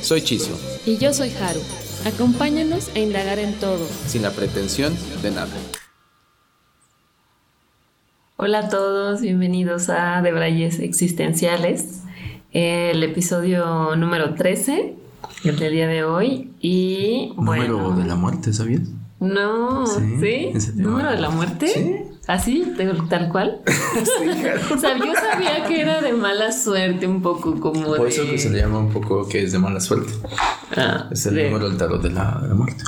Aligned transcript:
Soy 0.00 0.22
Chiso. 0.22 0.58
Y 0.86 0.96
yo 0.98 1.12
soy 1.12 1.30
Haru. 1.30 1.60
Acompáñanos 2.06 2.90
a 2.94 2.98
indagar 2.98 3.38
en 3.38 3.54
todo. 3.54 3.86
Sin 4.06 4.22
la 4.22 4.30
pretensión 4.30 4.96
de 5.22 5.30
nada. 5.30 5.50
Hola 8.36 8.60
a 8.60 8.68
todos, 8.68 9.20
bienvenidos 9.20 9.88
a 9.88 10.22
Debrayes 10.22 10.78
Existenciales, 10.78 12.02
el 12.52 13.02
episodio 13.02 13.96
número 13.96 14.34
13, 14.34 14.94
el 15.44 15.58
del 15.58 15.72
día 15.72 15.88
de 15.88 16.04
hoy. 16.04 16.52
Y 16.60 17.32
Número 17.36 17.96
de 17.96 18.04
la 18.04 18.14
muerte, 18.14 18.52
¿sabías? 18.52 18.82
No, 19.18 19.84
¿sí? 19.86 20.52
¿Número 20.76 21.10
de 21.10 21.20
la 21.20 21.30
muerte? 21.30 21.66
Sí. 21.66 21.96
¿Así? 22.28 22.74
¿Tal 23.08 23.30
cual? 23.30 23.62
o 23.66 24.78
sea, 24.78 24.98
yo 24.98 25.14
sabía 25.14 25.64
que 25.66 25.80
era 25.80 26.02
de 26.02 26.12
mala 26.12 26.52
suerte 26.52 27.06
un 27.06 27.22
poco 27.22 27.58
como 27.58 27.96
Por 27.96 28.06
eso 28.06 28.22
que 28.26 28.36
se 28.36 28.50
le 28.50 28.60
llama 28.60 28.80
un 28.80 28.92
poco 28.92 29.26
que 29.26 29.44
es 29.44 29.52
de 29.52 29.58
mala 29.58 29.80
suerte. 29.80 30.12
Ah, 30.76 31.08
es 31.10 31.24
el 31.24 31.42
número 31.46 31.70
del 31.70 31.78
tarot 31.78 32.02
de 32.02 32.10
la, 32.10 32.38
de 32.42 32.48
la 32.48 32.54
muerte. 32.54 32.84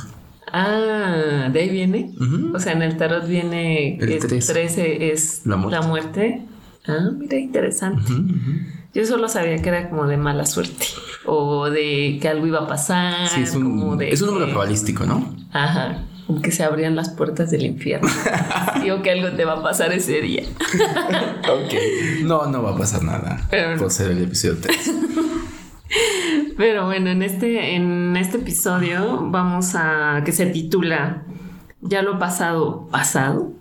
Ah, 0.53 1.49
de 1.51 1.59
ahí 1.59 1.69
viene. 1.69 2.13
O 2.53 2.59
sea, 2.59 2.73
en 2.73 2.83
el 2.83 2.97
tarot 2.97 3.27
viene 3.27 3.97
el 3.97 4.19
13. 4.19 5.11
es 5.11 5.41
la 5.45 5.57
muerte. 5.57 6.43
Ah, 6.85 7.09
mira, 7.17 7.39
interesante. 7.39 8.13
Yo 8.93 9.05
solo 9.07 9.27
sabía 9.27 9.59
que 9.59 9.69
era 9.69 9.89
como 9.89 10.05
de 10.05 10.17
mala 10.17 10.45
suerte 10.45 10.85
o 11.25 11.67
de 11.71 12.19
que 12.21 12.27
algo 12.27 12.45
iba 12.45 12.59
a 12.59 12.67
pasar. 12.67 13.27
Sí, 13.27 13.41
es 13.41 13.55
un, 13.55 13.99
es 14.03 14.21
un 14.21 14.35
número 14.35 14.51
cabalístico, 14.51 15.03
¿no? 15.05 15.35
Ajá. 15.51 16.03
Como 16.27 16.41
que 16.41 16.51
se 16.51 16.63
abrían 16.63 16.95
las 16.95 17.09
puertas 17.09 17.51
del 17.51 17.65
infierno. 17.65 18.09
Digo 18.83 19.01
que 19.01 19.11
algo 19.11 19.35
te 19.35 19.45
va 19.45 19.53
a 19.53 19.63
pasar 19.63 19.91
ese 19.91 20.21
día. 20.21 20.43
ok. 21.49 22.23
No, 22.23 22.45
no 22.45 22.63
va 22.63 22.71
a 22.71 22.77
pasar 22.77 23.03
nada. 23.03 23.47
Pero... 23.49 23.77
Por 23.77 23.91
ser 23.91 24.11
el 24.11 24.23
episodio 24.23 24.57
3. 24.61 24.91
Pero 26.57 26.85
bueno, 26.85 27.09
en 27.09 27.23
este, 27.23 27.75
en 27.75 28.15
este 28.17 28.37
episodio 28.37 29.27
vamos 29.29 29.73
a 29.75 30.21
que 30.23 30.31
se 30.31 30.45
titula 30.45 31.23
Ya 31.81 32.01
lo 32.01 32.19
pasado, 32.19 32.87
pasado. 32.91 33.53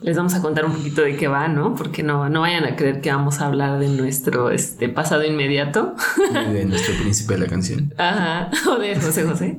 Les 0.00 0.16
vamos 0.16 0.34
a 0.34 0.42
contar 0.42 0.64
un 0.64 0.72
poquito 0.72 1.02
de 1.02 1.16
qué 1.16 1.28
va, 1.28 1.48
¿no? 1.48 1.74
Porque 1.74 2.02
no, 2.02 2.28
no 2.28 2.42
vayan 2.42 2.64
a 2.64 2.76
creer 2.76 3.00
que 3.00 3.10
vamos 3.10 3.40
a 3.40 3.46
hablar 3.46 3.78
de 3.78 3.88
nuestro 3.88 4.50
este, 4.50 4.88
pasado 4.88 5.24
inmediato. 5.24 5.94
De 6.32 6.64
nuestro 6.64 6.94
príncipe 6.94 7.34
de 7.34 7.40
la 7.40 7.46
canción. 7.46 7.92
Ajá, 7.98 8.50
o 8.70 8.76
de 8.78 8.94
José 8.96 9.24
José. 9.24 9.58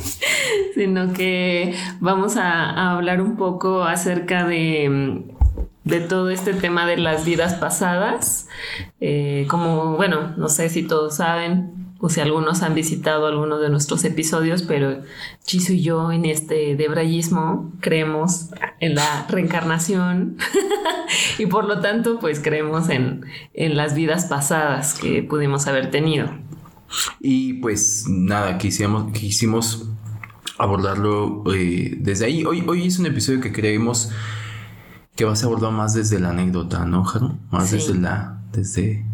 Sino 0.74 1.12
que 1.12 1.74
vamos 2.00 2.36
a, 2.36 2.70
a 2.70 2.92
hablar 2.92 3.20
un 3.20 3.36
poco 3.36 3.82
acerca 3.82 4.46
de 4.46 5.24
de 5.86 6.00
todo 6.00 6.30
este 6.30 6.52
tema 6.52 6.84
de 6.84 6.96
las 6.96 7.24
vidas 7.24 7.54
pasadas. 7.54 8.48
Eh, 9.00 9.46
como, 9.48 9.96
bueno, 9.96 10.34
no 10.36 10.48
sé 10.48 10.68
si 10.68 10.82
todos 10.82 11.16
saben 11.16 11.85
o 12.06 12.08
si 12.08 12.20
algunos 12.20 12.62
han 12.62 12.76
visitado 12.76 13.26
algunos 13.26 13.60
de 13.60 13.68
nuestros 13.68 14.04
episodios, 14.04 14.62
pero 14.62 15.00
Chiso 15.44 15.72
y 15.72 15.82
yo 15.82 16.12
en 16.12 16.24
este 16.24 16.76
debrayismo 16.76 17.72
creemos 17.80 18.50
en 18.78 18.94
la 18.94 19.26
reencarnación 19.28 20.36
y 21.38 21.46
por 21.46 21.64
lo 21.64 21.80
tanto 21.80 22.20
pues 22.20 22.38
creemos 22.38 22.90
en, 22.90 23.24
en 23.54 23.76
las 23.76 23.96
vidas 23.96 24.26
pasadas 24.26 24.94
que 24.94 25.24
pudimos 25.24 25.66
haber 25.66 25.90
tenido. 25.90 26.30
Y 27.18 27.54
pues 27.54 28.04
nada, 28.08 28.56
quisimos, 28.56 29.10
quisimos 29.10 29.88
abordarlo 30.58 31.42
eh, 31.52 31.96
desde 31.98 32.26
ahí. 32.26 32.44
Hoy, 32.44 32.64
hoy 32.68 32.86
es 32.86 33.00
un 33.00 33.06
episodio 33.06 33.40
que 33.40 33.52
creemos 33.52 34.12
que 35.16 35.24
vas 35.24 35.42
a 35.42 35.46
abordar 35.46 35.72
más 35.72 35.92
desde 35.92 36.20
la 36.20 36.30
anécdota, 36.30 36.84
¿no, 36.84 37.02
Jaro? 37.02 37.36
Más 37.50 37.72
desde 37.72 37.94
la. 37.94 38.44
desde. 38.52 39.04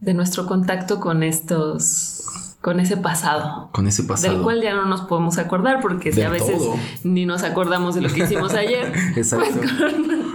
De 0.00 0.14
nuestro 0.14 0.46
contacto 0.46 1.00
con 1.00 1.22
estos. 1.22 2.24
Con 2.60 2.78
ese 2.78 2.96
pasado. 2.96 3.70
Con 3.72 3.86
ese 3.86 4.04
pasado. 4.04 4.34
Del 4.34 4.42
cual 4.42 4.62
ya 4.62 4.74
no 4.74 4.84
nos 4.86 5.02
podemos 5.02 5.38
acordar, 5.38 5.80
porque 5.80 6.12
si 6.12 6.22
a 6.22 6.28
veces 6.28 6.62
ni 7.04 7.24
nos 7.24 7.42
acordamos 7.42 7.94
de 7.94 8.02
lo 8.02 8.08
que 8.10 8.24
hicimos 8.24 8.54
ayer. 8.54 8.92
Exacto. 9.16 9.60
Pues 9.60 9.92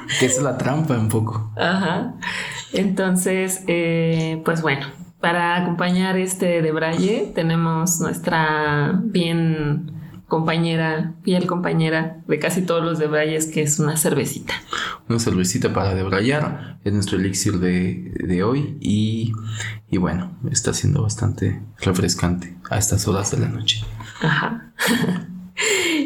que 0.19 0.25
es 0.25 0.41
la 0.41 0.57
trampa 0.57 0.95
un 0.95 1.09
poco. 1.09 1.51
Ajá. 1.55 2.13
Entonces, 2.73 3.63
eh, 3.67 4.41
pues 4.43 4.61
bueno, 4.61 4.87
para 5.21 5.57
acompañar 5.57 6.17
este 6.17 6.61
de 6.61 6.71
Braille 6.71 7.31
tenemos 7.33 7.99
nuestra 7.99 8.99
bien 9.03 9.94
compañera, 10.27 11.13
fiel 11.23 11.45
compañera 11.47 12.23
de 12.27 12.39
casi 12.39 12.61
todos 12.61 12.83
los 12.83 12.99
debrayes, 12.99 13.47
que 13.47 13.61
es 13.61 13.79
una 13.79 13.97
cervecita. 13.97 14.53
Una 15.07 15.19
cervecita 15.19 15.73
para 15.73 15.93
debrayar, 15.93 16.79
es 16.83 16.93
nuestro 16.93 17.17
elixir 17.17 17.59
de, 17.59 18.13
de 18.25 18.43
hoy 18.43 18.77
y, 18.81 19.33
y, 19.89 19.97
bueno, 19.97 20.37
está 20.51 20.73
siendo 20.73 21.03
bastante 21.03 21.61
refrescante 21.79 22.55
a 22.69 22.77
estas 22.77 23.07
horas 23.07 23.31
de 23.31 23.39
la 23.39 23.49
noche. 23.49 23.83
Ajá. 24.21 24.73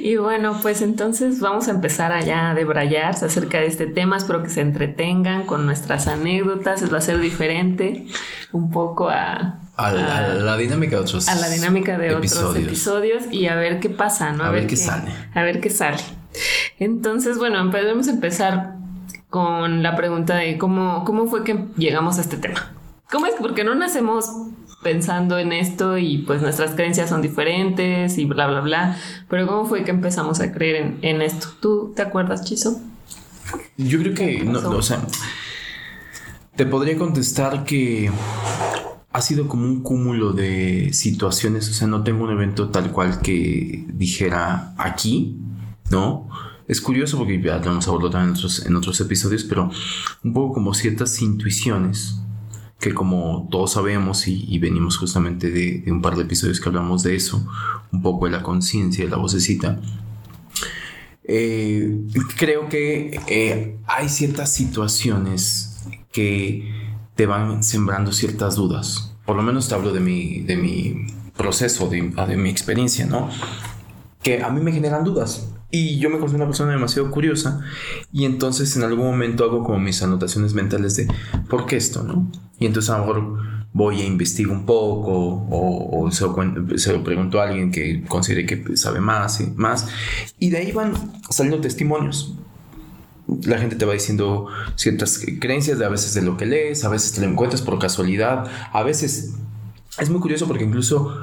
Y 0.01 0.15
bueno, 0.15 0.59
pues 0.61 0.81
entonces 0.83 1.39
vamos 1.39 1.67
a 1.67 1.71
empezar 1.71 2.11
allá 2.11 2.51
a 2.51 2.53
debrayar 2.53 3.15
acerca 3.15 3.59
de 3.59 3.65
este 3.65 3.87
tema. 3.87 4.17
Espero 4.17 4.43
que 4.43 4.49
se 4.49 4.61
entretengan 4.61 5.45
con 5.45 5.65
nuestras 5.65 6.07
anécdotas. 6.07 6.93
Va 6.93 6.99
a 6.99 7.01
ser 7.01 7.19
diferente 7.19 8.05
un 8.51 8.69
poco 8.69 9.09
a, 9.09 9.59
a, 9.79 9.91
la 10.33 10.57
dinámica 10.57 10.97
de 10.97 11.01
otros 11.01 11.27
a 11.27 11.35
la 11.35 11.49
dinámica 11.49 11.97
de 11.97 12.11
episodios. 12.11 12.49
otros 12.49 12.63
episodios 12.65 13.23
y 13.31 13.47
a 13.47 13.55
ver 13.55 13.79
qué 13.79 13.89
pasa, 13.89 14.31
¿no? 14.31 14.43
A, 14.43 14.51
ver, 14.51 14.67
qué, 14.67 14.75
sale. 14.75 15.11
A 15.33 15.43
ver 15.43 15.61
qué 15.61 15.69
sale. 15.69 15.99
Entonces, 16.79 17.37
bueno, 17.37 17.69
podemos 17.71 18.07
empezar 18.07 18.75
con 19.29 19.83
la 19.83 19.95
pregunta 19.95 20.35
de 20.35 20.57
cómo, 20.57 21.03
cómo 21.05 21.27
fue 21.27 21.43
que 21.43 21.65
llegamos 21.77 22.17
a 22.17 22.21
este 22.21 22.37
tema. 22.37 22.73
¿Cómo 23.11 23.25
es? 23.25 23.33
Porque 23.39 23.63
no 23.63 23.75
nacemos 23.75 24.29
pensando 24.83 25.37
en 25.37 25.51
esto 25.51 25.97
y 25.97 26.19
pues 26.19 26.41
nuestras 26.41 26.71
creencias 26.71 27.09
son 27.09 27.21
diferentes 27.21 28.17
y 28.17 28.25
bla, 28.25 28.47
bla, 28.47 28.61
bla. 28.61 28.97
Pero 29.29 29.47
¿cómo 29.47 29.65
fue 29.65 29.83
que 29.83 29.91
empezamos 29.91 30.39
a 30.41 30.51
creer 30.51 30.75
en, 30.75 30.99
en 31.01 31.21
esto? 31.21 31.47
¿Tú 31.59 31.93
te 31.95 32.01
acuerdas, 32.01 32.43
Chiso? 32.43 32.79
Yo 33.77 33.99
creo 33.99 34.13
que, 34.13 34.43
no, 34.43 34.59
o 34.59 34.81
sea, 34.81 35.01
te 36.55 36.65
podría 36.65 36.97
contestar 36.97 37.63
que 37.63 38.11
ha 39.11 39.21
sido 39.21 39.47
como 39.47 39.65
un 39.65 39.81
cúmulo 39.81 40.33
de 40.33 40.91
situaciones, 40.93 41.69
o 41.69 41.73
sea, 41.73 41.87
no 41.87 42.03
tengo 42.03 42.23
un 42.23 42.31
evento 42.31 42.69
tal 42.69 42.91
cual 42.91 43.21
que 43.21 43.85
dijera 43.93 44.73
aquí, 44.77 45.37
¿no? 45.89 46.29
Es 46.67 46.79
curioso 46.81 47.17
porque 47.17 47.41
ya 47.41 47.57
lo 47.57 47.71
hemos 47.71 47.87
hablado 47.87 48.11
también 48.11 48.29
en 48.29 48.37
otros, 48.37 48.65
en 48.65 48.75
otros 48.75 49.01
episodios, 49.01 49.43
pero 49.43 49.71
un 50.23 50.33
poco 50.33 50.53
como 50.53 50.73
ciertas 50.75 51.19
intuiciones 51.21 52.19
que 52.79 52.93
como 52.93 53.47
todos 53.51 53.73
sabemos 53.73 54.27
y, 54.27 54.57
venimos 54.59 54.97
justamente 54.97 55.51
de, 55.51 55.83
un 55.91 56.01
par 56.01 56.15
de 56.15 56.21
episodios 56.23 56.61
que 56.61 56.69
hablamos 56.69 57.03
de 57.03 57.15
eso, 57.15 57.45
un 57.91 58.01
poco 58.01 58.25
de 58.25 58.31
la 58.31 58.43
conciencia, 58.43 59.03
de 59.03 59.11
la 59.11 59.17
vocecita, 59.17 59.81
eh, 61.23 61.99
creo 62.37 62.69
que 62.69 63.19
eh, 63.27 63.77
hay 63.85 64.07
ciertas 64.07 64.53
situaciones 64.53 65.77
que 66.11 66.78
te 67.19 67.25
van 67.25 67.65
sembrando 67.65 68.13
ciertas 68.13 68.55
dudas. 68.55 69.13
Por 69.25 69.35
lo 69.35 69.43
menos 69.43 69.67
te 69.67 69.75
hablo 69.75 69.91
de 69.91 69.99
mi, 69.99 70.39
de 70.39 70.55
mi 70.55 71.05
proceso, 71.35 71.89
de, 71.89 72.01
de 72.01 72.37
mi 72.37 72.49
experiencia, 72.49 73.05
¿no? 73.07 73.29
Que 74.23 74.41
a 74.41 74.49
mí 74.49 74.61
me 74.61 74.71
generan 74.71 75.03
dudas. 75.03 75.51
Y 75.69 75.99
yo 75.99 76.09
me 76.09 76.17
considero 76.17 76.45
una 76.45 76.51
persona 76.51 76.71
demasiado 76.71 77.11
curiosa 77.11 77.59
y 78.13 78.23
entonces 78.23 78.73
en 78.77 78.83
algún 78.83 79.07
momento 79.07 79.43
hago 79.43 79.65
como 79.65 79.79
mis 79.79 80.01
anotaciones 80.01 80.53
mentales 80.53 80.95
de 80.95 81.13
¿por 81.49 81.65
qué 81.65 81.75
esto? 81.75 82.03
¿no? 82.03 82.31
Y 82.57 82.65
entonces 82.65 82.89
a 82.89 82.99
lo 82.99 83.05
mejor 83.05 83.37
voy 83.73 83.99
a 83.99 84.05
investigar 84.05 84.53
un 84.53 84.65
poco 84.65 85.45
o, 85.51 86.09
se, 86.11 86.23
lo, 86.23 87.03
pregunto 87.03 87.41
a 87.41 87.49
alguien 87.49 87.69
que 87.69 88.01
considere 88.07 88.45
que 88.45 88.77
sabe 88.77 89.01
más 89.01 89.41
y 89.41 89.47
más. 89.57 89.89
Y 90.39 90.51
de 90.51 90.59
ahí 90.59 90.71
van 90.71 90.93
saliendo 91.29 91.59
testimonios. 91.59 92.37
La 93.43 93.57
gente 93.57 93.75
te 93.75 93.85
va 93.85 93.93
diciendo 93.93 94.47
ciertas 94.75 95.23
creencias, 95.39 95.79
de 95.79 95.85
a 95.85 95.89
veces 95.89 96.13
de 96.13 96.21
lo 96.21 96.37
que 96.37 96.45
lees, 96.45 96.83
a 96.83 96.89
veces 96.89 97.13
te 97.13 97.21
lo 97.21 97.27
encuentras 97.27 97.61
por 97.61 97.79
casualidad, 97.79 98.47
a 98.71 98.83
veces 98.83 99.33
es 99.97 100.09
muy 100.09 100.19
curioso 100.19 100.47
porque 100.47 100.63
incluso 100.63 101.13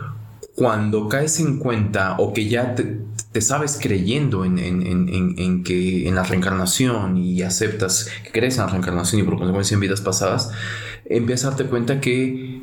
cuando 0.54 1.08
caes 1.08 1.38
en 1.38 1.58
cuenta 1.58 2.16
o 2.18 2.32
que 2.32 2.48
ya 2.48 2.74
te, 2.74 3.40
sabes 3.40 3.78
creyendo 3.80 4.46
en, 4.46 4.58
en, 4.58 5.62
que 5.62 6.08
en 6.08 6.14
la 6.14 6.22
reencarnación 6.22 7.18
y 7.18 7.42
aceptas 7.42 8.08
que 8.24 8.32
crees 8.32 8.56
en 8.56 8.62
la 8.62 8.68
reencarnación 8.68 9.20
y 9.20 9.24
por 9.24 9.36
consecuencia 9.36 9.74
en 9.74 9.80
vidas 9.80 10.00
pasadas, 10.00 10.50
empiezas 11.04 11.44
a 11.44 11.50
darte 11.50 11.66
cuenta 11.66 12.00
que 12.00 12.62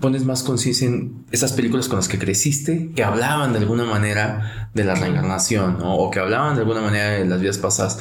pones 0.00 0.24
más 0.24 0.42
conciencia 0.42 0.86
en 0.86 1.24
esas 1.30 1.52
películas 1.52 1.88
con 1.88 1.96
las 1.96 2.08
que 2.08 2.18
creciste, 2.18 2.90
que 2.94 3.04
hablaban 3.04 3.52
de 3.52 3.60
alguna 3.60 3.84
manera 3.84 4.70
de 4.74 4.84
la 4.84 4.94
reencarnación, 4.94 5.78
o 5.82 6.10
que 6.10 6.18
hablaban 6.18 6.56
de 6.56 6.62
alguna 6.62 6.80
manera 6.80 7.10
de 7.10 7.24
las 7.24 7.40
vidas 7.40 7.58
pasadas. 7.58 7.98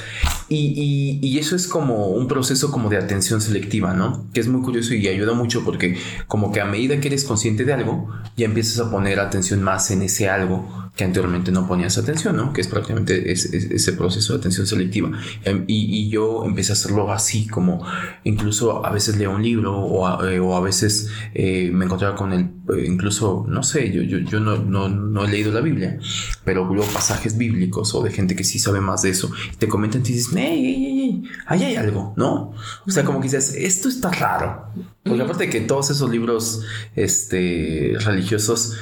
Y, 0.50 1.20
y, 1.22 1.40
eso 1.40 1.56
es 1.56 1.68
como 1.68 2.08
un 2.08 2.28
proceso 2.28 2.72
como 2.72 2.90
de 2.90 2.98
atención 2.98 3.42
selectiva, 3.42 3.94
¿no? 3.94 4.26
Que 4.34 4.40
es 4.40 4.48
muy 4.48 4.62
curioso 4.62 4.94
y 4.94 5.08
ayuda 5.08 5.34
mucho 5.34 5.64
porque 5.64 5.98
como 6.28 6.52
que 6.52 6.62
a 6.62 6.66
medida 6.66 7.00
que 7.00 7.08
eres 7.08 7.24
consciente 7.24 7.66
de 7.66 7.74
algo, 7.74 8.10
ya 8.38 8.46
empiezas 8.46 8.86
a 8.86 8.92
poner 8.92 9.20
atención 9.20 9.64
más 9.64 9.90
en 9.92 10.04
ese 10.04 10.30
algo 10.30 10.83
que 10.96 11.04
anteriormente 11.04 11.52
no 11.52 11.68
ponías 11.68 11.98
atención, 11.98 12.38
¿no? 12.38 12.54
Que 12.54 12.62
es 12.62 12.68
prácticamente 12.68 13.32
ese, 13.32 13.94
proceso 13.94 14.34
de 14.34 14.40
atención 14.40 14.68
selectiva. 14.68 15.12
Em, 15.44 15.66
y, 15.68 16.10
yo 16.10 16.46
empecé 16.46 16.72
a 16.72 16.74
hacerlo 16.74 17.12
así, 17.12 17.48
como 17.48 17.84
incluso 18.24 18.86
a 18.86 18.92
veces 18.92 19.18
leo 19.18 19.32
un 19.32 19.42
libro 19.42 19.76
o 19.76 20.06
a, 20.06 20.32
eh, 20.32 20.40
veces 20.64 21.10
eh, 21.34 21.72
me 21.74 21.86
encontraba 21.86 22.16
con 22.16 22.32
el, 22.32 22.42
eh, 22.42 22.86
incluso, 22.86 23.46
no 23.50 23.64
sé, 23.64 23.92
yo, 23.92 24.04
yo, 24.04 24.20
yo 24.20 24.40
no, 24.40 24.58
no, 24.58 24.88
no, 24.88 25.26
he 25.26 25.30
leído 25.30 25.52
la 25.52 25.62
Biblia, 25.62 25.98
pero 26.46 26.72
leo 26.72 26.84
pasajes 26.84 27.38
bíblicos 27.38 27.96
o 27.96 28.04
de 28.04 28.12
gente 28.12 28.36
que 28.36 28.44
sí 28.44 28.60
sabe 28.60 28.80
más 28.80 29.02
de 29.02 29.10
eso 29.10 29.32
y 29.52 29.56
te 29.58 29.68
comentan 29.68 30.02
y 30.02 30.14
dices, 30.14 30.36
ahí 30.36 31.64
hay 31.64 31.76
algo, 31.76 32.14
¿no? 32.18 32.54
O 32.86 32.92
sea, 32.92 33.04
como 33.04 33.20
que 33.20 33.26
dices, 33.26 33.56
esto 33.58 33.90
está 33.90 34.12
raro. 34.12 34.68
Porque 35.04 35.22
aparte 35.22 35.46
de 35.46 35.50
que 35.50 35.62
todos 35.62 35.90
esos 35.90 36.10
libros 36.10 36.62
este, 36.96 37.94
religiosos 38.00 38.78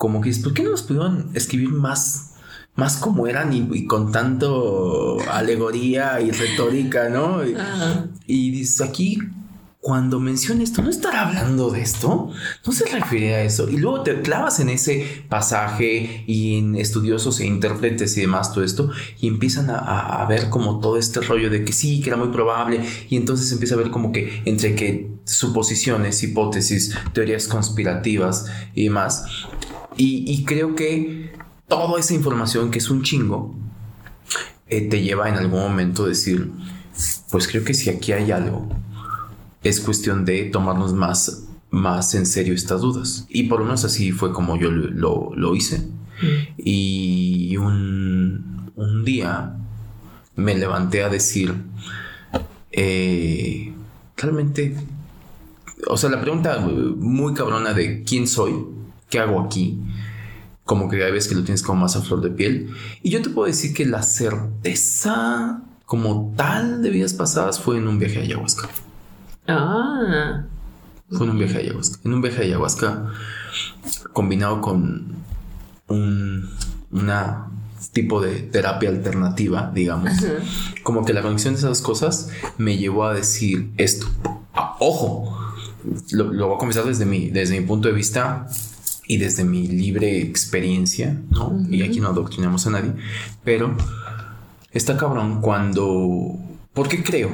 como 0.00 0.22
que 0.22 0.32
¿por 0.42 0.54
qué 0.54 0.62
no 0.62 0.70
los 0.70 0.80
pudieron 0.80 1.28
escribir 1.34 1.68
más, 1.68 2.30
más 2.74 2.96
como 2.96 3.26
eran 3.26 3.52
y, 3.52 3.84
con 3.84 4.12
tanto 4.12 5.18
alegoría 5.30 6.22
y 6.22 6.30
retórica, 6.30 7.10
¿no? 7.10 7.42
Y, 8.26 8.50
dices, 8.50 8.80
aquí 8.80 9.18
cuando 9.78 10.18
menciona 10.18 10.62
esto, 10.62 10.80
¿no 10.80 10.88
estará 10.88 11.28
hablando 11.28 11.68
de 11.68 11.82
esto? 11.82 12.30
No 12.66 12.72
se 12.72 12.86
refiere 12.86 13.34
a 13.34 13.42
eso. 13.42 13.68
Y 13.68 13.76
luego 13.76 14.02
te 14.02 14.22
clavas 14.22 14.58
en 14.60 14.70
ese 14.70 15.24
pasaje 15.28 16.24
y 16.26 16.58
en 16.58 16.76
estudiosos 16.76 17.38
e 17.40 17.46
intérpretes 17.46 18.16
y 18.16 18.22
demás, 18.22 18.54
todo 18.54 18.64
esto, 18.64 18.90
y 19.20 19.28
empiezan 19.28 19.68
a, 19.68 19.76
a, 19.76 20.26
ver 20.26 20.48
como 20.48 20.80
todo 20.80 20.96
este 20.96 21.20
rollo 21.20 21.50
de 21.50 21.62
que 21.62 21.74
sí, 21.74 22.00
que 22.00 22.08
era 22.08 22.16
muy 22.16 22.28
probable, 22.28 22.80
y 23.10 23.16
entonces 23.16 23.52
empieza 23.52 23.74
a 23.74 23.78
ver 23.78 23.90
como 23.90 24.12
que 24.12 24.42
entre 24.46 24.74
que 24.74 25.10
suposiciones, 25.24 26.22
hipótesis, 26.22 26.94
teorías 27.12 27.48
conspirativas 27.48 28.46
y 28.74 28.84
demás, 28.84 29.24
y, 29.96 30.44
creo 30.44 30.74
que 30.74 31.32
toda 31.68 32.00
esa 32.00 32.14
información, 32.14 32.70
que 32.70 32.78
es 32.78 32.90
un 32.90 33.02
chingo, 33.02 33.54
eh, 34.68 34.88
te 34.88 35.02
lleva 35.02 35.28
en 35.28 35.36
algún 35.36 35.60
momento 35.60 36.04
a 36.04 36.08
decir, 36.08 36.50
pues 37.30 37.48
creo 37.48 37.64
que 37.64 37.74
si 37.74 37.90
aquí 37.90 38.12
hay 38.12 38.30
algo, 38.30 38.68
es 39.62 39.80
cuestión 39.80 40.24
de 40.24 40.44
tomarnos 40.44 40.94
más, 40.94 41.44
más 41.70 42.14
en 42.14 42.26
serio 42.26 42.54
estas 42.54 42.80
dudas. 42.80 43.26
Y 43.28 43.44
por 43.44 43.60
lo 43.60 43.66
menos 43.66 43.84
así 43.84 44.12
fue 44.12 44.32
como 44.32 44.56
yo 44.56 44.70
lo, 44.70 45.54
hice. 45.54 45.78
Mm. 45.78 46.52
Y 46.56 47.56
un, 47.56 48.72
un, 48.76 49.04
día 49.04 49.56
me 50.36 50.54
levanté 50.56 51.02
a 51.02 51.08
decir, 51.08 51.54
eh, 52.72 53.72
realmente, 54.16 54.76
o 55.88 55.96
sea, 55.96 56.10
la 56.10 56.20
pregunta 56.20 56.58
muy 56.60 57.34
cabrona 57.34 57.74
de 57.74 58.02
quién 58.04 58.26
soy, 58.26 58.54
¿qué 59.10 59.18
hago 59.18 59.40
aquí? 59.40 59.78
Como 60.64 60.88
que 60.88 61.04
hay 61.04 61.12
veces 61.12 61.28
que 61.28 61.34
lo 61.34 61.42
tienes 61.42 61.62
como 61.62 61.82
más 61.82 61.96
a 61.96 62.02
flor 62.02 62.20
de 62.20 62.30
piel. 62.30 62.70
Y 63.02 63.10
yo 63.10 63.20
te 63.22 63.30
puedo 63.30 63.46
decir 63.46 63.74
que 63.74 63.84
la 63.84 64.02
certeza 64.02 65.62
como 65.84 66.32
tal 66.36 66.82
de 66.82 66.90
vidas 66.90 67.12
pasadas 67.12 67.60
fue 67.60 67.78
en 67.78 67.88
un 67.88 67.98
viaje 67.98 68.20
a 68.20 68.22
ayahuasca. 68.22 68.68
Ah. 69.48 70.44
Fue 71.10 71.26
en 71.26 71.30
un 71.30 71.38
viaje 71.38 71.56
a 71.56 71.60
ayahuasca. 71.60 72.00
En 72.04 72.14
un 72.14 72.22
viaje 72.22 72.38
a 72.38 72.44
ayahuasca 72.44 73.12
combinado 74.12 74.60
con 74.60 75.16
un 75.88 76.48
una 76.92 77.46
tipo 77.92 78.20
de 78.20 78.40
terapia 78.42 78.88
alternativa, 78.88 79.70
digamos. 79.74 80.12
Como 80.82 81.04
que 81.04 81.12
la 81.12 81.22
conexión 81.22 81.54
de 81.54 81.60
esas 81.60 81.80
cosas 81.82 82.30
me 82.58 82.76
llevó 82.76 83.04
a 83.04 83.14
decir 83.14 83.70
esto. 83.76 84.06
Ah, 84.54 84.76
ojo, 84.80 85.36
lo, 86.12 86.32
lo, 86.32 86.46
voy 86.48 86.56
a 86.56 86.58
confesar 86.58 86.84
desde 86.84 87.06
mi, 87.06 87.30
desde 87.30 87.58
mi 87.58 87.66
punto 87.66 87.88
de 87.88 87.94
vista 87.94 88.46
y 89.10 89.16
desde 89.16 89.42
mi 89.42 89.66
libre 89.66 90.22
experiencia, 90.22 91.20
¿no? 91.30 91.66
Y 91.68 91.82
aquí 91.82 91.98
no 91.98 92.10
adoctrinamos 92.10 92.68
a 92.68 92.70
nadie, 92.70 92.92
pero 93.42 93.76
está 94.70 94.96
cabrón 94.96 95.40
cuando... 95.40 96.38
¿Por 96.72 96.86
qué 96.86 97.02
creo 97.02 97.28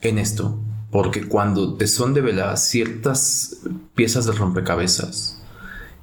en 0.00 0.18
esto? 0.18 0.58
Porque 0.90 1.28
cuando 1.28 1.74
te 1.74 1.86
son 1.86 2.14
develadas 2.14 2.64
ciertas 2.64 3.58
piezas 3.94 4.26
de 4.26 4.32
rompecabezas 4.32 5.40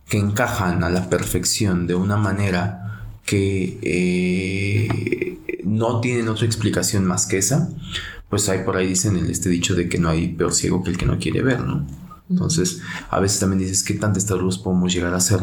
que 0.08 0.18
encajan 0.18 0.82
a 0.86 0.90
la 0.90 1.10
perfección 1.10 1.88
de 1.88 1.96
una 1.96 2.16
manera 2.16 3.10
que 3.26 3.78
eh, 3.82 5.60
no 5.66 6.00
tienen 6.00 6.30
otra 6.30 6.46
explicación 6.46 7.04
más 7.06 7.26
que 7.26 7.40
esa, 7.40 7.70
pues 8.30 8.48
hay 8.48 8.60
por 8.60 8.78
ahí 8.78 8.88
dicen 8.88 9.18
el 9.18 9.30
este 9.30 9.50
dicho 9.50 9.76
de 9.76 9.90
que 9.90 9.98
no 9.98 10.08
hay 10.08 10.30
peor 10.30 10.54
ciego 10.54 10.86
que 10.86 10.92
el 10.92 10.98
que 10.98 11.06
no 11.06 11.20
quiere 11.20 11.42
ver, 11.42 11.60
¿no? 11.60 11.86
Entonces, 12.30 12.82
a 13.10 13.20
veces 13.20 13.40
también 13.40 13.60
dices, 13.60 13.84
¿qué 13.84 13.94
tantas 13.94 14.30
luz 14.32 14.58
podemos 14.58 14.94
llegar 14.94 15.14
a 15.14 15.18
hacer 15.18 15.42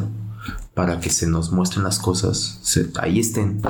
para 0.75 1.01
que 1.01 1.11
se 1.11 1.27
nos 1.27 1.53
muestren 1.53 1.85
las 1.85 1.99
cosas? 1.99 2.61
ahí 3.01 3.21
estén. 3.21 3.63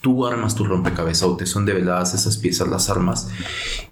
Tú 0.00 0.26
armas 0.26 0.54
tu 0.54 0.64
rompecabezas 0.64 1.24
o 1.24 1.36
te 1.36 1.46
son 1.46 1.66
develadas 1.66 2.14
esas 2.14 2.36
piezas, 2.36 2.68
las 2.68 2.90
armas, 2.90 3.28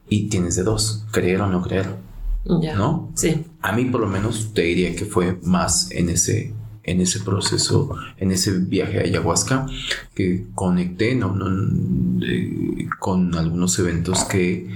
y 0.09 0.29
tienes 0.29 0.57
de 0.57 0.63
dos, 0.63 1.05
creer 1.11 1.41
o 1.43 1.47
no 1.47 1.63
creer. 1.63 1.97
¿No? 2.45 3.11
Sí. 3.15 3.45
A 3.61 3.73
mí 3.73 3.85
por 3.85 4.01
lo 4.01 4.07
menos 4.07 4.55
te 4.55 4.63
diría 4.63 4.97
que 4.97 5.05
fue 5.05 5.39
más 5.43 5.91
en 5.91 6.09
ese, 6.09 6.55
en 6.83 7.01
ese 7.03 7.21
proceso, 7.21 7.95
en 8.17 8.31
ese 8.31 8.53
viaje 8.53 8.99
a 8.99 9.03
ayahuasca, 9.03 9.67
que 10.15 10.47
conecté 10.55 11.15
no, 11.15 11.37
con 12.99 13.35
algunos 13.35 13.79
eventos 13.79 14.25
que 14.25 14.71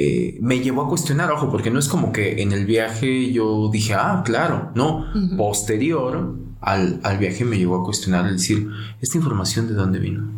eh, 0.00 0.38
me 0.40 0.60
llevó 0.60 0.82
a 0.82 0.88
cuestionar, 0.88 1.32
ojo, 1.32 1.50
porque 1.50 1.72
no 1.72 1.80
es 1.80 1.88
como 1.88 2.12
que 2.12 2.40
en 2.40 2.52
el 2.52 2.66
viaje 2.66 3.32
yo 3.32 3.68
dije, 3.68 3.94
ah, 3.94 4.22
claro, 4.24 4.70
no, 4.76 5.06
posterior 5.36 6.36
al, 6.60 7.00
al, 7.02 7.18
viaje 7.18 7.44
me 7.44 7.58
llevó 7.58 7.80
a 7.80 7.84
cuestionar, 7.84 8.24
el 8.26 8.34
decir, 8.34 8.70
¿esta 9.00 9.18
información 9.18 9.66
de 9.66 9.74
dónde 9.74 9.98
vino? 9.98 10.30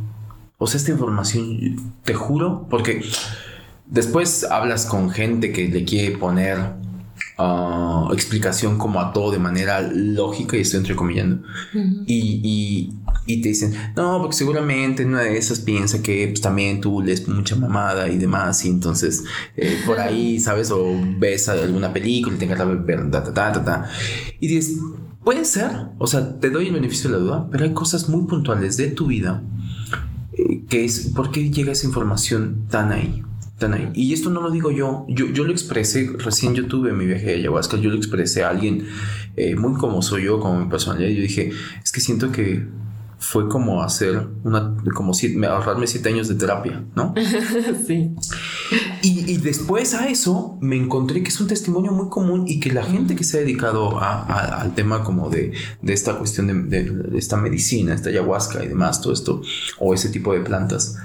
O 0.56 0.66
sea, 0.66 0.78
esta 0.78 0.92
información, 0.92 1.92
te 2.04 2.14
juro, 2.14 2.68
porque 2.70 3.02
después 3.84 4.44
hablas 4.44 4.86
con 4.86 5.10
gente 5.10 5.52
que 5.52 5.68
le 5.68 5.84
quiere 5.84 6.16
poner 6.16 6.56
Ah, 7.42 8.06
explicación 8.12 8.76
como 8.76 9.00
a 9.00 9.14
todo 9.14 9.30
de 9.30 9.38
manera 9.38 9.80
lógica 9.80 10.58
y 10.58 10.60
estoy 10.60 10.80
entrecomillando. 10.80 11.42
y, 12.06 12.92
y, 13.26 13.40
te 13.40 13.48
dicen, 13.48 13.72
no, 13.96 14.18
porque 14.20 14.36
seguramente 14.36 15.06
una 15.06 15.22
de 15.22 15.38
esas 15.38 15.60
piensa 15.60 16.02
que 16.02 16.28
pues, 16.28 16.42
también 16.42 16.82
tú 16.82 17.00
lees 17.00 17.26
mucha 17.28 17.56
mamada 17.56 18.10
y 18.10 18.18
demás, 18.18 18.62
y 18.66 18.68
entonces 18.68 19.24
eh, 19.56 19.78
por 19.86 19.98
ahí, 20.00 20.38
¿sabes? 20.38 20.70
O 20.70 20.84
ves 21.18 21.48
alguna 21.48 21.94
película 21.94 22.36
y 22.36 22.38
te 22.38 22.44
encanta 22.44 22.66
ver, 22.66 23.10
ta, 23.10 23.24
ta, 23.24 23.32
ta, 23.32 23.64
ta, 23.64 23.90
y 24.38 24.46
dices, 24.46 24.76
puede 25.24 25.46
ser, 25.46 25.70
o 25.98 26.06
sea, 26.06 26.38
te 26.40 26.50
doy 26.50 26.66
el 26.66 26.74
beneficio 26.74 27.08
de 27.08 27.16
la 27.16 27.22
duda, 27.22 27.48
pero 27.50 27.64
hay 27.64 27.72
cosas 27.72 28.06
muy 28.10 28.26
puntuales 28.26 28.76
de 28.76 28.88
tu 28.88 29.06
vida 29.06 29.42
eh, 30.34 30.64
que 30.68 30.84
es, 30.84 31.12
¿por 31.14 31.30
qué 31.30 31.50
llega 31.50 31.72
esa 31.72 31.86
información 31.86 32.66
tan 32.68 32.92
ahí? 32.92 33.22
Y 33.94 34.12
esto 34.12 34.30
no 34.30 34.40
lo 34.40 34.50
digo 34.50 34.70
yo. 34.70 35.04
yo, 35.08 35.26
yo 35.26 35.44
lo 35.44 35.52
expresé, 35.52 36.10
recién 36.18 36.54
yo 36.54 36.66
tuve 36.66 36.92
mi 36.92 37.06
viaje 37.06 37.26
de 37.26 37.34
ayahuasca, 37.34 37.76
yo 37.76 37.90
lo 37.90 37.96
expresé 37.96 38.44
a 38.44 38.50
alguien 38.50 38.86
eh, 39.36 39.54
muy 39.56 39.74
como 39.78 40.02
soy 40.02 40.24
yo, 40.24 40.40
como 40.40 40.60
mi 40.60 40.70
personalidad. 40.70 41.10
Yo 41.10 41.22
dije, 41.22 41.50
es 41.82 41.92
que 41.92 42.00
siento 42.00 42.32
que 42.32 42.66
fue 43.20 43.50
como 43.50 43.82
hacer 43.82 44.28
una, 44.44 44.74
como 44.94 45.12
siete, 45.12 45.46
ahorrarme 45.46 45.86
siete 45.86 46.08
años 46.08 46.26
de 46.28 46.36
terapia, 46.36 46.82
¿no? 46.96 47.14
sí. 47.86 48.14
Y, 49.02 49.30
y, 49.30 49.36
después 49.36 49.92
a 49.94 50.08
eso 50.08 50.56
me 50.62 50.76
encontré 50.76 51.22
que 51.22 51.28
es 51.28 51.38
un 51.38 51.46
testimonio 51.46 51.92
muy 51.92 52.08
común 52.08 52.44
y 52.48 52.60
que 52.60 52.72
la 52.72 52.82
gente 52.82 53.14
que 53.16 53.24
se 53.24 53.36
ha 53.36 53.40
dedicado 53.40 53.98
a, 53.98 54.22
al 54.60 54.74
tema 54.74 55.04
como 55.04 55.28
de, 55.28 55.52
de 55.82 55.92
esta 55.92 56.16
cuestión 56.16 56.46
de, 56.46 56.82
de, 56.82 57.18
esta 57.18 57.36
medicina, 57.36 57.94
esta 57.94 58.08
ayahuasca 58.08 58.64
y 58.64 58.68
demás, 58.68 59.02
todo 59.02 59.12
esto, 59.12 59.42
o 59.78 59.92
ese 59.92 60.08
tipo 60.08 60.32
de 60.32 60.40
plantas, 60.40 60.96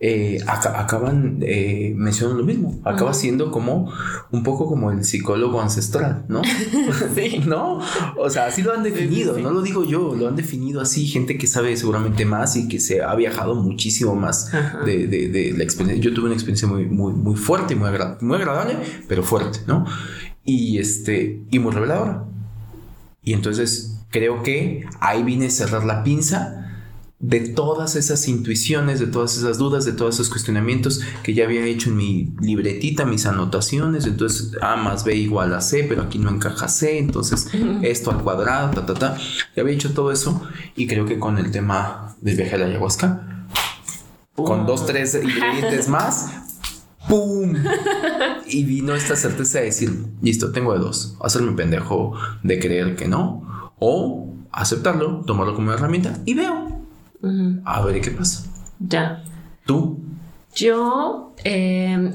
eh, 0.00 0.38
acaban 0.46 1.38
eh, 1.42 1.92
mencionando 1.96 2.40
lo 2.40 2.46
mismo. 2.46 2.80
Acaba 2.84 3.14
siendo 3.14 3.50
como 3.50 3.92
un 4.30 4.42
poco 4.42 4.66
como 4.66 4.90
el 4.90 5.04
psicólogo 5.04 5.60
ancestral, 5.60 6.24
¿no? 6.28 6.42
sí. 7.14 7.42
¿No? 7.46 7.80
O 8.16 8.30
sea, 8.30 8.46
así 8.46 8.62
lo 8.62 8.72
han 8.72 8.82
definido, 8.82 9.38
no 9.38 9.50
lo 9.50 9.62
digo 9.62 9.84
yo, 9.84 10.14
lo 10.14 10.28
han 10.28 10.36
definido 10.36 10.80
así, 10.80 11.06
gente 11.06 11.38
que 11.38 11.46
sabe 11.46 11.76
seguramente 11.76 12.24
más 12.24 12.56
y 12.56 12.68
que 12.68 12.80
se 12.80 13.02
ha 13.02 13.14
viajado 13.14 13.54
muchísimo 13.54 14.14
más 14.14 14.50
de, 14.84 15.06
de, 15.06 15.54
la 15.56 15.64
experiencia. 15.64 16.02
Yo 16.02 16.14
tuve 16.14 16.26
una 16.26 16.34
experiencia 16.34 16.68
muy, 16.68 16.86
muy, 16.86 17.12
muy 17.12 17.36
fuerte 17.36 17.74
y 17.74 17.76
muy, 17.76 17.90
muy 18.20 18.36
agradable, 18.36 18.76
pero 19.08 19.22
fuerte, 19.22 19.60
¿no? 19.66 19.84
Y 20.44 20.78
este, 20.78 21.42
y 21.50 21.58
muy 21.58 21.72
reveladora. 21.72 22.24
Y 23.22 23.32
entonces 23.32 24.00
creo 24.10 24.42
que 24.42 24.84
ahí 25.00 25.22
vine 25.22 25.46
a 25.46 25.50
cerrar 25.50 25.84
la 25.84 26.04
pinza 26.04 26.63
de 27.26 27.40
todas 27.40 27.96
esas 27.96 28.28
intuiciones, 28.28 29.00
de 29.00 29.06
todas 29.06 29.38
esas 29.38 29.56
dudas, 29.56 29.86
de 29.86 29.92
todos 29.92 30.16
esos 30.16 30.28
cuestionamientos 30.28 31.00
que 31.22 31.32
ya 31.32 31.44
había 31.44 31.64
hecho 31.64 31.88
en 31.88 31.96
mi 31.96 32.34
libretita, 32.42 33.06
mis 33.06 33.24
anotaciones. 33.24 34.04
Entonces, 34.04 34.52
A 34.60 34.76
más 34.76 35.04
B 35.04 35.16
igual 35.16 35.54
a 35.54 35.62
C, 35.62 35.86
pero 35.88 36.02
aquí 36.02 36.18
no 36.18 36.28
encaja 36.28 36.68
C. 36.68 36.98
Entonces, 36.98 37.48
esto 37.80 38.10
al 38.10 38.22
cuadrado, 38.22 38.72
ta, 38.72 38.84
ta, 38.84 38.92
ta. 38.92 39.18
Ya 39.56 39.62
había 39.62 39.74
hecho 39.74 39.94
todo 39.94 40.12
eso. 40.12 40.42
Y 40.76 40.86
creo 40.86 41.06
que 41.06 41.18
con 41.18 41.38
el 41.38 41.50
tema 41.50 42.14
del 42.20 42.36
viaje 42.36 42.56
a 42.56 42.58
la 42.58 42.66
ayahuasca, 42.66 43.46
con 44.34 44.66
dos, 44.66 44.84
tres 44.84 45.14
ingredientes 45.14 45.88
más, 45.88 46.28
¡pum! 47.08 47.54
Y 48.46 48.64
vino 48.64 48.94
esta 48.94 49.16
certeza 49.16 49.60
de 49.60 49.66
decir, 49.66 50.04
listo, 50.20 50.52
tengo 50.52 50.74
de 50.74 50.80
dos. 50.80 51.16
Hacerme 51.22 51.52
pendejo 51.52 52.12
de 52.42 52.58
creer 52.58 52.96
que 52.96 53.08
no. 53.08 53.72
O 53.78 54.34
aceptarlo, 54.52 55.22
tomarlo 55.24 55.54
como 55.54 55.72
herramienta 55.72 56.18
y 56.26 56.34
veo. 56.34 56.63
A 57.64 57.82
ver 57.82 58.00
qué 58.00 58.10
pasa. 58.10 58.48
Ya. 58.78 59.22
¿Tú? 59.66 60.00
Yo 60.54 61.34
em, 61.44 62.12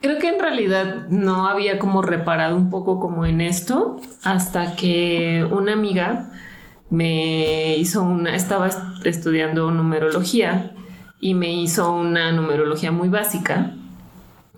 creo 0.00 0.18
que 0.18 0.28
en 0.28 0.40
realidad 0.40 1.08
no 1.08 1.48
había 1.48 1.78
como 1.78 2.02
reparado 2.02 2.56
un 2.56 2.70
poco 2.70 3.00
como 3.00 3.26
en 3.26 3.40
esto 3.40 4.00
hasta 4.22 4.76
que 4.76 5.46
una 5.50 5.72
amiga 5.72 6.30
me 6.90 7.76
hizo 7.76 8.02
una, 8.02 8.36
estaba 8.36 8.70
estudiando 9.04 9.70
numerología 9.70 10.72
y 11.20 11.34
me 11.34 11.52
hizo 11.52 11.92
una 11.92 12.32
numerología 12.32 12.92
muy 12.92 13.08
básica. 13.08 13.74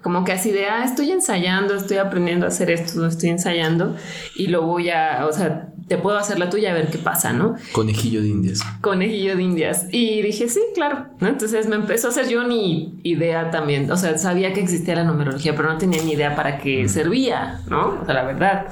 Como 0.03 0.25
que 0.25 0.33
así 0.33 0.53
de, 0.53 0.67
ah, 0.67 0.85
estoy 0.85 1.11
ensayando, 1.11 1.75
estoy 1.75 1.97
aprendiendo 1.97 2.47
a 2.47 2.51
hacer 2.51 2.71
esto, 2.71 3.07
estoy 3.07 3.31
ensayando 3.31 3.97
y 4.37 4.49
lo 4.49 4.63
voy 4.63 4.91
a, 4.91 5.27
o 5.29 5.33
sea, 5.33 5.73
te 5.89 5.97
puedo 5.97 6.19
hacer 6.19 6.39
la 6.39 6.51
tuya 6.51 6.71
a 6.71 6.75
ver 6.75 6.91
qué 6.91 6.99
pasa, 6.99 7.33
¿no? 7.33 7.57
Conejillo 7.73 8.21
de 8.21 8.29
indias. 8.29 8.61
Conejillo 8.81 9.37
de 9.37 9.43
indias. 9.43 9.87
Y 9.91 10.23
dije, 10.23 10.49
sí, 10.49 10.61
claro. 10.75 11.07
Entonces 11.21 11.67
me 11.67 11.77
empezó 11.77 12.09
a 12.09 12.11
hacer 12.11 12.29
yo 12.29 12.45
ni 12.45 13.01
idea 13.03 13.51
también. 13.51 13.91
O 13.91 13.97
sea, 13.97 14.17
sabía 14.19 14.53
que 14.53 14.61
existía 14.61 14.95
la 14.95 15.05
numerología, 15.05 15.57
pero 15.57 15.73
no 15.73 15.79
tenía 15.79 16.03
ni 16.03 16.13
idea 16.13 16.37
para 16.37 16.59
qué 16.59 16.85
mm. 16.85 16.89
servía, 16.89 17.61
¿no? 17.69 17.99
O 18.03 18.05
sea, 18.05 18.15
la 18.15 18.25
verdad. 18.25 18.67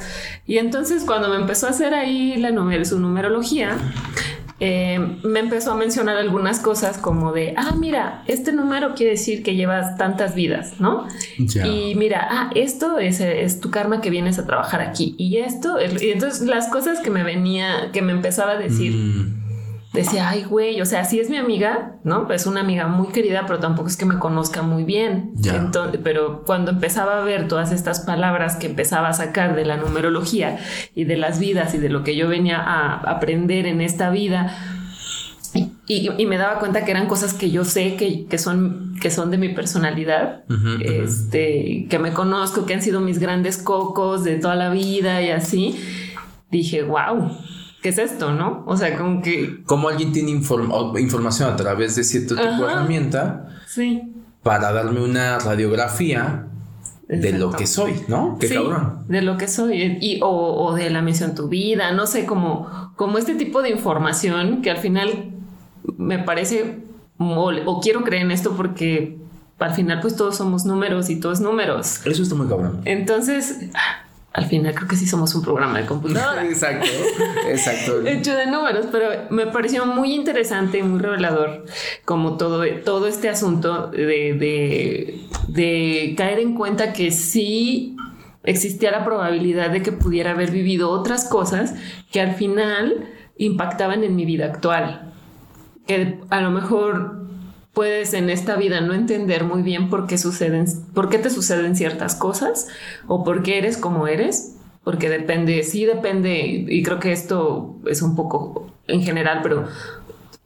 Y 0.47 0.59
entonces 0.59 1.05
cuando 1.05 1.29
me 1.29 1.37
empezó 1.37 1.67
a 1.67 1.71
hacer 1.71 1.95
ahí 1.95 2.37
la 2.37 2.51
numer 2.51 2.87
su 2.87 2.99
numerología, 3.01 3.77
eh, 4.59 5.19
me 5.23 5.41
empezó 5.41 5.73
a 5.73 5.77
mencionar 5.77 6.17
algunas 6.17 6.61
cosas 6.61 6.99
como 6.99 7.33
de, 7.33 7.55
ah, 7.57 7.75
mira, 7.79 8.23
este 8.27 8.53
número 8.53 8.95
quiere 8.95 9.13
decir 9.13 9.43
que 9.43 9.55
llevas 9.55 9.97
tantas 9.99 10.35
vidas, 10.35 10.81
¿no? 10.81 11.07
Y 11.39 11.95
mira, 11.95 12.27
ah, 12.31 12.51
esto 12.55 12.99
es, 12.99 13.21
es, 13.21 13.61
tu 13.61 13.71
karma 13.71 14.01
que 14.01 14.11
vienes 14.11 14.39
a 14.39 14.47
trabajar 14.47 14.81
aquí. 14.81 15.15
Y 15.19 15.39
esto, 15.39 15.79
y 15.81 16.11
entonces 16.11 16.47
las 16.47 16.69
cosas 16.69 17.01
que 17.01 17.11
me 17.11 17.23
venía, 17.23 17.91
que 17.93 18.03
me 18.03 18.13
empezaba 18.13 18.53
a 18.53 18.59
decir. 18.59 18.93
Mm 18.93 19.46
decía, 19.97 20.29
ay, 20.29 20.45
güey, 20.45 20.81
o 20.81 20.87
sea, 20.87 21.05
sí 21.05 21.19
es 21.19 21.29
mi 21.29 21.37
amiga, 21.37 21.97
¿no? 22.05 22.26
Pues 22.26 22.47
una 22.47 22.61
amiga 22.61 22.87
muy 22.87 23.09
querida, 23.09 23.45
pero 23.47 23.59
tampoco 23.59 23.88
es 23.88 23.97
que 23.97 24.05
me 24.05 24.19
conozca 24.19 24.62
muy 24.62 24.85
bien. 24.85 25.33
Entonces, 25.45 26.00
pero 26.05 26.45
cuando 26.45 26.71
empezaba 26.71 27.21
a 27.21 27.25
ver 27.25 27.49
todas 27.49 27.73
estas 27.73 28.00
palabras 28.00 28.57
que 28.57 28.67
empezaba 28.67 29.09
a 29.09 29.12
sacar 29.12 29.57
de 29.57 29.65
la 29.65 29.76
numerología 29.76 30.59
y 30.95 31.05
de 31.05 31.17
las 31.17 31.41
vidas 31.41 31.75
y 31.75 31.79
de 31.79 31.88
lo 31.88 32.05
que 32.05 32.15
yo 32.15 32.29
venía 32.29 32.59
a 32.59 32.95
aprender 33.11 33.67
en 33.67 33.81
esta 33.81 34.11
vida, 34.11 34.57
y, 35.88 36.26
me 36.26 36.37
daba 36.37 36.59
cuenta 36.59 36.85
que 36.85 36.91
eran 36.91 37.07
cosas 37.07 37.33
que 37.33 37.50
yo 37.50 37.65
sé 37.65 37.97
que, 37.97 38.26
que 38.26 38.38
son, 38.38 38.97
que 39.00 39.11
son 39.11 39.31
de 39.31 39.38
mi 39.38 39.50
personalidad, 39.50 40.45
este, 40.81 41.87
que 41.88 41.99
me 41.99 42.12
conozco, 42.12 42.67
que 42.67 42.75
han 42.75 42.83
sido 42.83 43.00
mis 43.00 43.19
grandes 43.19 43.57
cocos 43.57 44.25
de 44.25 44.37
toda 44.37 44.57
la 44.57 44.71
vida 44.71 45.23
y 45.23 45.31
así. 45.31 45.81
Dije, 46.50 46.83
wow, 46.83 47.31
¿qué 47.83 47.90
es 47.90 47.99
esto, 47.99 48.33
no? 48.33 48.64
O 48.66 48.76
sea, 48.76 48.97
como 48.97 49.23
que... 49.23 49.62
Como 49.64 49.88
alguien 49.88 50.12
tiene 50.12 50.30
información 50.30 51.52
a 51.52 51.56
través 51.56 51.97
de 51.97 52.04
cierto 52.04 52.35
tipo 52.35 52.66
de 52.66 52.73
herramienta. 52.73 53.49
Sí. 53.66 54.12
Para 54.42 54.73
darme 54.73 55.02
una 55.02 55.38
radiografía 55.38 56.47
de 57.09 57.33
lo 57.33 57.52
que 57.52 57.66
soy, 57.66 58.02
¿no? 58.09 58.37
Qué 58.40 58.49
cabrón. 58.49 59.04
De 59.09 59.23
lo 59.23 59.37
que 59.37 59.49
soy. 59.49 59.99
Y, 60.00 60.21
o, 60.23 60.75
de 60.75 60.90
la 60.90 61.02
misión 61.02 61.35
tu 61.35 61.49
vida, 61.49 61.92
no 61.92 62.06
sé, 62.06 62.26
como, 62.26 62.92
como 62.97 63.18
este 63.18 63.35
tipo 63.35 63.62
de 63.62 63.71
información 63.71 64.62
que 64.62 64.71
al 64.71 64.78
final 64.78 65.33
me 65.97 66.18
parece, 66.18 66.80
o, 67.18 67.52
o 67.66 67.80
quiero 67.80 68.02
creer 68.02 68.25
en 68.25 68.30
esto 68.33 68.56
porque 68.56 69.16
al 69.59 69.75
final 69.75 70.00
pues 70.00 70.16
todos 70.16 70.37
somos 70.37 70.64
números 70.64 71.09
y 71.09 71.21
todos 71.21 71.40
números. 71.40 72.00
Eso 72.04 72.23
está 72.23 72.35
muy 72.35 72.49
cabrón. 72.49 72.83
Entonces, 72.85 73.59
al 74.37 74.45
final 74.45 74.75
creo 74.75 74.87
que 74.87 74.97
sí 74.97 75.07
somos 75.07 75.35
un 75.35 75.43
programa 75.43 75.78
de 75.78 75.87
computadora. 75.87 76.45
exacto, 76.47 76.87
exacto. 77.49 78.02
Hecho 78.07 78.37
de 78.37 78.47
números, 78.47 78.87
pero 78.93 79.09
me 79.31 79.47
pareció 79.47 79.87
muy 79.87 80.12
interesante 80.12 80.78
y 80.78 80.83
muy 80.83 81.00
revelador 81.00 81.64
como 82.05 82.37
todo, 82.37 82.62
todo 82.85 83.07
este 83.07 83.31
asunto 83.31 83.87
de, 83.87 85.25
de, 85.49 86.14
caer 86.19 86.40
en 86.40 86.55
cuenta 86.55 86.93
que 86.93 87.12
sí 87.12 87.97
existía 88.45 88.90
la 88.90 89.07
probabilidad 89.07 89.71
de 89.71 89.83
que 89.83 89.90
pudiera 89.90 90.33
haber 90.33 90.50
vivido 90.50 90.90
otras 90.90 91.25
cosas 91.25 91.75
que 92.12 92.21
al 92.21 92.35
final 92.35 93.09
impactaban 93.38 94.05
en 94.05 94.14
mi 94.16 94.26
vida 94.26 94.45
actual. 94.45 95.14
Que 95.87 96.21
a 96.28 96.43
lo 96.43 96.50
mejor 96.50 97.25
puedes 97.76 98.14
en 98.14 98.30
esta 98.30 98.56
vida 98.56 98.80
no 98.80 98.95
entender 98.95 99.45
muy 99.45 99.61
bien 99.61 99.90
por 99.90 100.06
qué 100.06 100.16
suceden, 100.16 100.64
por 100.95 101.11
qué 101.11 101.18
te 101.18 101.28
suceden 101.28 101.76
ciertas 101.76 102.14
cosas 102.14 102.68
o 103.06 103.23
por 103.23 103.42
qué 103.42 103.59
eres 103.59 103.76
como 103.76 104.09
eres, 104.09 104.56
porque 104.83 105.11
depende, 105.11 105.62
sí 105.62 105.85
depende, 105.85 106.38
y 106.66 106.83
creo 106.83 106.99
que 107.00 107.12
esto 107.12 107.76
es 107.87 108.00
un 108.00 108.16
poco 108.16 108.73
en 108.87 109.02
general, 109.02 109.40
pero 109.42 109.66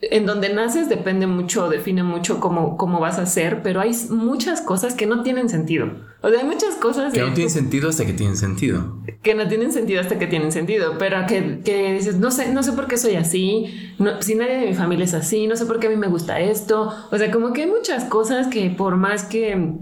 en 0.02 0.24
donde 0.24 0.52
naces 0.52 0.88
depende 0.88 1.26
mucho, 1.26 1.68
define 1.68 2.02
mucho 2.02 2.40
cómo, 2.40 2.78
cómo 2.78 3.00
vas 3.00 3.18
a 3.18 3.26
ser, 3.26 3.62
pero 3.62 3.80
hay 3.80 3.94
muchas 4.08 4.62
cosas 4.62 4.94
que 4.94 5.06
no 5.06 5.22
tienen 5.22 5.50
sentido. 5.50 5.88
O 6.22 6.30
sea, 6.30 6.40
hay 6.40 6.46
muchas 6.46 6.74
cosas 6.76 7.12
que 7.12 7.20
no 7.20 7.34
tienen 7.34 7.50
sentido 7.50 7.90
hasta 7.90 8.06
que 8.06 8.14
tienen 8.14 8.36
sentido. 8.36 8.96
Que 9.22 9.34
no 9.34 9.46
tienen 9.46 9.72
sentido 9.72 10.00
hasta 10.00 10.18
que 10.18 10.26
tienen 10.26 10.52
sentido, 10.52 10.96
pero 10.98 11.26
que, 11.26 11.60
que 11.62 11.92
dices, 11.92 12.16
no 12.16 12.30
sé, 12.30 12.50
no 12.52 12.62
sé 12.62 12.72
por 12.72 12.86
qué 12.86 12.96
soy 12.96 13.16
así, 13.16 13.94
si 14.20 14.34
nadie 14.36 14.56
de 14.56 14.66
mi 14.68 14.74
familia 14.74 15.04
es 15.04 15.12
así, 15.12 15.46
no 15.46 15.56
sé 15.56 15.66
por 15.66 15.80
qué 15.80 15.88
a 15.88 15.90
mí 15.90 15.96
me 15.96 16.08
gusta 16.08 16.40
esto. 16.40 16.94
O 17.10 17.18
sea, 17.18 17.30
como 17.30 17.52
que 17.52 17.62
hay 17.62 17.70
muchas 17.70 18.04
cosas 18.04 18.46
que 18.46 18.70
por 18.70 18.96
más 18.96 19.24
que 19.24 19.74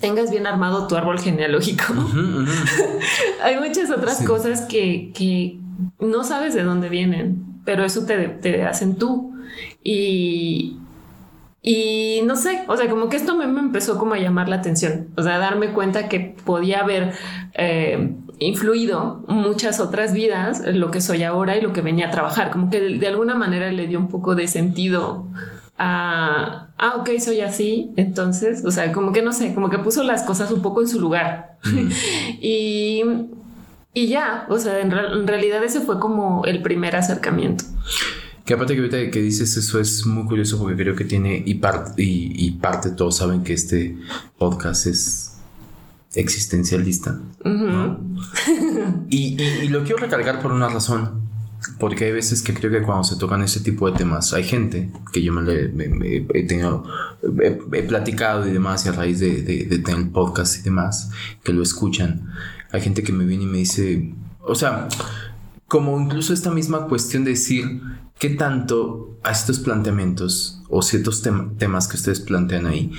tengas 0.00 0.32
bien 0.32 0.48
armado 0.48 0.88
tu 0.88 0.96
árbol 0.96 1.20
genealógico, 1.20 1.84
hay 3.42 3.56
muchas 3.60 3.90
otras 3.90 4.22
cosas 4.24 4.62
que, 4.62 5.12
que 5.14 5.60
no 6.00 6.24
sabes 6.24 6.54
de 6.54 6.64
dónde 6.64 6.88
vienen, 6.88 7.60
pero 7.64 7.84
eso 7.84 8.04
te, 8.04 8.28
te 8.28 8.64
hacen 8.64 8.96
tú. 8.96 9.33
Y, 9.82 10.78
y 11.66 12.20
no 12.26 12.36
sé, 12.36 12.62
o 12.68 12.76
sea, 12.76 12.90
como 12.90 13.08
que 13.08 13.16
esto 13.16 13.34
me, 13.36 13.44
empezó 13.44 13.96
como 13.98 14.12
a 14.12 14.18
llamar 14.18 14.50
la 14.50 14.56
atención, 14.56 15.08
o 15.16 15.22
sea, 15.22 15.38
darme 15.38 15.72
cuenta 15.72 16.10
que 16.10 16.36
podía 16.44 16.80
haber 16.80 17.14
eh, 17.54 18.12
influido 18.38 19.24
muchas 19.28 19.80
otras 19.80 20.12
vidas, 20.12 20.62
lo 20.66 20.90
que 20.90 21.00
soy 21.00 21.22
ahora 21.22 21.56
y 21.56 21.62
lo 21.62 21.72
que 21.72 21.80
venía 21.80 22.08
a 22.08 22.10
trabajar, 22.10 22.50
como 22.50 22.68
que 22.68 22.80
de, 22.80 23.06
alguna 23.06 23.34
manera 23.34 23.72
le 23.72 23.86
dio 23.86 23.98
un 23.98 24.08
poco 24.08 24.34
de 24.34 24.46
sentido 24.46 25.26
a, 25.78 26.68
ah, 26.76 26.96
ok, 26.98 27.12
soy 27.18 27.40
así, 27.40 27.92
entonces, 27.96 28.62
o 28.66 28.70
sea, 28.70 28.92
como 28.92 29.12
que 29.12 29.22
no 29.22 29.32
sé, 29.32 29.54
como 29.54 29.70
que 29.70 29.78
puso 29.78 30.02
las 30.04 30.22
cosas 30.22 30.50
un 30.50 30.60
poco 30.60 30.82
en 30.82 30.88
su 30.88 31.00
lugar. 31.00 31.56
Y, 32.42 33.02
y 33.94 34.08
ya, 34.08 34.44
o 34.50 34.58
sea, 34.58 34.80
en 34.80 34.90
realidad 35.26 35.64
ese 35.64 35.80
fue 35.80 35.98
como 35.98 36.44
el 36.44 36.60
primer 36.60 36.94
acercamiento. 36.94 37.64
Que 38.44 38.54
aparte 38.54 38.74
que 38.74 38.80
ahorita 38.80 39.10
que 39.10 39.22
dices 39.22 39.56
eso 39.56 39.80
es 39.80 40.04
muy 40.04 40.26
curioso 40.26 40.58
porque 40.58 40.76
creo 40.76 40.94
que 40.94 41.04
tiene 41.04 41.42
y, 41.44 41.54
parte 41.54 42.02
y, 42.02 42.50
parte 42.52 42.90
todos 42.90 43.16
saben 43.16 43.42
que 43.42 43.54
este 43.54 43.96
podcast 44.36 44.86
es 44.86 45.38
existencialista. 46.14 47.18
y, 49.08 49.68
lo 49.68 49.82
quiero 49.84 49.96
recargar 49.96 50.42
por 50.42 50.52
una 50.52 50.68
razón. 50.68 51.24
Porque 51.78 52.04
hay 52.04 52.12
veces 52.12 52.42
que 52.42 52.52
creo 52.52 52.70
que 52.70 52.82
cuando 52.82 53.04
se 53.04 53.16
tocan 53.16 53.42
ese 53.42 53.60
tipo 53.60 53.90
de 53.90 53.96
temas, 53.96 54.34
hay 54.34 54.44
gente 54.44 54.90
que 55.10 55.22
yo 55.22 55.32
me, 55.32 55.50
he 55.50 56.42
tenido, 56.46 56.84
he, 57.40 57.82
platicado 57.84 58.46
y 58.46 58.52
demás, 58.52 58.84
y 58.84 58.90
a 58.90 58.92
raíz 58.92 59.20
de, 59.20 59.40
de, 59.40 59.64
de 59.64 59.78
tener 59.78 60.02
el 60.02 60.10
podcast 60.10 60.58
y 60.58 60.62
demás, 60.62 61.10
que 61.42 61.54
lo 61.54 61.62
escuchan, 61.62 62.28
hay 62.70 62.82
gente 62.82 63.02
que 63.02 63.14
me 63.14 63.24
viene 63.24 63.44
y 63.44 63.46
me 63.46 63.58
dice, 63.58 64.12
o 64.40 64.54
sea, 64.54 64.88
como 65.66 65.98
incluso 65.98 66.34
esta 66.34 66.50
misma 66.50 66.86
cuestión 66.86 67.24
de 67.24 67.30
decir, 67.30 67.80
¿Qué 68.18 68.30
tanto 68.30 69.18
a 69.22 69.32
estos 69.32 69.58
planteamientos 69.58 70.62
o 70.68 70.82
ciertos 70.82 71.22
temas 71.58 71.88
que 71.88 71.96
ustedes 71.96 72.20
plantean 72.20 72.66
ahí, 72.66 72.92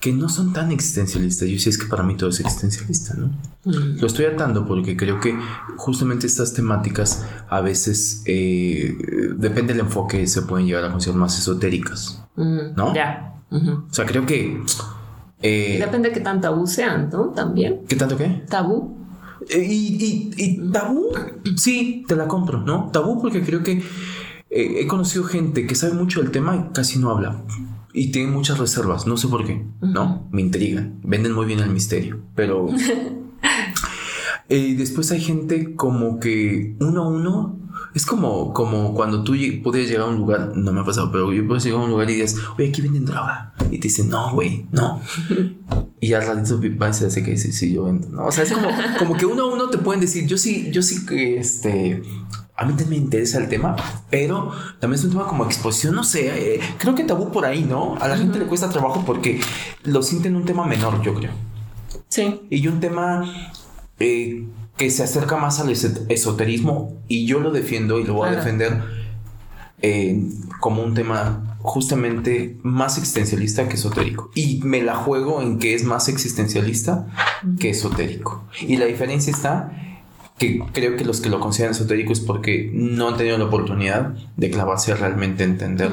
que 0.00 0.12
no 0.12 0.28
son 0.28 0.52
tan 0.52 0.72
existencialistas? 0.72 1.48
Yo 1.48 1.58
sí 1.58 1.68
es 1.68 1.78
que 1.78 1.86
para 1.86 2.02
mí 2.02 2.16
todo 2.16 2.30
es 2.30 2.40
existencialista, 2.40 3.14
¿no? 3.14 3.26
Mm. 3.64 4.00
Lo 4.00 4.06
estoy 4.06 4.24
atando 4.24 4.66
porque 4.66 4.96
creo 4.96 5.20
que 5.20 5.38
justamente 5.76 6.26
estas 6.26 6.54
temáticas 6.54 7.26
a 7.48 7.60
veces, 7.60 8.22
eh, 8.24 8.96
depende 9.36 9.74
del 9.74 9.80
enfoque, 9.80 10.26
se 10.26 10.42
pueden 10.42 10.66
llegar 10.66 10.84
a 10.84 10.90
considerar 10.90 11.20
más 11.20 11.38
esotéricas, 11.38 12.22
mm, 12.36 12.74
¿no? 12.74 12.94
Ya. 12.94 13.34
O 13.50 13.92
sea, 13.92 14.06
creo 14.06 14.26
que... 14.26 14.60
Eh, 15.42 15.76
depende 15.78 16.08
de 16.08 16.14
qué 16.14 16.20
tan 16.20 16.40
tabú 16.40 16.66
sean, 16.66 17.10
¿no? 17.10 17.28
También. 17.28 17.82
¿Qué 17.86 17.96
tanto 17.96 18.16
qué? 18.16 18.44
Tabú. 18.48 19.05
Eh, 19.48 19.66
y, 19.68 20.32
y, 20.36 20.70
tabú, 20.72 21.12
sí, 21.56 22.04
te 22.08 22.16
la 22.16 22.26
compro, 22.28 22.60
¿no? 22.60 22.90
Tabú 22.92 23.20
porque 23.20 23.42
creo 23.42 23.62
que 23.62 23.82
eh, 24.50 24.80
he 24.80 24.86
conocido 24.86 25.24
gente 25.24 25.66
que 25.66 25.74
sabe 25.74 25.94
mucho 25.94 26.22
del 26.22 26.30
tema 26.30 26.56
y 26.56 26.72
casi 26.72 26.98
no 26.98 27.10
habla. 27.10 27.42
Y 27.92 28.10
tiene 28.12 28.30
muchas 28.30 28.58
reservas, 28.58 29.06
no 29.06 29.16
sé 29.16 29.28
por 29.28 29.46
qué, 29.46 29.64
¿no? 29.80 30.28
Me 30.30 30.42
intriga. 30.42 30.88
Venden 31.02 31.32
muy 31.32 31.46
bien 31.46 31.60
el 31.60 31.70
misterio, 31.70 32.20
pero... 32.34 32.68
eh, 34.48 34.74
después 34.76 35.10
hay 35.12 35.20
gente 35.20 35.74
como 35.74 36.20
que 36.20 36.76
uno 36.80 37.04
a 37.04 37.08
uno 37.08 37.65
es 37.96 38.04
como, 38.04 38.52
como 38.52 38.92
cuando 38.92 39.24
tú 39.24 39.34
puedes 39.62 39.88
llegar 39.88 40.02
a 40.02 40.10
un 40.10 40.16
lugar, 40.16 40.52
no 40.54 40.70
me 40.70 40.80
ha 40.80 40.84
pasado, 40.84 41.10
pero 41.10 41.32
yo 41.32 41.46
puedo 41.46 41.58
llegar 41.58 41.80
a 41.80 41.84
un 41.84 41.90
lugar 41.90 42.10
y 42.10 42.16
dices, 42.16 42.38
oye, 42.58 42.68
aquí 42.68 42.82
venden 42.82 43.06
droga. 43.06 43.54
Y 43.70 43.78
te 43.78 43.88
dicen, 43.88 44.10
no, 44.10 44.34
güey, 44.34 44.66
no. 44.70 45.00
y 46.00 46.12
al 46.12 46.26
ratito 46.26 46.60
vas 46.76 47.00
a 47.00 47.06
decir 47.06 47.24
que 47.24 47.38
sí, 47.38 47.52
sí, 47.52 47.72
yo 47.72 47.84
vendo. 47.84 48.10
¿no? 48.10 48.26
O 48.26 48.32
sea, 48.32 48.44
es 48.44 48.52
como, 48.52 48.68
como 48.98 49.16
que 49.16 49.24
uno 49.24 49.44
a 49.44 49.46
uno 49.46 49.70
te 49.70 49.78
pueden 49.78 50.02
decir, 50.02 50.26
yo 50.26 50.36
sí, 50.36 50.70
yo 50.70 50.82
sí 50.82 51.06
que 51.06 51.38
este. 51.38 52.02
A 52.54 52.66
mí 52.66 52.74
también 52.74 52.90
me 52.90 52.96
interesa 52.96 53.38
el 53.38 53.48
tema, 53.48 53.76
pero 54.10 54.52
también 54.78 54.98
es 54.98 55.04
un 55.04 55.12
tema 55.12 55.26
como 55.26 55.46
exposición, 55.46 55.94
no 55.94 56.04
sé, 56.04 56.56
eh, 56.56 56.60
creo 56.76 56.94
que 56.94 57.04
tabú 57.04 57.32
por 57.32 57.46
ahí, 57.46 57.64
¿no? 57.64 57.96
A 57.96 58.08
la 58.08 58.18
gente 58.18 58.38
le 58.38 58.46
cuesta 58.46 58.68
trabajo 58.68 59.04
porque 59.06 59.40
lo 59.84 60.02
sienten 60.02 60.36
un 60.36 60.44
tema 60.44 60.66
menor, 60.66 61.00
yo 61.02 61.14
creo. 61.14 61.32
Sí. 62.08 62.42
Y 62.50 62.66
un 62.68 62.78
tema 62.78 63.24
eh, 63.98 64.46
que 64.76 64.90
se 64.90 65.02
acerca 65.02 65.36
más 65.36 65.60
al 65.60 65.70
esoterismo 65.70 67.00
y 67.08 67.26
yo 67.26 67.40
lo 67.40 67.50
defiendo 67.50 67.98
y 67.98 68.04
lo 68.04 68.14
voy 68.14 68.28
a 68.28 68.32
defender 68.32 68.82
eh, 69.82 70.22
como 70.60 70.82
un 70.82 70.94
tema 70.94 71.56
justamente 71.60 72.56
más 72.62 72.98
existencialista 72.98 73.68
que 73.68 73.74
esotérico. 73.74 74.30
Y 74.34 74.60
me 74.62 74.82
la 74.82 74.94
juego 74.94 75.42
en 75.42 75.58
que 75.58 75.74
es 75.74 75.84
más 75.84 76.08
existencialista 76.08 77.06
que 77.58 77.70
esotérico. 77.70 78.44
Y 78.60 78.76
la 78.76 78.86
diferencia 78.86 79.30
está 79.30 79.72
que 80.38 80.62
creo 80.72 80.96
que 80.96 81.04
los 81.04 81.20
que 81.20 81.30
lo 81.30 81.40
consideran 81.40 81.74
esotérico 81.74 82.12
es 82.12 82.20
porque 82.20 82.70
no 82.72 83.08
han 83.08 83.16
tenido 83.16 83.38
la 83.38 83.46
oportunidad 83.46 84.14
de 84.36 84.50
clavarse 84.50 84.92
a 84.92 84.96
realmente 84.96 85.44
entender 85.44 85.92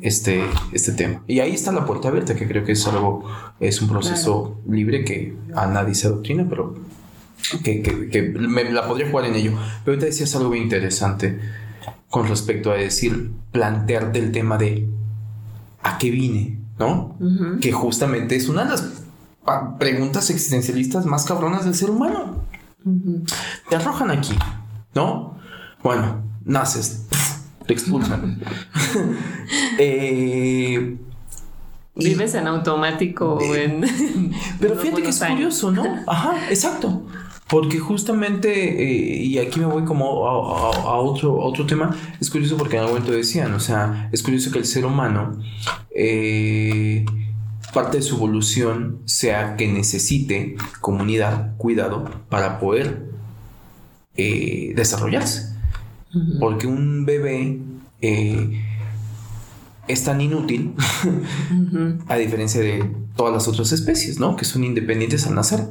este, 0.00 0.42
este 0.72 0.92
tema. 0.92 1.22
Y 1.28 1.38
ahí 1.40 1.52
está 1.52 1.70
la 1.70 1.86
puerta 1.86 2.08
abierta, 2.08 2.34
que 2.34 2.48
creo 2.48 2.64
que 2.64 2.72
es 2.72 2.86
algo, 2.88 3.24
es 3.60 3.80
un 3.80 3.88
proceso 3.88 4.60
libre 4.68 5.04
que 5.04 5.36
a 5.54 5.66
nadie 5.66 5.94
se 5.94 6.08
doctrina, 6.08 6.44
pero 6.48 6.74
que, 7.62 8.34
me 8.38 8.64
la 8.70 8.86
podría 8.86 9.10
jugar 9.10 9.26
en 9.26 9.34
ello. 9.34 9.52
Pero 9.84 9.98
te 9.98 10.06
decías 10.06 10.34
algo 10.36 10.54
interesante 10.54 11.38
con 12.10 12.28
respecto 12.28 12.70
a 12.70 12.74
decir, 12.74 13.32
plantearte 13.50 14.18
el 14.18 14.30
tema 14.30 14.56
de 14.56 14.88
a 15.82 15.98
qué 15.98 16.10
vine, 16.10 16.60
¿no? 16.78 17.16
Que 17.60 17.72
justamente 17.72 18.36
es 18.36 18.48
una 18.48 18.64
de 18.64 18.70
las 18.70 19.04
preguntas 19.78 20.30
existencialistas 20.30 21.06
más 21.06 21.24
cabronas 21.24 21.64
del 21.64 21.74
ser 21.74 21.90
humano. 21.90 22.44
Te 23.68 23.76
arrojan 23.76 24.10
aquí, 24.10 24.34
¿no? 24.94 25.38
Bueno, 25.82 26.22
naces, 26.44 27.06
te 27.66 27.72
expulsan. 27.72 28.40
eh, 29.78 30.96
Vives 31.96 32.34
en 32.34 32.48
automático 32.48 33.34
o 33.34 33.54
en. 33.54 33.84
Pero 34.58 34.76
fíjate 34.80 35.02
que 35.02 35.10
es 35.10 35.22
curioso, 35.22 35.70
¿no? 35.70 35.84
Ajá, 36.06 36.50
exacto. 36.50 37.06
Porque 37.48 37.78
justamente, 37.78 38.82
eh, 38.82 39.22
y 39.22 39.38
aquí 39.38 39.60
me 39.60 39.66
voy 39.66 39.84
como 39.84 40.26
a, 40.26 40.98
otro, 40.98 41.36
otro 41.38 41.66
tema, 41.66 41.94
es 42.20 42.30
curioso 42.30 42.56
porque 42.56 42.76
en 42.76 42.80
algún 42.80 42.94
momento 42.94 43.12
decían, 43.12 43.52
o 43.52 43.60
sea, 43.60 44.08
es 44.12 44.22
curioso 44.22 44.50
que 44.50 44.58
el 44.58 44.64
ser 44.64 44.86
humano, 44.86 45.38
eh, 45.94 47.04
parte 47.74 47.98
de 47.98 48.02
su 48.02 48.16
evolución 48.16 49.00
sea 49.04 49.56
que 49.56 49.68
necesite 49.68 50.56
comunidad, 50.80 51.56
cuidado, 51.58 52.10
para 52.30 52.58
poder 52.58 53.10
eh, 54.16 54.72
desarrollarse. 54.74 55.52
Porque 56.38 56.68
un 56.68 57.04
bebé 57.04 57.58
es 59.88 60.04
tan 60.04 60.20
inútil, 60.20 60.74
a 62.08 62.16
diferencia 62.16 62.60
de 62.60 62.88
todas 63.16 63.34
las 63.34 63.48
otras 63.48 63.72
especies, 63.72 64.18
¿no? 64.20 64.36
Que 64.36 64.44
son 64.44 64.64
independientes 64.64 65.26
al 65.26 65.34
nacer, 65.34 65.68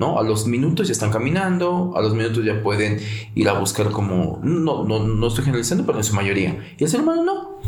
¿no? 0.00 0.18
A 0.18 0.22
los 0.24 0.46
minutos 0.46 0.88
ya 0.88 0.92
están 0.92 1.10
caminando, 1.10 1.92
a 1.94 2.00
los 2.00 2.14
minutos 2.14 2.44
ya 2.44 2.62
pueden 2.62 2.98
ir 3.34 3.48
a 3.48 3.58
buscar 3.58 3.90
como, 3.90 4.40
no, 4.42 4.82
no, 4.84 5.06
no 5.06 5.26
estoy 5.28 5.44
generalizando, 5.44 5.84
pero 5.84 5.98
en 5.98 6.04
su 6.04 6.14
mayoría. 6.14 6.58
Y 6.78 6.84
el 6.84 6.90
ser 6.90 7.02
humano 7.02 7.22
no. 7.22 7.60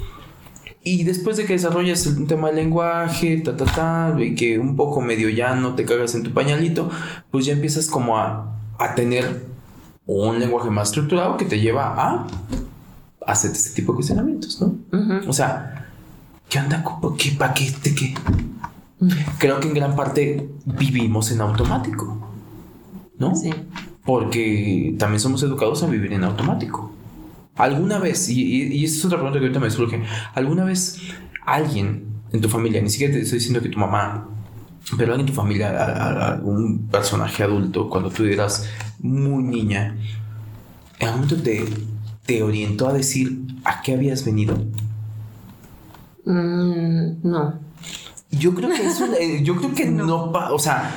Y 0.83 1.05
después 1.05 1.37
de 1.37 1.45
que 1.45 1.53
desarrollas 1.53 2.07
un 2.07 2.27
tema 2.27 2.49
de 2.49 2.55
lenguaje, 2.55 3.37
ta, 3.37 3.57
ta, 3.57 3.67
ta, 3.67 4.17
y 4.19 4.35
que 4.35 4.59
un 4.59 4.75
poco 4.75 5.01
medio 5.01 5.29
ya 5.29 5.55
no 5.55 5.75
te 5.75 5.85
cagas 5.85 6.15
en 6.15 6.25
tu 6.25 6.33
pañalito, 6.33 6.91
pues 7.31 7.45
ya 7.45 7.53
empiezas 7.53 7.87
como 7.87 8.19
a, 8.19 8.57
a 8.79 8.95
tener 8.95 9.47
un 10.07 10.41
lenguaje 10.41 10.71
más 10.71 10.89
estructurado 10.89 11.37
que 11.37 11.45
te 11.45 11.61
lleva 11.61 11.95
a 11.97 12.27
hacer 13.27 13.53
este 13.53 13.75
tipo 13.75 13.93
de 13.93 13.97
cuestionamientos, 13.97 14.61
¿no? 14.61 14.75
O 15.29 15.33
sea, 15.33 15.87
¿qué 16.49 16.59
onda? 16.59 16.83
¿Qué. 17.19 17.37
¿De 17.83 17.95
qué? 17.95 18.15
Creo 19.39 19.61
que 19.61 19.69
en 19.69 19.75
gran 19.75 19.97
parte 19.97 20.49
vivimos 20.65 21.31
en 21.33 21.41
automático, 21.41 22.22
¿no? 23.19 23.35
Sí. 23.35 23.51
Porque 24.05 24.95
también 24.99 25.21
somos 25.21 25.43
educados 25.43 25.83
a 25.83 25.87
vivir 25.87 26.13
en 26.13 26.25
automático. 26.25 26.93
¿Alguna 27.57 27.99
vez, 27.99 28.29
y, 28.29 28.65
y, 28.65 28.85
esta 28.85 28.99
es 28.99 29.05
otra 29.05 29.19
pregunta 29.19 29.39
que 29.39 29.45
ahorita 29.47 29.61
me 29.61 29.71
surge, 29.71 30.03
¿alguna 30.35 30.65
vez 30.65 30.99
alguien 31.45 32.07
en 32.33 32.41
tu 32.41 32.49
familia, 32.49 32.81
ni 32.81 32.89
siquiera 32.89 33.13
te 33.13 33.21
estoy 33.21 33.39
diciendo 33.39 33.61
que 33.61 33.69
tu 33.69 33.79
mamá, 33.79 34.27
pero 34.97 35.13
alguien 35.13 35.29
en 35.29 35.35
tu 35.35 35.41
familia, 35.41 36.41
un 36.43 36.89
personaje 36.89 37.43
adulto, 37.43 37.89
cuando 37.89 38.11
tú 38.11 38.25
eras 38.25 38.69
muy 39.01 39.43
niña, 39.43 39.97
en 40.99 41.09
algún 41.09 41.23
momento 41.23 41.43
te, 41.43 41.65
te 42.25 42.43
orientó 42.43 42.89
a 42.89 42.93
decir 42.93 43.41
a 43.65 43.83
qué 43.83 43.95
habías 43.95 44.25
venido? 44.25 44.57
Mm, 46.25 47.23
no. 47.23 47.61
Yo 48.31 48.55
creo 48.55 48.71
que 48.71 48.87
eso, 48.87 49.05
eh, 49.13 49.43
yo 49.43 49.57
creo 49.57 49.75
que 49.75 49.85
no, 49.91 50.33
o 50.33 50.59
sea, 50.59 50.91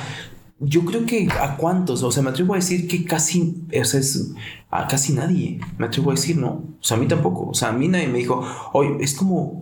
yo 0.58 0.84
creo 0.84 1.04
que 1.04 1.28
a 1.40 1.56
cuántos, 1.56 2.02
o 2.02 2.10
sea, 2.10 2.22
me 2.22 2.30
atrevo 2.30 2.54
a 2.54 2.56
decir 2.56 2.88
que 2.88 3.04
casi, 3.04 3.66
o 3.68 3.80
es 3.80 4.34
a 4.70 4.86
casi 4.86 5.12
nadie, 5.12 5.60
me 5.78 5.86
atrevo 5.86 6.10
a 6.10 6.14
decir, 6.14 6.36
no, 6.36 6.48
o 6.48 6.78
sea, 6.80 6.96
a 6.96 7.00
mí 7.00 7.06
tampoco, 7.06 7.50
o 7.50 7.54
sea, 7.54 7.68
a 7.68 7.72
mí 7.72 7.88
nadie 7.88 8.08
me 8.08 8.18
dijo, 8.18 8.42
oye, 8.72 8.96
es 9.00 9.14
como, 9.14 9.60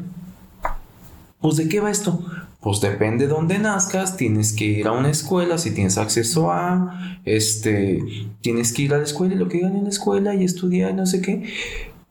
pues 1.40 1.57
de 1.57 1.68
qué 1.68 1.80
va 1.80 1.90
esto, 1.90 2.24
pues 2.61 2.80
depende 2.80 3.26
de 3.26 3.33
dónde 3.33 3.59
nazcas, 3.59 4.16
tienes 4.16 4.52
que 4.52 4.64
ir 4.64 4.87
a 4.87 4.92
una 4.92 5.11
escuela, 5.11 5.59
si 5.59 5.72
tienes 5.72 5.98
acceso 5.98 6.52
a, 6.52 7.20
este, 7.24 8.02
tienes 8.40 8.72
que 8.72 8.83
ir 8.83 8.94
a 8.94 8.98
la 8.98 9.04
escuela 9.04 9.35
y 9.35 9.38
lo 9.38 9.48
que 9.48 9.59
digan 9.59 9.76
en 9.76 9.85
la 9.85 9.90
escuela 9.90 10.35
y 10.35 10.44
estudiar 10.44 10.92
y 10.92 10.94
no 10.94 11.07
sé 11.07 11.20
qué. 11.20 11.52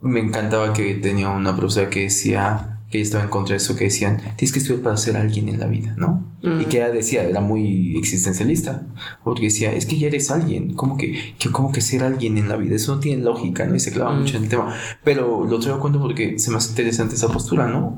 Me 0.01 0.19
encantaba 0.19 0.73
que 0.73 0.95
tenía 0.95 1.29
una 1.29 1.55
profesora 1.55 1.89
que 1.89 2.01
decía, 2.01 2.72
que 2.93 2.99
ella 2.99 3.05
estaba 3.05 3.23
en 3.23 3.31
contra 3.31 3.53
de 3.53 3.57
eso, 3.57 3.75
que 3.75 3.85
decían, 3.85 4.17
tienes 4.35 4.51
que 4.51 4.59
estudiar 4.59 4.83
para 4.83 4.97
ser 4.97 5.17
alguien 5.17 5.49
en 5.49 5.59
la 5.59 5.65
vida, 5.65 5.95
¿no? 5.97 6.31
Y 6.43 6.65
que 6.65 6.77
ella 6.77 6.91
decía, 6.91 7.23
era 7.23 7.41
muy 7.41 7.97
existencialista, 7.97 8.85
porque 9.23 9.45
decía, 9.45 9.73
es 9.73 9.87
que 9.87 9.97
ya 9.97 10.05
eres 10.09 10.29
alguien, 10.29 10.75
¿cómo 10.75 10.95
que, 10.95 11.33
que, 11.39 11.49
que 11.73 11.81
ser 11.81 12.03
alguien 12.03 12.37
en 12.37 12.47
la 12.47 12.55
vida? 12.55 12.75
Eso 12.75 12.93
no 12.93 12.99
tiene 12.99 13.23
lógica, 13.23 13.65
¿no? 13.65 13.73
Y 13.73 13.79
se 13.79 13.91
clava 13.91 14.13
mucho 14.13 14.37
en 14.37 14.43
el 14.43 14.49
tema. 14.49 14.75
Pero 15.03 15.43
lo 15.43 15.57
traigo 15.57 15.79
cuenta 15.79 15.99
porque 15.99 16.37
se 16.37 16.51
me 16.51 16.57
hace 16.57 16.69
interesante 16.69 17.15
esa 17.15 17.29
postura, 17.29 17.65
¿no? 17.65 17.97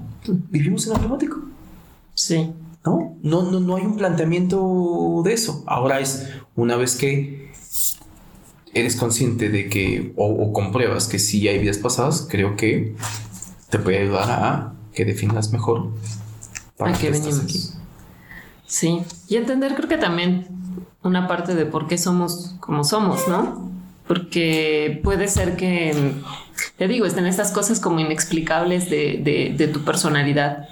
Vivimos 0.50 0.88
en 0.88 0.94
automático. 0.94 1.42
Sí. 2.14 2.54
¿No? 2.86 3.18
No, 3.22 3.52
no, 3.52 3.60
no 3.60 3.76
hay 3.76 3.84
un 3.84 3.98
planteamiento 3.98 5.24
de 5.26 5.34
eso. 5.34 5.62
Ahora 5.68 6.00
es 6.00 6.30
una 6.56 6.78
vez 6.78 6.96
que 6.96 7.52
eres 8.74 8.96
consciente 8.96 9.50
de 9.50 9.68
que 9.68 10.14
o, 10.16 10.54
compruebas 10.54 11.10
que 11.10 11.20
sí 11.20 11.50
hay 11.50 11.60
vidas 11.60 11.80
pasadas, 11.80 12.26
creo 12.32 12.56
que 12.56 12.96
te 13.70 13.78
puede 13.78 14.04
ayudar 14.04 14.32
a 14.32 14.75
que 14.96 15.06
definas 15.06 15.52
mejor 15.52 15.90
para 16.78 16.98
qué 16.98 17.12
venimos 17.12 17.40
aquí. 17.40 17.60
Sí, 18.66 19.02
y 19.28 19.36
entender 19.36 19.76
creo 19.76 19.88
que 19.88 19.98
también 19.98 20.48
una 21.04 21.28
parte 21.28 21.54
de 21.54 21.66
por 21.66 21.88
qué 21.88 21.98
somos 21.98 22.56
como 22.60 22.84
somos, 22.84 23.28
¿no? 23.28 23.72
Porque 24.08 25.00
puede 25.04 25.28
ser 25.28 25.56
que, 25.56 26.14
te 26.78 26.88
digo, 26.88 27.06
estén 27.06 27.26
estas 27.26 27.52
cosas 27.52 27.80
como 27.80 28.00
inexplicables 28.00 28.90
de, 28.90 29.54
de 29.58 29.68
tu 29.68 29.84
personalidad 29.84 30.68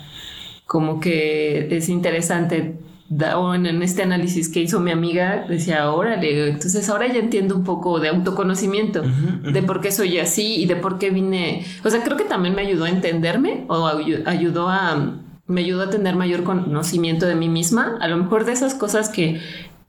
como 0.66 1.00
que 1.00 1.68
es 1.76 1.88
interesante. 1.88 2.76
En 3.20 3.82
este 3.84 4.04
análisis 4.04 4.50
que 4.50 4.62
hizo 4.62 4.80
mi 4.80 4.92
amiga, 4.92 5.46
decía, 5.48 5.92
órale, 5.92 6.50
entonces 6.50 6.90
ahora 6.90 7.08
ya 7.08 7.20
entiendo 7.20 7.56
un 7.56 7.64
poco 7.64 8.00
de 8.00 8.10
autoconocimiento, 8.10 9.02
de 9.02 9.62
por 9.62 9.82
qué 9.82 9.92
soy 9.92 10.20
así 10.20 10.56
y 10.56 10.66
de 10.66 10.76
por 10.76 10.98
qué 10.98 11.10
vine. 11.10 11.66
O 11.84 11.90
sea, 11.90 12.04
creo 12.04 12.18
que 12.18 12.24
también 12.24 12.56
me 12.56 12.62
ayudó 12.62 12.86
a 12.86 12.90
entenderme 12.90 13.66
o 13.68 13.86
ayudó 14.26 14.70
a, 14.70 15.20
me 15.48 15.62
ayudó 15.62 15.84
a 15.84 15.90
tener 15.90 16.16
mayor 16.16 16.44
conocimiento 16.44 17.26
de 17.26 17.36
mí 17.36 17.50
misma, 17.50 17.98
a 18.00 18.08
lo 18.08 18.18
mejor 18.18 18.46
de 18.46 18.54
esas 18.54 18.74
cosas 18.74 19.10
que, 19.10 19.42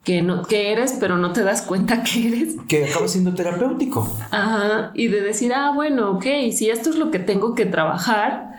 que, 0.03 0.21
no, 0.21 0.43
que 0.43 0.73
eres, 0.73 0.97
pero 1.01 1.17
no 1.17 1.33
te 1.33 1.43
das 1.45 1.63
cuenta 1.63 2.03
que 2.03 2.29
eres. 2.29 2.57
Que 2.69 2.87
acaba 2.87 3.09
siendo 3.09 3.35
terapéutico. 3.35 4.17
Ajá, 4.31 4.91
y 4.95 5.09
de 5.09 5.23
decir, 5.23 5.53
ah, 5.55 5.73
bueno, 5.75 6.11
ok, 6.13 6.25
si 6.53 6.69
esto 6.69 6.91
es 6.91 6.97
lo 6.97 7.11
que 7.11 7.19
tengo 7.19 7.55
que 7.55 7.67
trabajar, 7.67 8.54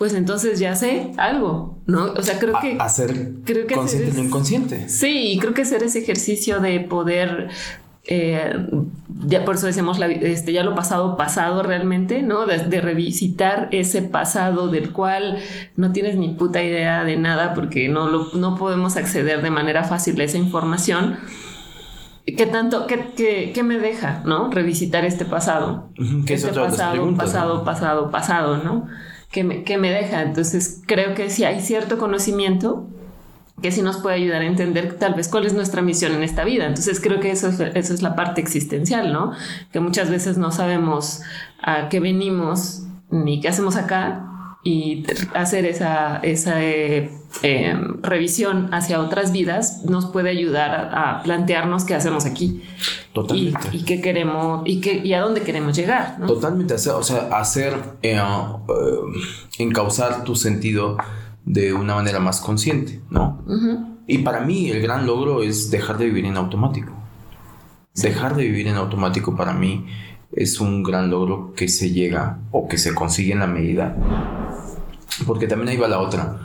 pues 0.00 0.14
entonces 0.14 0.58
ya 0.58 0.76
sé 0.76 1.12
algo, 1.18 1.78
¿no? 1.84 2.14
O 2.14 2.22
sea, 2.22 2.38
creo 2.38 2.58
que... 2.58 2.78
Hacer 2.80 3.32
creo 3.44 3.66
que 3.66 3.74
consciente 3.74 4.14
lo 4.14 4.24
inconsciente. 4.24 4.88
Sí, 4.88 5.36
creo 5.38 5.52
que 5.52 5.60
hacer 5.60 5.82
ese 5.82 5.98
ejercicio 5.98 6.58
de 6.58 6.80
poder 6.80 7.50
eh, 8.04 8.66
ya 9.26 9.44
por 9.44 9.56
eso 9.56 9.66
decimos 9.66 10.00
este, 10.00 10.54
ya 10.54 10.64
lo 10.64 10.74
pasado, 10.74 11.18
pasado 11.18 11.62
realmente, 11.62 12.22
¿no? 12.22 12.46
De, 12.46 12.80
revisitar 12.80 13.68
ese 13.72 14.00
pasado 14.00 14.68
del 14.68 14.90
cual 14.90 15.36
no 15.76 15.92
tienes 15.92 16.16
ni 16.16 16.30
puta 16.30 16.62
idea 16.62 17.04
de 17.04 17.18
nada 17.18 17.52
porque 17.52 17.90
no, 17.90 18.32
no 18.32 18.56
podemos 18.56 18.96
acceder 18.96 19.42
de 19.42 19.50
manera 19.50 19.84
fácil 19.84 20.18
a 20.18 20.24
esa 20.24 20.38
información. 20.38 21.18
¿Qué 22.24 22.46
tanto, 22.46 22.86
qué, 22.86 23.52
qué, 23.54 23.62
me 23.62 23.78
deja, 23.78 24.22
¿no? 24.24 24.50
Revisitar 24.50 25.04
este 25.04 25.26
pasado. 25.26 25.90
¿Qué 26.24 26.32
este 26.32 26.52
pasado, 26.52 27.14
pasado, 27.16 27.64
pasado, 27.64 28.10
pasado, 28.10 28.56
¿no? 28.64 28.88
¿Qué 29.30 29.44
me, 29.44 29.62
¿Qué 29.62 29.78
me 29.78 29.90
deja? 29.90 30.22
Entonces 30.22 30.82
creo 30.86 31.14
que 31.14 31.30
si 31.30 31.44
hay 31.44 31.60
cierto 31.60 31.98
conocimiento, 31.98 32.88
que 33.62 33.70
sí 33.70 33.82
nos 33.82 33.98
puede 33.98 34.16
ayudar 34.16 34.42
a 34.42 34.46
entender 34.46 34.98
tal 34.98 35.14
vez 35.14 35.28
cuál 35.28 35.46
es 35.46 35.52
nuestra 35.52 35.82
misión 35.82 36.12
en 36.12 36.22
esta 36.22 36.44
vida. 36.44 36.66
Entonces 36.66 37.00
creo 37.00 37.20
que 37.20 37.30
eso 37.30 37.48
es, 37.48 37.60
eso 37.60 37.94
es 37.94 38.02
la 38.02 38.16
parte 38.16 38.40
existencial, 38.40 39.12
¿no? 39.12 39.32
Que 39.72 39.80
muchas 39.80 40.10
veces 40.10 40.38
no 40.38 40.50
sabemos 40.50 41.22
a 41.62 41.88
qué 41.88 42.00
venimos 42.00 42.84
ni 43.10 43.40
qué 43.40 43.48
hacemos 43.48 43.76
acá 43.76 44.56
y 44.64 45.04
hacer 45.34 45.66
esa, 45.66 46.18
esa 46.18 46.62
eh, 46.62 47.10
em, 47.42 48.02
revisión 48.02 48.72
hacia 48.72 49.00
otras 49.00 49.32
vidas 49.32 49.84
nos 49.84 50.06
puede 50.06 50.30
ayudar 50.30 50.90
a, 50.92 51.22
plantearnos 51.22 51.84
qué 51.84 51.94
hacemos 51.94 52.26
aquí. 52.26 52.62
Totalmente. 53.12 53.68
Y, 53.72 53.84
qué 53.84 54.00
queremos 54.00 54.62
y, 54.66 54.80
qué, 54.80 55.00
y 55.04 55.12
a 55.14 55.20
dónde 55.20 55.42
queremos 55.42 55.76
llegar. 55.76 56.18
Totalmente. 56.26 56.74
O 56.74 57.02
sea, 57.02 57.28
hacer, 57.32 57.74
eh, 58.02 58.16
eh, 58.16 58.22
encauzar 59.58 60.24
tu 60.24 60.36
sentido 60.36 60.96
de 61.44 61.72
una 61.72 61.94
manera 61.94 62.20
más 62.20 62.40
consciente, 62.40 63.00
¿no? 63.10 63.42
Y 64.06 64.18
para 64.18 64.40
mí 64.40 64.70
el 64.70 64.82
gran 64.82 65.06
logro 65.06 65.42
es 65.42 65.70
dejar 65.70 65.98
de 65.98 66.06
vivir 66.06 66.24
en 66.24 66.36
automático. 66.36 66.92
Dejar 67.94 68.36
de 68.36 68.44
vivir 68.44 68.66
en 68.68 68.76
automático 68.76 69.36
para 69.36 69.52
mí 69.52 69.86
es 70.32 70.60
un 70.60 70.82
gran 70.82 71.10
logro 71.10 71.52
que 71.54 71.68
se 71.68 71.90
llega 71.90 72.38
o 72.50 72.68
que 72.68 72.78
se 72.78 72.94
consigue 72.94 73.32
en 73.32 73.40
la 73.40 73.46
medida. 73.46 73.96
Porque 75.26 75.46
también 75.46 75.70
ahí 75.70 75.76
va 75.76 75.88
la 75.88 76.00
otra. 76.00 76.40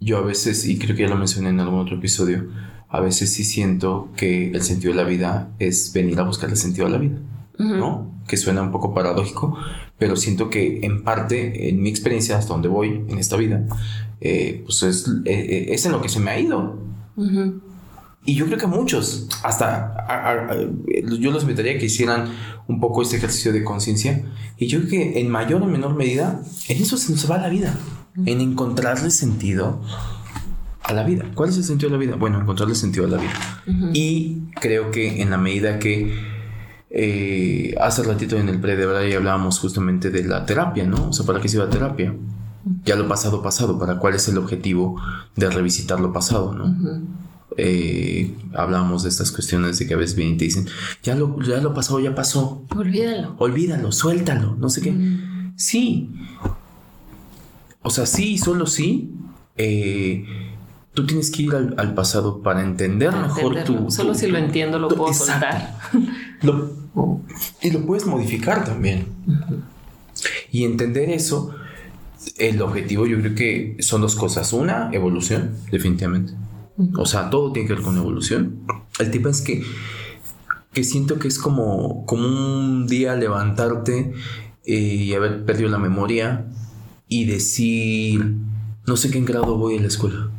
Yo 0.00 0.18
a 0.18 0.22
veces, 0.22 0.66
y 0.66 0.78
creo 0.78 0.96
que 0.96 1.02
ya 1.02 1.08
lo 1.08 1.16
mencioné 1.16 1.50
en 1.50 1.60
algún 1.60 1.78
otro 1.78 1.96
episodio, 1.96 2.48
a 2.88 3.00
veces 3.00 3.32
sí 3.32 3.44
siento 3.44 4.08
que 4.16 4.50
el 4.50 4.62
sentido 4.62 4.92
de 4.92 5.02
la 5.02 5.08
vida 5.08 5.50
es 5.58 5.92
venir 5.92 6.18
a 6.18 6.24
buscar 6.24 6.50
el 6.50 6.56
sentido 6.56 6.86
de 6.86 6.92
la 6.92 6.98
vida, 6.98 7.18
¿no? 7.58 8.10
Que 8.26 8.36
suena 8.36 8.62
un 8.62 8.72
poco 8.72 8.94
paradójico, 8.94 9.56
pero 9.98 10.16
siento 10.16 10.48
que 10.48 10.80
en 10.82 11.04
parte, 11.04 11.68
en 11.68 11.82
mi 11.82 11.90
experiencia, 11.90 12.38
hasta 12.38 12.52
donde 12.52 12.68
voy 12.68 13.04
en 13.08 13.18
esta 13.18 13.36
vida, 13.36 13.64
eh, 14.20 14.62
pues 14.64 14.82
es, 14.82 15.06
eh, 15.06 15.20
eh, 15.26 15.66
es, 15.70 15.84
en 15.86 15.92
lo 15.92 16.00
que 16.00 16.08
se 16.08 16.18
me 16.18 16.30
ha 16.30 16.40
ido. 16.40 16.78
Y 18.24 18.34
yo 18.34 18.46
creo 18.46 18.58
que 18.58 18.66
muchos, 18.66 19.28
hasta 19.42 20.48
yo 21.18 21.30
los 21.30 21.42
invitaría 21.42 21.72
a 21.72 21.78
que 21.78 21.86
hicieran 21.86 22.30
un 22.66 22.80
poco 22.80 23.02
este 23.02 23.16
ejercicio 23.16 23.52
de 23.52 23.62
conciencia. 23.62 24.24
Y 24.56 24.66
yo 24.66 24.78
creo 24.80 24.90
que 24.90 25.20
en 25.20 25.28
mayor 25.28 25.62
o 25.62 25.66
menor 25.66 25.94
medida, 25.94 26.42
en 26.68 26.82
eso 26.82 26.96
se 26.96 27.12
nos 27.12 27.30
va 27.30 27.38
la 27.38 27.48
vida, 27.48 27.78
en 28.16 28.40
encontrarle 28.40 29.10
sentido 29.10 29.80
a 30.82 30.92
la 30.92 31.04
vida. 31.04 31.26
¿Cuál 31.34 31.50
es 31.50 31.56
el 31.56 31.64
sentido 31.64 31.90
de 31.90 31.96
la 31.96 32.00
vida? 32.00 32.16
Bueno, 32.16 32.40
encontrarle 32.40 32.74
sentido 32.74 33.06
a 33.06 33.08
la 33.08 33.18
vida. 33.18 33.32
Y 33.92 34.42
creo 34.60 34.90
que 34.90 35.22
en 35.22 35.30
la 35.30 35.38
medida 35.38 35.78
que 35.78 36.14
hace 37.80 38.02
ratito 38.02 38.36
en 38.36 38.48
el 38.48 38.60
pre 38.60 38.76
de 38.76 39.16
hablábamos 39.16 39.58
justamente 39.58 40.10
de 40.10 40.24
la 40.24 40.44
terapia, 40.44 40.84
¿no? 40.84 41.08
O 41.08 41.12
sea, 41.12 41.24
¿para 41.24 41.40
qué 41.40 41.48
se 41.48 41.60
a 41.60 41.70
terapia? 41.70 42.14
ya 42.84 42.96
lo 42.96 43.08
pasado 43.08 43.42
pasado, 43.42 43.78
para 43.78 43.98
cuál 43.98 44.14
es 44.14 44.28
el 44.28 44.38
objetivo 44.38 45.00
de 45.36 45.50
revisitar 45.50 46.00
lo 46.00 46.12
pasado, 46.12 46.54
¿no? 46.54 46.74
Eh, 47.56 48.36
hablamos 48.54 49.02
de 49.02 49.08
estas 49.08 49.32
cuestiones 49.32 49.78
de 49.78 49.86
que 49.86 49.94
a 49.94 49.96
veces 49.96 50.16
vienen 50.16 50.36
y 50.36 50.38
te 50.38 50.44
dicen, 50.44 50.66
ya 51.02 51.14
lo, 51.14 51.40
ya 51.42 51.60
lo 51.60 51.74
pasado, 51.74 52.00
ya 52.00 52.14
pasó. 52.14 52.64
Olvídalo. 52.74 53.34
Olvídalo, 53.38 53.92
suéltalo, 53.92 54.56
no 54.56 54.70
sé 54.70 54.82
qué. 54.82 54.94
Sí. 55.56 56.10
O 57.82 57.90
sea, 57.90 58.06
sí, 58.06 58.38
solo 58.38 58.66
sí. 58.66 59.10
Eh, 59.56 60.24
tú 60.94 61.06
tienes 61.06 61.30
que 61.30 61.42
ir 61.42 61.54
al, 61.54 61.94
pasado 61.94 62.42
para 62.42 62.62
entender 62.62 63.12
mejor 63.12 63.64
tu, 63.64 63.90
Solo 63.90 64.14
si 64.14 64.26
lo 64.26 64.38
entiendo 64.38 64.78
lo 64.78 64.88
puedo 64.88 65.12
soltar. 65.12 65.78
y 67.62 67.70
lo 67.70 67.86
puedes 67.86 68.06
modificar 68.06 68.64
también. 68.64 69.06
Y 70.50 70.64
entender 70.64 71.10
eso 71.10 71.54
el 72.38 72.60
objetivo 72.60 73.06
yo 73.06 73.18
creo 73.20 73.34
que 73.34 73.76
son 73.80 74.00
dos 74.02 74.14
cosas. 74.14 74.52
Una, 74.52 74.90
evolución, 74.92 75.56
definitivamente. 75.70 76.32
O 76.96 77.06
sea, 77.06 77.30
todo 77.30 77.52
tiene 77.52 77.68
que 77.68 77.74
ver 77.74 77.82
con 77.82 77.96
evolución. 77.96 78.60
El 78.98 79.10
tipo 79.10 79.28
es 79.28 79.40
que, 79.42 79.62
que 80.72 80.84
siento 80.84 81.18
que 81.18 81.28
es 81.28 81.38
como, 81.38 82.06
como 82.06 82.26
un 82.26 82.86
día 82.86 83.14
levantarte 83.16 84.12
eh, 84.64 84.74
y 84.74 85.14
haber 85.14 85.44
perdido 85.44 85.68
la 85.68 85.78
memoria 85.78 86.46
y 87.10 87.26
decir, 87.26 88.36
no 88.86 88.96
sé 88.96 89.10
qué 89.10 89.18
en 89.18 89.26
grado 89.26 89.58
voy 89.58 89.76
a 89.76 89.80
la 89.80 89.88
escuela. 89.88 90.30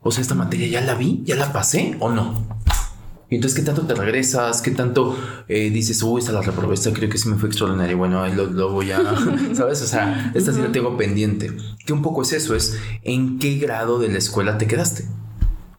O 0.00 0.10
sea, 0.10 0.20
esta 0.20 0.34
materia 0.34 0.66
ya 0.66 0.80
la 0.80 0.94
vi, 0.94 1.22
ya 1.24 1.36
la 1.36 1.52
pasé 1.52 1.96
o 2.00 2.10
no. 2.10 2.34
Y 3.30 3.36
entonces, 3.36 3.58
¿qué 3.58 3.64
tanto 3.64 3.82
te 3.82 3.94
regresas? 3.94 4.60
¿Qué 4.60 4.72
tanto 4.72 5.16
eh, 5.48 5.70
dices, 5.70 6.02
uy, 6.02 6.18
esta 6.18 6.32
la 6.32 6.42
reprobé, 6.42 6.74
creo 6.92 7.08
que 7.08 7.16
sí 7.16 7.28
me 7.28 7.36
fue 7.36 7.48
extraordinaria? 7.48 7.94
Bueno, 7.94 8.20
ahí 8.20 8.34
lo, 8.34 8.72
voy 8.72 8.90
a, 8.90 8.98
¿sabes? 9.54 9.80
O 9.80 9.86
sea, 9.86 10.32
esta 10.34 10.52
sí 10.52 10.60
la 10.60 10.72
tengo 10.72 10.96
pendiente. 10.96 11.52
Que 11.86 11.92
un 11.92 12.02
poco 12.02 12.22
es 12.22 12.32
eso, 12.32 12.56
es 12.56 12.76
en 13.04 13.38
qué 13.38 13.56
grado 13.58 14.00
de 14.00 14.08
la 14.08 14.18
escuela 14.18 14.58
te 14.58 14.66
quedaste. 14.66 15.04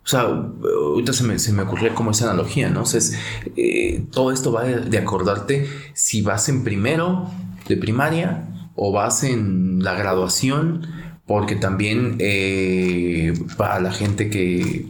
O 0.06 0.08
sea, 0.08 0.22
ahorita 0.22 1.12
se 1.12 1.26
me, 1.26 1.38
se 1.38 1.52
me 1.52 1.64
ocurrió 1.64 1.94
como 1.94 2.12
esa 2.12 2.26
analogía, 2.26 2.70
¿no? 2.70 2.84
O 2.84 2.86
sea, 2.86 3.02
eh, 3.58 4.06
todo 4.12 4.32
esto 4.32 4.54
va 4.54 4.64
de, 4.64 4.98
acordarte 4.98 5.68
si 5.94 6.22
vas 6.22 6.48
en 6.48 6.64
primero 6.64 7.30
de 7.68 7.76
primaria 7.76 8.53
o 8.76 8.92
vas 8.92 9.24
en 9.24 9.84
la 9.84 9.94
graduación, 9.94 10.88
porque 11.26 11.56
también 11.56 12.18
eh, 12.20 13.34
para 13.58 13.80
la 13.80 13.92
gente 13.92 14.30
que 14.30 14.88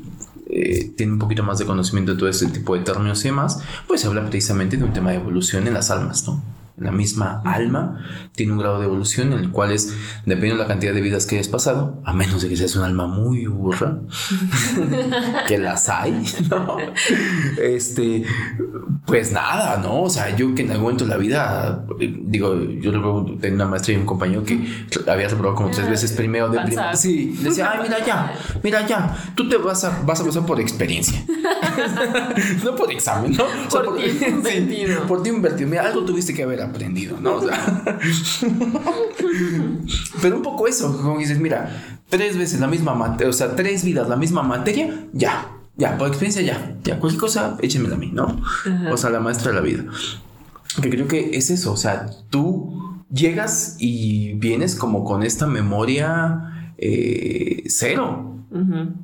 eh, 0.50 0.92
tiene 0.96 1.14
un 1.14 1.20
poquito 1.20 1.44
más 1.44 1.60
de 1.60 1.66
conocimiento 1.66 2.14
de 2.14 2.20
todo 2.20 2.30
ese 2.30 2.48
tipo 2.48 2.76
de 2.76 2.84
términos 2.84 3.24
y 3.26 3.30
demás, 3.30 3.60
pues 3.88 4.02
se 4.02 4.08
habla 4.08 4.22
precisamente 4.22 4.78
de 4.78 4.84
un 4.84 4.94
tema 4.94 5.12
de 5.12 5.18
evolución 5.18 5.68
en 5.68 5.74
las 5.74 5.92
almas, 5.92 6.28
¿no? 6.28 6.42
La 6.78 6.92
misma 6.92 7.42
alma 7.46 8.04
tiene 8.34 8.54
un 8.54 8.58
grado 8.58 8.80
de 8.80 8.86
evolución 8.86 9.34
en 9.34 9.40
el 9.40 9.52
cual 9.52 9.72
es, 9.72 9.94
dependiendo 10.26 10.58
de 10.58 10.64
la 10.64 10.68
cantidad 10.68 10.94
de 10.94 11.02
vidas 11.02 11.26
que 11.26 11.36
hayas 11.36 11.48
pasado, 11.48 12.02
a 12.04 12.14
menos 12.14 12.42
de 12.42 12.50
que 12.50 12.58
seas 12.58 12.76
un 12.76 12.84
alma 12.84 13.06
muy 13.08 13.46
burra, 13.46 14.00
que 15.48 15.58
las 15.58 15.90
hay, 15.90 16.26
¿no? 16.50 16.78
Este, 17.62 18.24
pues 19.06 19.32
nada, 19.32 19.78
¿no? 19.78 20.04
O 20.04 20.10
sea, 20.10 20.36
yo 20.36 20.56
que 20.56 20.64
en 20.64 20.72
algún 20.72 20.84
momento 20.84 21.06
de 21.06 21.12
la 21.12 21.18
vida, 21.18 21.86
digo, 22.00 22.56
yo 22.56 22.92
recuerdo 22.92 23.26
tener 23.40 23.54
una 23.54 23.68
maestra 23.68 23.94
y 23.94 23.98
un 23.98 24.06
compañero 24.06 24.44
que 24.44 24.68
había 25.08 25.28
reprobado 25.28 25.56
como 25.56 25.70
tres 25.70 25.90
veces 25.90 26.12
primero 26.14 26.50
de 26.50 26.60
primero. 26.60 26.96
Sí, 26.96 27.38
decía, 27.42 27.72
ay, 27.72 27.80
mira 27.84 28.04
ya, 28.04 28.34
mira 28.64 28.88
ya, 28.88 29.16
tú 29.36 29.48
te 29.48 29.58
vas 29.58 29.84
a, 29.84 30.02
vas 30.06 30.20
a 30.22 30.26
pasar 30.26 30.46
por 30.46 30.60
experiencia, 30.60 31.24
no 32.64 32.76
por 32.76 32.92
examen, 32.92 33.32
¿no? 33.32 33.46
por, 33.70 33.86
por, 33.86 33.98
ti 33.98 34.26
invertido. 34.28 35.04
por 35.04 35.24
ti 35.24 35.30
invertido. 35.30 35.70
Mira, 35.70 35.84
algo 35.84 36.04
tuviste 36.04 36.34
que 36.34 36.44
haber 36.44 36.62
aprendido, 36.74 37.20
¿no? 37.20 37.40
pero 40.22 40.36
un 40.38 40.42
poco 40.42 40.68
eso, 40.68 40.98
como 41.02 41.20
dices, 41.20 41.40
mira, 41.40 42.02
tres 42.10 42.38
veces 42.38 42.60
la 42.60 42.68
misma 42.68 42.96
materia, 42.96 43.30
o 43.30 43.34
sea, 43.34 43.56
tres 43.56 43.84
vidas 43.84 44.10
la 44.10 44.16
misma 44.16 44.44
materia, 44.44 45.08
ya, 45.14 45.50
ya, 45.78 45.98
por 45.98 46.08
experiencia 46.08 46.42
ya, 46.42 46.76
ya, 46.84 47.00
cualquier 47.00 47.22
cosa, 47.22 47.58
échemela 47.62 47.96
a 47.96 47.98
mí, 47.98 48.12
¿no? 48.12 48.42
O 48.92 48.98
sea, 48.98 49.10
la 49.10 49.20
maestra 49.20 49.52
de 49.52 49.56
la 49.56 49.62
vida. 49.62 49.86
Que 50.82 50.90
creo 50.90 51.08
que 51.08 51.38
es 51.38 51.50
eso, 51.52 51.72
o 51.74 51.78
sea, 51.78 52.08
tú 52.30 53.04
llegas 53.12 53.78
y 53.80 54.34
vienes 54.34 54.76
como 54.76 55.04
con 55.04 55.24
esta 55.24 55.48
memoria 55.48 56.74
eh, 56.78 57.64
cero. 57.68 58.30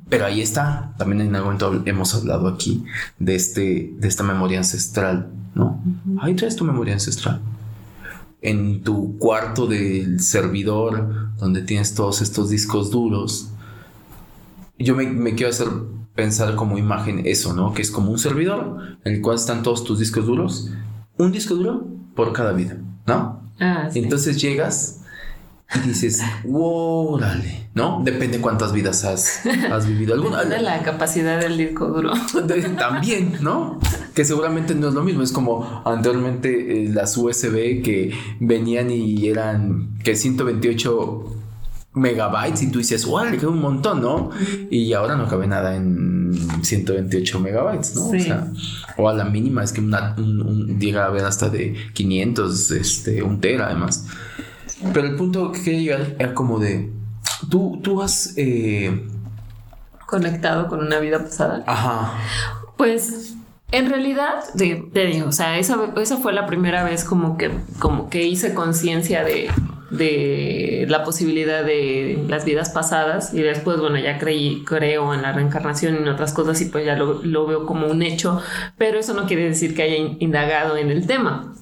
Pero 0.08 0.26
ahí 0.26 0.40
está, 0.40 0.94
también 0.96 1.22
en 1.22 1.34
algún 1.34 1.54
momento 1.58 1.82
hemos 1.84 2.14
hablado 2.14 2.46
aquí 2.46 2.84
de, 3.18 3.34
este, 3.34 3.92
de 3.98 4.06
esta 4.06 4.22
memoria 4.22 4.58
ancestral, 4.58 5.32
¿no? 5.56 5.82
Ahí 6.20 6.34
traes 6.34 6.54
tu 6.54 6.64
memoria 6.64 6.94
ancestral 6.94 7.40
en 8.42 8.82
tu 8.82 9.18
cuarto 9.18 9.66
del 9.66 10.20
servidor 10.20 11.34
donde 11.36 11.62
tienes 11.62 11.94
todos 11.94 12.22
estos 12.22 12.50
discos 12.50 12.90
duros. 12.90 13.50
Yo 14.78 14.96
me, 14.96 15.34
quiero 15.34 15.50
hacer 15.50 15.68
pensar 16.14 16.56
como 16.56 16.78
imagen 16.78 17.22
eso, 17.26 17.54
¿no? 17.54 17.74
Que 17.74 17.82
es 17.82 17.90
como 17.90 18.10
un 18.10 18.18
servidor 18.18 18.98
en 19.04 19.14
el 19.14 19.20
cual 19.20 19.36
están 19.36 19.62
todos 19.62 19.84
tus 19.84 19.98
discos 19.98 20.26
duros. 20.26 20.70
Un 21.18 21.32
disco 21.32 21.54
duro 21.54 21.86
por 22.14 22.32
cada 22.32 22.52
vida, 22.52 22.78
¿no? 23.06 23.50
Ah, 23.60 23.90
Entonces 23.94 24.40
llegas 24.40 24.99
y 25.74 25.88
dices, 25.88 26.22
órale, 26.48 27.68
¿no? 27.74 28.02
Depende 28.04 28.40
cuántas 28.40 28.72
vidas 28.72 29.04
has, 29.04 29.42
has 29.70 29.86
vivido. 29.86 30.14
¿Alguna? 30.14 30.44
de 30.44 30.60
la 30.60 30.82
capacidad 30.82 31.40
del 31.40 31.56
disco 31.56 31.86
duro. 31.88 32.12
También, 32.78 33.38
¿no? 33.40 33.78
Que 34.14 34.24
seguramente 34.24 34.74
no 34.74 34.88
es 34.88 34.94
lo 34.94 35.02
mismo. 35.02 35.22
Es 35.22 35.32
como 35.32 35.82
anteriormente 35.84 36.84
eh, 36.84 36.88
las 36.88 37.16
USB 37.16 37.82
que 37.82 38.12
venían 38.40 38.90
y 38.90 39.28
eran 39.28 39.98
que 40.02 40.16
128 40.16 41.36
megabytes 41.94 42.62
y 42.62 42.70
tú 42.70 42.78
dices, 42.78 43.04
órale, 43.06 43.38
que 43.38 43.46
un 43.46 43.60
montón, 43.60 44.00
¿no? 44.00 44.30
Y 44.70 44.92
ahora 44.92 45.16
no 45.16 45.28
cabe 45.28 45.46
nada 45.46 45.76
en 45.76 46.20
en 46.32 46.64
128 46.64 47.40
megabytes, 47.40 47.94
¿no? 47.94 48.08
O, 48.08 48.18
sea, 48.18 48.52
o 48.96 49.08
a 49.08 49.14
la 49.14 49.24
mínima 49.24 49.64
es 49.64 49.72
que 49.72 49.80
un, 49.80 50.78
llega 50.78 51.06
a 51.06 51.10
ver 51.10 51.24
hasta 51.24 51.48
de 51.48 51.74
500, 51.92 52.70
este, 52.72 53.22
un 53.22 53.40
tera 53.40 53.66
además. 53.66 54.06
Pero 54.92 55.06
el 55.06 55.16
punto 55.16 55.52
que 55.52 55.62
quería 55.62 55.80
llegar 55.80 56.16
era 56.18 56.34
como 56.34 56.58
de, 56.58 56.90
tú, 57.48 57.80
tú 57.82 58.02
has... 58.02 58.34
Eh, 58.36 59.06
Conectado 60.06 60.66
con 60.68 60.80
una 60.80 60.98
vida 60.98 61.20
pasada. 61.20 61.62
Ajá. 61.66 62.14
Pues 62.76 63.36
en 63.70 63.88
realidad, 63.88 64.42
te 64.56 65.06
digo, 65.06 65.28
o 65.28 65.32
sea, 65.32 65.58
esa, 65.58 65.78
esa 65.96 66.16
fue 66.16 66.32
la 66.32 66.46
primera 66.46 66.82
vez 66.82 67.04
como 67.04 67.36
que, 67.36 67.52
como 67.78 68.10
que 68.10 68.24
hice 68.24 68.52
conciencia 68.52 69.22
de, 69.22 69.48
de 69.90 70.86
la 70.88 71.04
posibilidad 71.04 71.64
de 71.64 72.24
las 72.28 72.44
vidas 72.44 72.70
pasadas 72.70 73.34
y 73.34 73.42
después, 73.42 73.78
bueno, 73.78 73.98
ya 73.98 74.18
creí, 74.18 74.62
creo 74.64 75.12
en 75.14 75.22
la 75.22 75.32
reencarnación 75.32 75.94
y 75.94 75.98
en 75.98 76.08
otras 76.08 76.32
cosas 76.32 76.60
y 76.60 76.66
pues 76.66 76.86
ya 76.86 76.96
lo, 76.96 77.22
lo 77.22 77.46
veo 77.46 77.66
como 77.66 77.86
un 77.86 78.02
hecho, 78.02 78.40
pero 78.78 78.98
eso 78.98 79.14
no 79.14 79.26
quiere 79.26 79.44
decir 79.44 79.74
que 79.74 79.82
haya 79.82 79.96
indagado 80.18 80.76
en 80.76 80.90
el 80.90 81.06
tema 81.06 81.54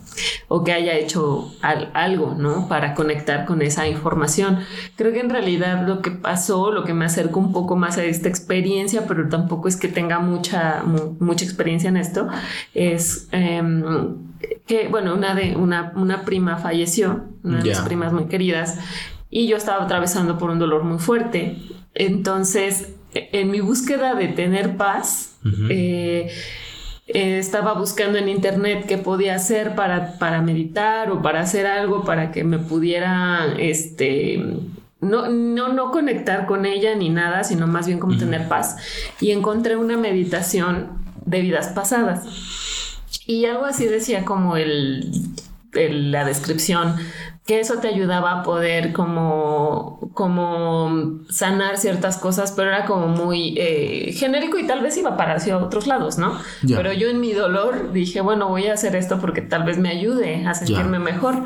o 0.49 0.65
que 0.65 0.73
haya 0.73 0.95
hecho 0.95 1.53
algo, 1.63 2.35
¿no? 2.35 2.69
Para 2.69 2.95
conectar 2.95 3.45
con 3.45 3.63
esa 3.63 3.87
información. 3.87 4.61
Creo 4.97 5.13
que 5.13 5.21
en 5.21 5.31
realidad 5.31 5.87
lo 5.87 6.03
que 6.03 6.11
pasó, 6.11 6.73
lo 6.73 6.85
que 6.85 6.95
me 6.95 7.05
acercó 7.05 7.41
un 7.41 7.53
poco 7.53 7.77
más 7.77 7.99
a 7.99 8.05
esta 8.05 8.29
experiencia, 8.29 9.07
pero 9.07 9.29
tampoco 9.29 9.69
es 9.69 9.77
que 9.77 9.89
tenga 9.89 10.19
mucha, 10.19 10.83
mucha 11.19 11.45
experiencia 11.45 11.89
en 11.89 11.97
esto, 11.97 12.29
es 12.75 13.29
em, 13.33 14.28
que, 14.67 14.89
bueno, 14.89 15.15
una, 15.15 15.35
de, 15.35 15.57
una, 15.57 15.93
una 15.97 16.25
prima 16.25 16.59
falleció, 16.59 17.25
una 17.43 17.59
de 17.59 17.71
mis 17.71 17.81
primas 17.81 18.13
muy 18.13 18.27
queridas, 18.27 18.79
y 19.31 19.47
yo 19.47 19.57
estaba 19.57 19.85
atravesando 19.85 20.39
por 20.39 20.51
un 20.51 20.59
dolor 20.59 20.85
muy 20.85 20.99
fuerte. 20.99 21.59
Entonces, 21.95 22.95
e, 23.15 23.29
en 23.33 23.51
mi 23.51 23.61
búsqueda 23.61 24.15
de 24.15 24.29
tener 24.29 24.77
paz, 24.77 25.39
eh, 25.71 26.31
estaba 27.07 27.73
buscando 27.75 28.19
en 28.19 28.29
internet 28.29 28.85
qué 28.87 28.99
podía 28.99 29.35
hacer 29.35 29.75
para, 29.75 30.19
para 30.19 30.43
meditar 30.43 31.11
o 31.11 31.23
para 31.23 31.41
hacer 31.41 31.67
algo 31.67 32.05
para 32.05 32.31
que 32.31 32.45
me 32.45 32.59
pudiera, 32.59 33.47
este, 33.59 34.45
no, 35.01 35.29
no, 35.29 35.73
no 35.73 35.91
conectar 35.91 36.47
con 36.47 36.67
ella 36.67 36.95
ni 36.95 37.09
nada, 37.09 37.45
sino 37.45 37.67
más 37.67 37.87
bien 37.87 37.99
como 37.99 38.19
tener 38.19 38.49
paz. 38.49 38.77
Y 39.21 39.31
encontré 39.31 39.77
una 39.77 39.97
meditación 39.97 40.99
de 41.25 41.41
vidas 41.41 41.69
pasadas. 41.69 42.25
Y 43.29 43.45
algo 43.45 43.67
así 43.67 43.85
decía 43.85 44.25
como 44.25 44.57
el, 44.57 45.05
la 45.75 46.25
descripción 46.25 46.97
que 47.47 47.61
eso 47.61 47.79
te 47.79 47.89
ayudaba 47.89 48.41
a 48.41 48.43
poder 48.43 48.95
como, 48.95 50.11
como 50.15 51.21
sanar 51.29 51.77
ciertas 51.77 52.17
cosas, 52.17 52.53
pero 52.53 52.71
era 52.71 52.87
como 52.87 53.09
muy 53.09 53.55
eh, 53.59 54.15
genérico 54.15 54.59
y 54.59 54.67
tal 54.67 54.81
vez 54.81 54.97
iba 54.97 55.19
para 55.19 55.35
hacia 55.35 55.59
otros 55.59 55.87
lados, 55.87 56.17
¿no? 56.17 56.39
Pero 56.67 56.95
yo 56.95 57.11
en 57.11 57.21
mi 57.21 57.35
dolor 57.35 57.93
dije, 57.93 58.23
bueno, 58.23 58.49
voy 58.49 58.67
a 58.69 58.73
hacer 58.73 58.97
esto 58.97 59.21
porque 59.21 59.43
tal 59.43 59.65
vez 59.65 59.77
me 59.77 59.91
ayude 59.91 60.47
a 60.47 60.55
sentirme 60.55 60.99
mejor. 60.99 61.45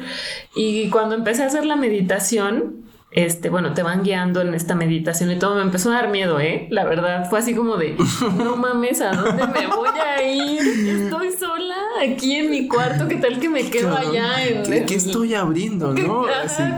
Y 0.54 0.88
cuando 0.90 1.16
empecé 1.16 1.42
a 1.42 1.46
hacer 1.46 1.66
la 1.66 1.74
meditación, 1.74 2.84
este, 3.14 3.50
bueno, 3.50 3.74
te 3.74 3.82
van 3.82 4.02
guiando 4.02 4.40
en 4.40 4.54
esta 4.54 4.74
meditación 4.74 5.30
y 5.30 5.38
todo, 5.38 5.56
me 5.56 5.62
empezó 5.62 5.90
a 5.90 5.96
dar 5.96 6.08
miedo, 6.08 6.40
¿eh? 6.40 6.66
La 6.70 6.84
verdad, 6.84 7.28
fue 7.28 7.40
así 7.40 7.54
como 7.54 7.76
de, 7.76 7.94
no 8.36 8.56
mames, 8.56 9.02
¿a 9.02 9.12
dónde 9.12 9.46
me 9.48 9.66
voy 9.66 9.90
a 9.98 10.22
ir? 10.22 10.62
Estoy 11.04 11.30
sola 11.32 11.76
aquí 12.02 12.36
en 12.36 12.50
mi 12.50 12.68
cuarto, 12.68 13.06
¿qué 13.08 13.16
tal 13.16 13.38
que 13.38 13.50
me 13.50 13.68
quedo 13.68 13.94
allá? 13.94 14.42
En 14.46 14.86
¿Qué, 14.86 14.94
estoy 14.94 15.34
abriendo, 15.34 15.92
no? 15.92 16.24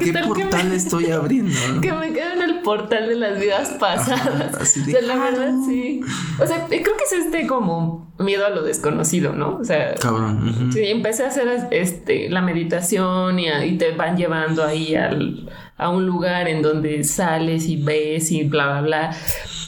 ¿Qué, 0.01 0.13
portal 0.13 0.73
estoy 0.73 1.13
abriendo? 1.13 1.55
Que 1.81 1.93
me 1.93 2.13
quedo 2.13 2.33
en 2.33 2.43
el 2.43 2.61
portal 2.63 3.09
de 3.09 3.15
las 3.15 3.39
vidas 3.39 3.69
pasadas. 3.79 4.57
así 4.61 4.83
de, 4.83 5.03
la 5.03 5.17
verdad, 5.17 5.53
sí. 5.67 6.01
O 6.43 6.47
sea, 6.47 6.67
creo 6.67 6.83
que 6.83 7.05
es 7.05 7.13
este 7.13 7.47
como 7.47 8.13
miedo 8.19 8.45
a 8.45 8.51
lo 8.51 8.63
desconocido, 8.63 9.35
¿no? 9.35 9.59
O 9.59 9.65
sea, 9.65 9.95
Cabrón. 9.95 10.71
sí, 10.73 10.81
empecé 10.85 11.25
a 11.25 11.29
hacer 11.29 11.69
este, 11.71 12.29
la 12.29 12.43
meditación 12.43 13.39
y, 13.39 13.49
y 13.49 13.79
te 13.79 13.93
van 13.93 14.17
llevando 14.17 14.65
ahí 14.65 14.95
al 14.97 15.49
a 15.77 15.89
un 15.89 16.07
lugar 16.07 16.49
en 16.49 16.63
donde 16.63 17.03
sales 17.05 17.67
y 17.67 17.77
ves 17.77 18.31
y 18.31 18.45
bla, 18.45 18.67
bla, 18.67 18.81
bla. 18.83 19.17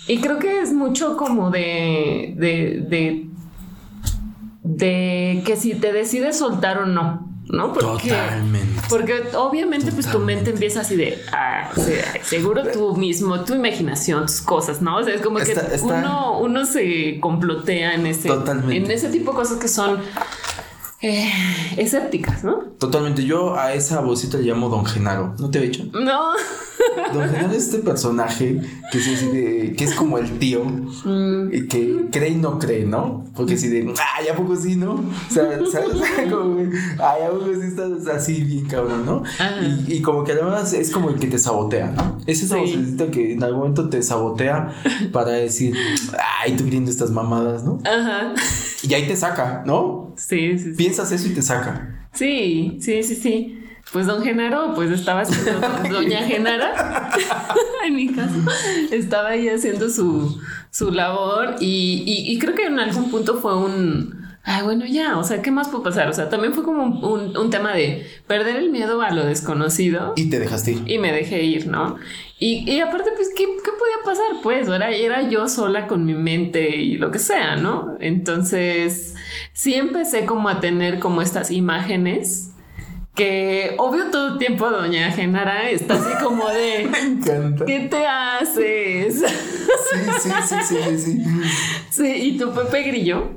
Y 0.09 0.21
creo 0.21 0.38
que 0.38 0.61
es 0.61 0.73
mucho 0.73 1.16
como 1.16 1.51
de, 1.51 2.35
de, 2.37 2.85
de, 2.88 3.27
de 4.62 5.42
que 5.45 5.57
si 5.57 5.75
te 5.75 5.92
decides 5.92 6.38
soltar 6.38 6.79
o 6.79 6.87
no. 6.87 7.27
¿no? 7.49 7.73
Porque, 7.73 8.09
Totalmente. 8.09 8.83
Porque 8.88 9.23
obviamente 9.37 9.92
pues 9.92 10.11
tu 10.11 10.19
mente 10.19 10.51
empieza 10.51 10.81
así 10.81 10.97
de, 10.97 11.19
ah, 11.33 11.71
seguro 12.23 12.64
tú 12.73 12.97
mismo, 12.97 13.40
tu 13.45 13.55
imaginación, 13.55 14.27
tus 14.27 14.40
cosas, 14.40 14.83
¿no? 14.83 14.97
O 14.97 15.05
sea, 15.05 15.14
es 15.14 15.23
como 15.23 15.38
que 15.38 15.55
Uno, 15.83 16.40
uno 16.40 16.66
se 16.66 17.21
complotea 17.21 17.95
en 17.95 18.07
ese, 18.07 18.29
en 18.29 18.90
ese 18.90 19.09
tipo 19.11 19.31
de 19.31 19.37
cosas 19.37 19.59
que 19.59 19.69
son 19.69 20.01
eh, 21.07 21.31
escépticas, 21.77 22.42
¿no? 22.42 22.64
Totalmente. 22.79 23.25
Yo 23.25 23.57
a 23.57 23.75
esa 23.75 24.01
vocita 24.01 24.38
le 24.38 24.45
llamo 24.45 24.69
Don 24.69 24.85
Genaro. 24.85 25.35
¿No 25.38 25.51
te 25.51 25.59
he 25.59 25.62
dicho? 25.62 25.85
No. 25.92 26.33
Don 27.14 27.29
Genaro 27.31 27.53
es 27.53 27.66
este 27.66 27.79
personaje 27.79 28.61
que 28.90 28.99
es, 28.99 29.21
que 29.77 29.85
es 29.85 29.95
como 29.95 30.19
el 30.19 30.38
tío 30.38 30.64
mm. 30.64 31.55
y 31.55 31.69
que 31.69 32.07
cree 32.11 32.31
y 32.31 32.35
no 32.35 32.59
cree, 32.59 32.85
¿no? 32.85 33.25
Porque 33.37 33.57
si 33.57 33.69
de, 33.69 33.95
ay, 34.16 34.29
¿a 34.29 34.35
poco 34.35 34.57
sí, 34.57 34.75
no? 34.75 34.95
O 34.95 35.33
sea, 35.33 35.59
¿sabes? 35.71 35.97
Como, 36.31 36.61
ay, 36.99 37.23
¿a 37.23 37.31
poco 37.31 37.47
sí 37.55 37.69
estás 37.69 38.07
así 38.09 38.42
bien 38.42 38.66
cabrón, 38.66 39.07
no? 39.07 39.23
Y, 39.87 39.95
y, 39.95 40.03
como 40.03 40.25
que 40.25 40.33
además 40.33 40.73
es 40.73 40.90
como 40.90 41.11
el 41.11 41.21
que 41.21 41.29
te 41.29 41.38
sabotea, 41.38 41.92
¿no? 41.92 42.19
Es 42.27 42.42
esa 42.42 42.57
vocecita 42.57 43.11
que 43.11 43.35
en 43.35 43.45
algún 43.45 43.61
momento 43.61 43.88
te 43.88 44.03
sabotea 44.03 44.75
para 45.12 45.33
decir, 45.33 45.77
ay, 46.42 46.57
tú 46.57 46.64
viendo 46.64 46.90
estas 46.90 47.11
mamadas, 47.11 47.62
¿no? 47.62 47.79
Ajá. 47.85 48.35
Y 48.88 48.94
ahí 48.94 49.07
te 49.07 49.16
saca, 49.16 49.62
¿no? 49.66 50.14
Sí, 50.16 50.59
sí, 50.59 50.70
sí. 50.70 50.77
Piensas 50.77 51.11
eso 51.12 51.27
y 51.29 51.35
te 51.35 51.42
saca. 51.42 52.09
Sí, 52.12 52.79
sí, 52.81 53.03
sí, 53.03 53.14
sí. 53.14 53.62
Pues 53.92 54.07
don 54.07 54.22
Genaro, 54.22 54.75
pues 54.75 54.90
estaba 54.90 55.20
haciendo, 55.20 55.61
doña 55.90 56.22
Genara, 56.25 57.12
en 57.87 57.94
mi 57.94 58.09
caso, 58.09 58.35
estaba 58.90 59.29
ahí 59.29 59.49
haciendo 59.49 59.88
su, 59.88 60.40
su 60.70 60.90
labor 60.90 61.55
y, 61.61 62.03
y, 62.05 62.38
creo 62.40 62.55
que 62.55 62.66
en 62.66 62.81
algún 62.81 63.11
punto 63.11 63.38
fue 63.40 63.57
un, 63.57 64.15
ay, 64.46 64.62
bueno, 64.62 64.87
ya, 64.87 65.18
o 65.18 65.24
sea, 65.24 65.42
¿qué 65.42 65.50
más 65.50 65.68
puede 65.68 65.82
pasar? 65.82 66.09
O 66.09 66.12
sea, 66.12 66.28
también 66.28 66.54
fue 66.54 66.62
como 66.62 66.85
un, 66.85 67.37
un, 67.37 67.50
tema 67.50 67.74
de 67.74 68.06
perder 68.28 68.56
el 68.56 68.70
miedo 68.70 69.02
a 69.02 69.11
lo 69.11 69.26
desconocido. 69.26 70.12
Y 70.16 70.30
te 70.30 70.38
dejaste 70.38 70.70
ir. 70.72 70.82
Y 70.87 70.98
me 70.98 71.12
dejé 71.12 71.42
ir, 71.42 71.66
¿no? 71.66 71.96
Y, 72.38 72.70
y 72.70 72.80
aparte, 72.80 73.11
pues, 73.16 73.30
¿qué, 73.37 73.44
¿qué, 73.44 73.70
podía 73.72 74.04
pasar? 74.04 74.26
Pues, 74.44 74.68
era, 74.68 74.90
era 74.90 75.28
yo 75.28 75.48
sola 75.48 75.88
con 75.88 76.04
mi 76.04 76.14
mente 76.14 76.76
y 76.76 76.96
lo 76.96 77.11
que 77.11 77.18
sea, 77.18 77.56
¿no? 77.56 77.96
Entonces, 77.98 79.16
sí 79.52 79.74
empecé 79.74 80.24
como 80.26 80.48
a 80.48 80.61
tener 80.61 81.00
como 81.00 81.22
estas 81.22 81.50
imágenes 81.50 82.52
que 83.16 83.74
obvio 83.78 84.11
todo 84.11 84.35
el 84.35 84.38
tiempo 84.38 84.70
doña 84.70 85.11
Genara 85.11 85.70
está 85.70 85.94
así 85.94 86.22
como 86.22 86.48
de 86.50 86.87
Me 86.90 86.98
encanta. 86.98 87.64
¿qué 87.64 87.80
te 87.80 88.06
haces? 88.06 89.20
Sí, 89.20 89.98
sí, 90.20 90.30
sí, 90.46 90.56
sí, 90.62 90.98
sí. 90.98 91.24
Sí, 91.90 92.06
y 92.06 92.38
tu 92.38 92.52
Pepe 92.52 92.82
Grillo 92.82 93.30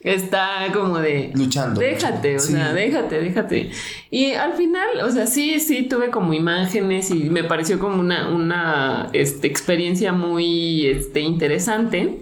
está 0.00 0.68
como 0.72 0.98
de 0.98 1.30
luchando. 1.34 1.80
Déjate, 1.80 2.36
o 2.36 2.38
sea, 2.40 2.72
déjate, 2.72 3.20
déjate. 3.20 3.70
Y 4.10 4.32
al 4.32 4.54
final, 4.54 5.00
o 5.04 5.10
sea, 5.10 5.26
sí, 5.26 5.60
sí 5.60 5.82
tuve 5.82 6.10
como 6.10 6.32
imágenes 6.32 7.10
y 7.10 7.30
me 7.30 7.44
pareció 7.44 7.78
como 7.78 8.00
una, 8.00 8.28
una 8.28 9.10
este, 9.12 9.46
experiencia 9.46 10.12
muy 10.12 10.86
este, 10.86 11.20
interesante. 11.20 12.18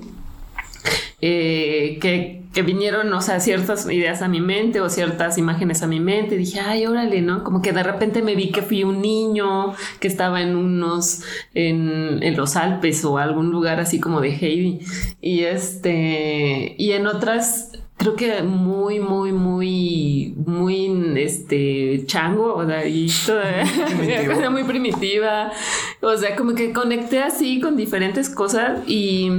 Eh, 1.20 1.98
que, 2.00 2.37
que, 2.58 2.62
vinieron, 2.62 3.12
o 3.12 3.20
sea, 3.20 3.40
ciertas 3.40 3.86
ideas 3.86 4.22
a 4.22 4.28
mi 4.28 4.40
mente 4.40 4.80
o 4.80 4.88
ciertas 4.88 5.38
imágenes 5.38 5.82
a 5.82 5.86
mi 5.86 6.00
mente. 6.00 6.36
dije, 6.36 6.60
ay, 6.60 6.86
órale, 6.86 7.22
¿no? 7.22 7.44
Como 7.44 7.62
que 7.62 7.72
de 7.72 7.82
repente 7.82 8.22
me 8.22 8.34
vi 8.34 8.50
que 8.50 8.62
fui 8.62 8.84
un 8.84 9.00
niño 9.00 9.74
que 10.00 10.08
estaba 10.08 10.42
en 10.42 10.56
unos, 10.56 11.22
en, 11.54 12.22
en 12.22 12.36
los 12.36 12.56
Alpes 12.56 13.04
o 13.04 13.18
algún 13.18 13.50
lugar 13.50 13.80
así 13.80 14.00
como 14.00 14.20
de 14.20 14.30
Heidi. 14.30 14.80
Y 15.20 15.44
este, 15.44 16.74
y 16.78 16.92
en 16.92 17.06
otras 17.06 17.72
creo 17.98 18.14
que 18.14 18.42
muy, 18.42 19.00
muy, 19.00 19.32
muy, 19.32 20.34
muy, 20.46 21.14
este, 21.16 22.04
chango, 22.06 22.54
o 22.54 22.66
sea, 22.66 22.86
y 22.86 23.08
toda, 23.26 24.50
muy 24.50 24.64
primitiva. 24.66 25.52
O 26.00 26.16
sea, 26.16 26.36
como 26.36 26.54
que 26.54 26.72
conecté 26.72 27.20
así 27.20 27.60
con 27.60 27.76
diferentes 27.76 28.30
cosas 28.30 28.80
y 28.86 29.30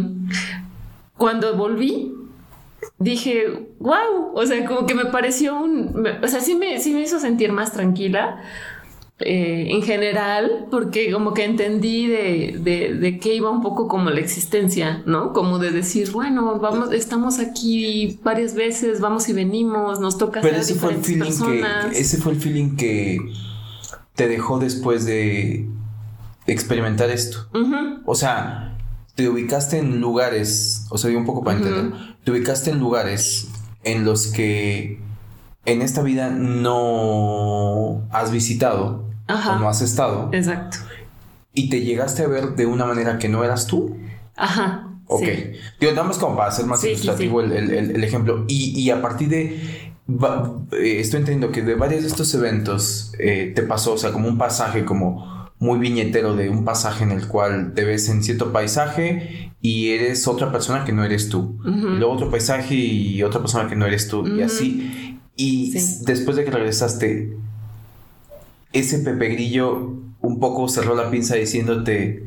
cuando 1.18 1.56
volví, 1.56 2.14
dije, 2.98 3.68
wow, 3.80 4.34
o 4.34 4.46
sea, 4.46 4.65
como 4.65 4.86
que 4.86 4.96
me 4.96 5.06
pareció 5.06 5.60
un, 5.60 6.08
o 6.22 6.28
sea, 6.28 6.42
sí 6.42 6.56
me, 6.56 6.80
sí 6.80 6.94
me 6.94 7.02
hizo 7.02 7.20
sentir 7.20 7.52
más 7.52 7.74
tranquila. 7.74 8.42
Eh, 9.22 9.68
en 9.72 9.82
general, 9.82 10.68
porque 10.72 11.12
como 11.12 11.34
que 11.34 11.44
entendí 11.44 12.08
de, 12.08 12.58
de, 12.58 12.94
de 12.94 13.20
qué 13.20 13.34
iba 13.34 13.50
un 13.50 13.62
poco 13.62 13.89
como 13.89 14.10
la 14.12 14.22
existencia, 14.22 15.04
¿no? 15.06 15.34
Como 15.34 15.60
de 15.60 15.72
decir, 15.72 16.12
bueno, 16.12 16.58
vamos, 16.58 16.94
estamos 16.94 17.39
aquí 17.39 18.18
varias 18.24 18.56
veces, 18.56 19.02
vamos 19.02 19.28
y 19.28 19.34
venimos, 19.34 20.00
nos 20.00 20.18
toca 20.18 20.39
Pero 20.39 20.56
ese 20.56 20.76
fue 20.76 20.94
el 20.94 21.04
feeling 21.04 21.34
que 21.34 22.00
ese 22.00 22.18
fue 22.18 22.32
el 22.32 22.39
feeling 22.39 22.78
que 22.78 23.18
te 24.15 24.30
dejó 24.30 24.58
después 24.58 25.06
de 25.06 25.68
experimentar 26.48 27.10
esto. 27.10 27.50
O 28.06 28.15
sea, 28.15 28.69
te 29.20 29.28
ubicaste 29.28 29.78
en 29.80 30.00
lugares, 30.00 30.86
o 30.92 30.98
sea, 30.98 31.10
digo 31.10 31.20
un 31.20 31.26
poco 31.26 31.44
para 31.44 31.58
entender, 31.58 31.92
te 32.24 32.32
ubicaste 32.32 32.70
en 32.72 32.80
lugares 32.80 33.50
en 33.84 34.06
los 34.06 34.28
que 34.28 34.98
en 35.66 35.82
esta 35.82 36.02
vida 36.04 36.30
no 36.30 38.08
has 38.12 38.32
visitado 38.32 39.04
Ajá. 39.28 39.58
o 39.58 39.60
no 39.60 39.68
has 39.68 39.82
estado 39.82 40.30
Exacto. 40.32 40.78
y 41.54 41.70
te 41.70 41.82
llegaste 41.82 42.24
a 42.24 42.28
ver 42.30 42.56
de 42.56 42.66
una 42.66 42.86
manera 42.86 43.18
que 43.18 43.28
no 43.28 43.44
eras 43.44 43.68
tú. 43.68 43.98
Ajá. 44.38 44.88
Ok. 45.08 45.24
sí. 45.26 45.44
Digo, 45.82 45.92
nada 45.92 46.08
más 46.08 46.18
como 46.18 46.38
para 46.38 46.48
hacer 46.48 46.66
más 46.66 46.80
Sí, 46.80 46.88
ilustrativo 46.88 47.42
El, 47.42 47.52
el- 47.52 47.72
el- 47.74 47.92
el 47.98 48.04
ejemplo. 48.06 48.46
Y, 48.48 48.80
y 48.80 48.90
a 48.92 49.02
partir 49.02 49.28
de. 49.28 49.92
va- 50.10 50.54
eh, 50.72 51.02
estoy 51.02 51.20
entendiendo 51.20 51.52
que 51.52 51.62
de 51.62 51.76
varios 51.76 52.04
de 52.04 52.08
estos 52.08 52.34
eventos 52.36 53.12
eh, 53.20 53.52
te 53.54 53.64
pasó, 53.64 53.94
o 53.96 53.98
sea, 53.98 54.14
como 54.14 54.30
un 54.30 54.38
pasaje, 54.38 54.86
como 54.86 55.38
muy 55.60 55.78
viñetero 55.80 56.36
de 56.36 56.50
un 56.50 56.63
pasaje 56.65 57.04
en 57.04 57.12
el 57.12 57.28
cual 57.28 57.74
te 57.76 57.84
ves 57.84 58.08
en 58.10 58.24
cierto 58.24 58.52
paisaje 58.54 59.52
y 59.62 59.89
eres 59.89 60.26
otra 60.28 60.52
persona 60.52 60.86
que 60.86 60.93
no 60.93 61.04
eres 61.04 61.28
tú. 61.30 61.58
Y 61.65 61.98
luego 61.98 62.13
otro 62.13 62.32
paisaje 62.32 62.76
y 62.76 63.22
otra 63.24 63.41
persona 63.41 63.67
que 63.69 63.76
no 63.76 63.86
eres 63.86 64.08
tú. 64.08 64.26
Y 64.26 64.41
así. 64.41 65.19
Y 65.36 65.72
Sí. 65.78 66.04
después 66.06 66.38
de 66.38 66.45
que 66.45 66.52
regresaste, 66.52 67.34
ese 68.74 69.00
Pepe 69.00 69.30
Grillo 69.30 69.95
un 70.22 70.39
poco 70.39 70.67
cerró 70.69 70.95
la 70.95 71.10
pinza 71.12 71.36
diciéndote. 71.36 72.24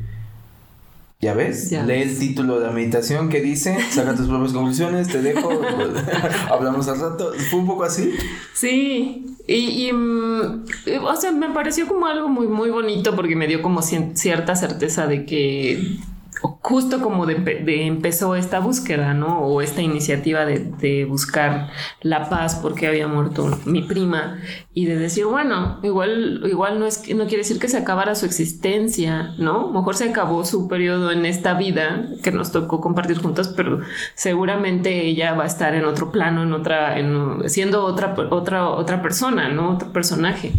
¿Ya 1.23 1.35
ves? 1.35 1.71
Ya 1.71 1.85
Lee 1.85 2.01
ves. 2.01 2.09
el 2.15 2.19
título 2.19 2.59
de 2.59 2.67
la 2.67 2.73
meditación 2.73 3.29
que 3.29 3.41
dice, 3.41 3.79
saca 3.93 4.17
tus 4.17 4.27
propias 4.27 4.53
conclusiones, 4.53 5.07
te 5.07 5.23
dejo, 5.23 5.51
hablamos 6.51 6.89
al 6.89 6.99
rato. 6.99 7.33
¿Fue 7.49 7.61
un 7.61 7.67
poco 7.67 7.85
así? 7.85 8.13
Sí, 8.53 9.25
y, 9.47 9.89
y, 9.89 9.93
mm, 9.93 10.65
o 11.05 11.17
sea, 11.17 11.31
me 11.31 11.49
pareció 11.51 11.87
como 11.87 12.07
algo 12.07 12.29
muy, 12.29 12.49
muy 12.49 12.71
bonito 12.71 13.15
porque 13.15 13.37
me 13.37 13.47
dio 13.47 13.63
como 13.63 13.83
cierta 13.83 14.57
certeza 14.57 15.07
de 15.07 15.25
que 15.25 15.97
justo 16.43 17.01
como 17.01 17.29
empezó 17.29 18.35
esta 18.35 18.59
búsqueda, 18.61 19.15
¿no? 19.15 19.41
O 19.41 19.61
esta 19.63 19.83
iniciativa 19.83 20.45
de, 20.45 21.05
buscar 21.05 21.71
la 22.01 22.29
paz 22.29 22.57
porque 22.57 22.87
había 22.87 23.07
muerto 23.07 23.59
mi 23.65 23.83
prima 23.83 24.39
y 24.75 24.87
de 24.87 24.97
decir, 24.97 25.27
bueno, 25.27 25.79
igual, 25.83 26.43
igual 26.47 26.79
no 26.79 26.87
es 26.87 27.03
no 27.15 27.25
quiere 27.25 27.39
decir 27.39 27.59
que 27.59 27.69
se 27.69 27.77
acabara 27.77 28.15
su 28.15 28.27
existencia, 28.27 29.35
¿no? 29.39 29.71
Mejor 29.71 29.97
se 29.97 30.09
acabó 30.09 30.45
su 30.45 30.69
periodo 30.69 31.13
en 31.13 31.27
esta 31.27 31.55
vida 31.55 32.07
que 32.23 32.33
nos 32.33 32.53
tocó 32.53 32.81
compartir 32.81 33.19
juntos, 33.19 33.49
pero 33.57 33.81
seguramente 34.15 35.07
ella 35.07 35.35
va 35.35 35.45
a 35.45 35.49
estar 35.49 35.75
en 35.75 35.85
otro 35.85 36.11
plano, 36.11 36.43
en 36.43 36.53
otra, 36.53 36.99
en, 36.99 37.49
siendo 37.49 37.85
otra, 37.85 38.15
otra, 38.31 38.69
otra 38.69 39.03
persona, 39.03 39.49
¿no? 39.49 39.75
Otro 39.75 39.93
personaje. 39.93 40.53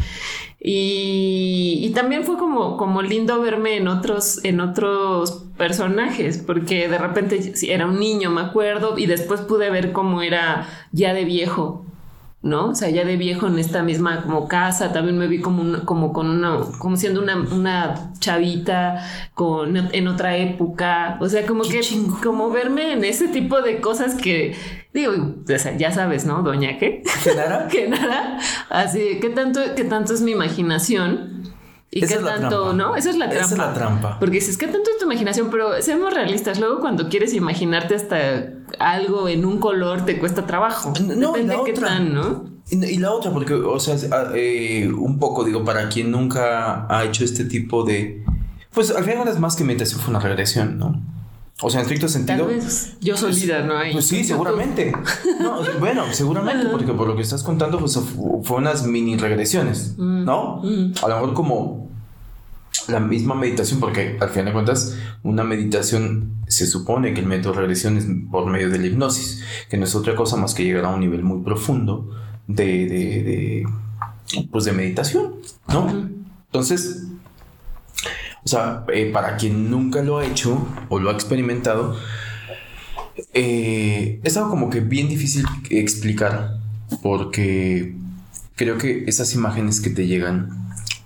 Y, 0.66 1.80
y 1.84 1.90
también 1.90 2.24
fue 2.24 2.38
como, 2.38 2.78
como 2.78 3.02
lindo 3.02 3.42
verme 3.42 3.76
en 3.76 3.90
otros, 3.90 4.44
en 4.46 4.62
otros 4.62 5.44
personajes, 5.58 6.38
porque 6.38 6.88
de 6.88 6.98
repente 6.98 7.54
era 7.68 7.86
un 7.86 8.00
niño, 8.00 8.30
me 8.32 8.40
acuerdo, 8.42 8.98
y 8.98 9.06
después 9.06 9.42
pude 9.42 9.70
ver 9.70 9.92
cómo 9.92 10.22
era 10.22 10.66
ya 10.94 11.14
de 11.14 11.26
viejo, 11.26 11.86
¿no? 12.42 12.70
O 12.70 12.76
sea, 12.76 12.90
ya 12.90 13.04
de 13.04 13.18
viejo 13.18 13.48
en 13.48 13.60
esta 13.60 13.84
misma 13.84 14.22
como 14.24 14.48
casa, 14.48 14.94
también 14.94 15.18
me 15.18 15.28
vi 15.28 15.42
como, 15.42 15.62
un- 15.62 15.82
como 15.82 16.14
con 16.14 16.30
una, 16.30 16.60
como 16.80 16.96
siendo 16.96 17.22
una, 17.22 17.38
una 17.38 18.12
chavita 18.20 19.06
con, 19.34 19.76
en 19.76 20.08
otra 20.08 20.38
época, 20.38 21.18
o 21.20 21.28
sea, 21.28 21.46
como 21.46 21.64
Qué 21.64 21.82
que, 21.82 21.98
como 22.24 22.50
verme 22.52 22.94
en 22.94 23.04
ese 23.04 23.28
tipo 23.28 23.62
de 23.62 23.82
cosas 23.82 24.16
que, 24.16 24.56
digo, 24.94 25.14
o 25.14 25.58
sea, 25.58 25.76
ya 25.78 25.92
sabes, 25.92 26.26
¿no? 26.26 26.42
Doña, 26.44 26.78
¿qué? 26.78 27.02
¿Genara? 27.24 27.68
que 27.68 27.88
nada. 27.90 28.38
Así, 28.70 29.20
¿qué 29.22 29.30
tanto, 29.30 29.60
qué 29.76 29.84
tanto 29.84 30.14
es 30.14 30.22
mi 30.22 30.32
imaginación? 30.32 31.44
Y 31.96 32.04
Esa 32.06 32.18
qué 32.18 32.24
tanto, 32.24 32.64
trampa. 32.64 32.74
¿no? 32.74 32.96
Esa 32.96 33.12
es 33.12 33.18
la 33.18 33.26
Esa 33.26 33.36
trampa. 33.36 33.54
es 33.54 33.58
la 33.60 33.74
trampa. 33.74 34.20
Porque 34.20 34.36
dices, 34.36 34.58
¿qué 34.58 34.66
tanto 34.68 34.90
es 34.90 34.98
tu 34.98 35.06
imaginación? 35.06 35.50
Pero 35.52 35.80
seamos 35.82 36.12
realistas. 36.12 36.60
Luego, 36.60 36.80
cuando 36.80 37.08
quieres 37.08 37.34
imaginarte 37.36 37.94
hasta 37.94 38.50
algo 38.80 39.30
en 39.30 39.46
un 39.46 39.60
color, 39.60 40.04
te 40.04 40.18
cuesta 40.18 40.48
trabajo. 40.48 40.94
No, 41.16 41.34
Depende 41.34 41.56
la 41.58 41.64
qué 41.64 41.72
otra. 41.72 41.88
tan, 41.90 42.14
¿no? 42.16 42.46
Y 42.72 42.98
la 42.98 43.12
otra, 43.12 43.32
porque, 43.32 43.54
o 43.54 43.80
sea, 43.80 43.96
eh, 44.34 44.90
un 44.92 45.20
poco, 45.20 45.44
digo, 45.44 45.64
para 45.64 45.88
quien 45.90 46.10
nunca 46.10 46.88
ha 46.90 47.04
hecho 47.04 47.24
este 47.24 47.46
tipo 47.46 47.84
de... 47.84 48.24
Pues 48.72 48.90
al 48.90 49.04
final 49.04 49.28
es 49.28 49.40
más 49.40 49.56
que 49.56 49.64
meditación, 49.64 50.00
fue 50.00 50.10
una 50.12 50.20
regresión, 50.20 50.80
¿no? 50.80 51.00
O 51.66 51.70
sea, 51.70 51.80
en 51.80 51.84
estricto 51.86 52.08
sentido... 52.10 52.46
Tal 52.46 52.56
vez 52.56 52.98
yo 53.00 53.16
soy 53.16 53.34
líder, 53.34 53.66
¿no? 53.66 53.78
Ahí. 53.78 53.94
Pues 53.94 54.06
sí, 54.08 54.24
seguramente. 54.24 54.92
No, 55.40 55.62
bueno, 55.80 56.04
seguramente, 56.12 56.68
porque 56.68 56.92
por 56.94 57.08
lo 57.08 57.16
que 57.16 57.22
estás 57.22 57.42
contando, 57.42 57.80
pues 57.80 57.96
fu- 57.98 58.42
fue 58.44 58.58
unas 58.58 58.86
mini 58.86 59.16
regresiones, 59.18 59.96
¿no? 59.98 60.62
Mm. 60.64 60.92
A 61.04 61.08
lo 61.08 61.16
mejor 61.16 61.34
como 61.34 61.90
la 62.90 63.00
misma 63.00 63.34
meditación, 63.36 63.80
porque 63.80 64.18
al 64.20 64.30
final 64.30 64.46
de 64.48 64.52
cuentas, 64.54 64.98
una 65.24 65.44
meditación 65.46 66.34
se 66.48 66.68
supone 66.68 67.14
que 67.14 67.22
el 67.22 67.28
método 67.28 67.54
de 67.54 67.60
regresión 67.62 67.98
es 67.98 68.06
por 68.30 68.46
medio 68.48 68.70
de 68.70 68.80
la 68.80 68.88
hipnosis, 68.88 69.42
que 69.70 69.78
no 69.78 69.86
es 69.86 69.96
otra 69.96 70.16
cosa 70.16 70.36
más 70.36 70.54
que 70.54 70.64
llegar 70.64 70.86
a 70.86 70.90
un 70.90 71.00
nivel 71.00 71.24
muy 71.24 71.42
profundo 71.44 72.10
de, 72.48 72.66
de, 72.66 73.24
de, 73.24 74.46
pues 74.52 74.66
de 74.66 74.74
meditación, 74.74 75.36
¿no? 75.70 76.10
Entonces, 76.48 77.04
o 78.46 78.48
sea, 78.48 78.84
eh, 78.94 79.10
para 79.14 79.38
quien 79.38 79.70
nunca 79.72 80.02
lo 80.02 80.18
ha 80.20 80.26
hecho 80.26 80.68
o 80.90 81.00
lo 81.00 81.10
ha 81.10 81.14
experimentado, 81.14 81.96
eh, 83.34 84.20
es 84.24 84.38
algo 84.38 84.50
como 84.50 84.70
que 84.70 84.80
bien 84.80 85.08
difícil 85.10 85.46
explicar 85.70 86.58
porque 87.02 87.96
creo 88.56 88.78
que 88.78 89.04
esas 89.08 89.34
imágenes 89.34 89.82
que 89.82 89.90
te 89.90 90.08
llegan 90.08 90.50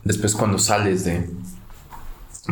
después 0.04 0.36
cuando 0.36 0.58
sales 0.60 1.04
de 1.06 1.30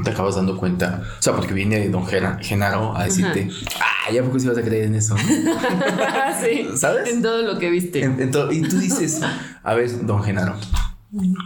te 0.03 0.09
acabas 0.09 0.35
dando 0.35 0.57
cuenta, 0.57 1.03
o 1.19 1.21
sea, 1.21 1.33
porque 1.37 1.53
viene 1.53 1.87
don 1.87 2.05
Gena- 2.05 2.37
Genaro 2.41 2.97
a 2.97 3.05
decirte, 3.05 3.49
ah, 3.79 4.11
ya 4.11 4.23
poco 4.23 4.37
si 4.39 4.45
vas 4.47 4.57
a 4.57 4.61
creer 4.61 4.83
en 4.87 4.95
eso, 4.95 5.15
¿no?" 5.15 5.21
sí. 6.43 6.67
¿Sabes? 6.75 7.07
En 7.13 7.21
todo 7.21 7.41
lo 7.43 7.57
que 7.57 7.69
viste. 7.69 8.03
En- 8.03 8.19
en 8.19 8.29
y 8.51 8.61
tú 8.63 8.77
dices, 8.77 9.21
a 9.63 9.73
ver, 9.73 10.05
don 10.05 10.21
Genaro, 10.21 10.57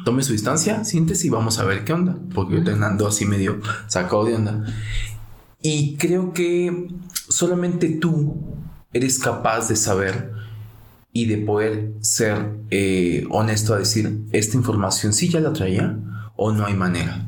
tome 0.06 0.24
su 0.24 0.32
distancia, 0.32 0.84
siéntese 0.84 1.28
y 1.28 1.30
vamos 1.30 1.60
a 1.60 1.65
ver 1.65 1.84
qué 1.84 1.93
onda, 1.93 2.17
porque 2.34 2.56
yo 2.56 2.63
te 2.63 2.72
ando 2.72 3.08
así 3.08 3.26
medio 3.26 3.60
sacado 3.88 4.26
de 4.26 4.36
onda. 4.36 4.65
Y 5.62 5.98
creo 5.98 6.34
que 6.34 6.88
solamente 7.30 7.89
tú 7.89 8.38
eres 8.93 9.19
capaz 9.19 9.67
de 9.67 9.76
saber 9.76 10.32
y 11.12 11.26
de 11.26 11.38
poder 11.38 11.93
ser 12.02 12.60
eh, 12.69 13.26
honesto 13.30 13.74
a 13.74 13.80
decir, 13.80 14.22
esta 14.32 14.58
información 14.58 15.13
sí 15.13 15.30
ya 15.30 15.39
la 15.39 15.54
traía 15.54 15.98
o 16.36 16.52
no 16.52 16.65
hay 16.65 16.76
manera. 16.76 17.26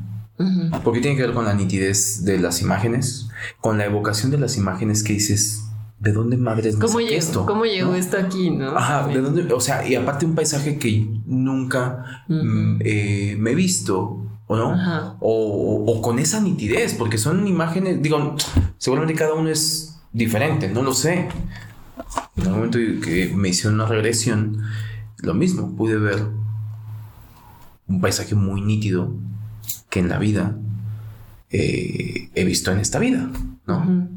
Porque 0.82 1.00
tiene 1.00 1.16
que 1.16 1.22
ver 1.22 1.34
con 1.34 1.44
la 1.44 1.54
nitidez 1.54 2.24
de 2.24 2.38
las 2.40 2.62
imágenes, 2.62 3.28
con 3.60 3.78
la 3.78 3.84
evocación 3.84 4.32
de 4.32 4.38
las 4.38 4.56
imágenes 4.56 5.04
que 5.04 5.12
dices, 5.12 5.62
¿de 6.02 6.12
dónde 6.12 6.36
madres 6.36 6.76
¿Cómo 6.76 6.98
llegó, 7.00 7.14
esto? 7.16 7.46
¿Cómo 7.46 7.64
llegó 7.64 7.90
¿No? 7.92 7.96
esto 7.96 8.16
aquí, 8.18 8.50
no? 8.50 8.76
Ajá, 8.76 9.06
¿de 9.06 9.20
dónde? 9.20 9.52
O 9.54 9.60
sea, 9.60 9.86
y 9.86 9.94
aparte 9.94 10.26
un 10.26 10.34
paisaje 10.34 10.76
que 10.78 11.08
nunca 11.26 12.24
mm, 12.28 12.78
eh, 12.80 13.36
me 13.38 13.52
he 13.52 13.54
visto, 13.54 14.26
¿o 14.48 14.56
no? 14.56 14.72
Ajá. 14.72 15.16
O, 15.20 15.84
o- 15.86 16.02
con 16.02 16.18
esa 16.18 16.40
nitidez, 16.40 16.94
porque 16.94 17.18
son 17.18 17.46
imágenes, 17.46 18.02
digo, 18.02 18.34
seguramente 18.78 19.14
cada 19.14 19.34
uno 19.34 19.48
es 19.48 20.00
diferente, 20.12 20.68
no 20.68 20.82
lo 20.82 20.92
sé. 20.92 21.28
En 22.36 22.42
el 22.46 22.50
momento 22.50 22.78
que 23.04 23.32
me 23.34 23.50
hicieron 23.50 23.74
una 23.74 23.86
regresión, 23.86 24.60
lo 25.18 25.34
mismo, 25.34 25.76
pude 25.76 25.96
ver 25.98 26.26
un 27.86 28.00
paisaje 28.00 28.34
muy 28.34 28.60
nítido 28.60 29.14
que 29.88 30.00
en 30.00 30.08
la 30.08 30.18
vida 30.18 30.56
eh, 31.50 32.30
he 32.34 32.44
visto 32.44 32.72
en 32.72 32.78
esta 32.78 32.98
vida, 32.98 33.30
¿no? 33.66 34.08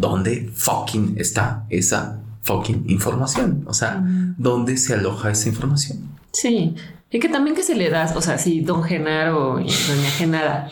¿Dónde 0.00 0.50
fucking 0.54 1.14
está 1.18 1.64
esa 1.70 2.18
fucking 2.42 2.84
información? 2.88 3.64
O 3.66 3.74
sea, 3.74 4.02
¿dónde 4.38 4.76
se 4.76 4.94
aloja 4.94 5.30
esa 5.30 5.48
información? 5.48 5.98
Sí, 6.32 6.74
y 7.10 7.18
que 7.20 7.28
también 7.28 7.54
que 7.56 7.62
se 7.62 7.74
le 7.74 7.90
das, 7.90 8.16
o 8.16 8.22
sea, 8.22 8.38
si 8.38 8.60
don 8.60 8.82
Genaro 8.82 9.60
y 9.60 9.64
doña 9.64 10.10
Genara 10.16 10.68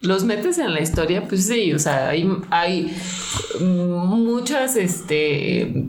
los 0.00 0.24
metes 0.24 0.58
en 0.58 0.72
la 0.74 0.80
historia, 0.80 1.26
pues 1.26 1.46
sí, 1.46 1.72
o 1.72 1.78
sea, 1.78 2.08
hay, 2.10 2.28
hay 2.50 2.96
muchas, 3.60 4.76
este, 4.76 5.86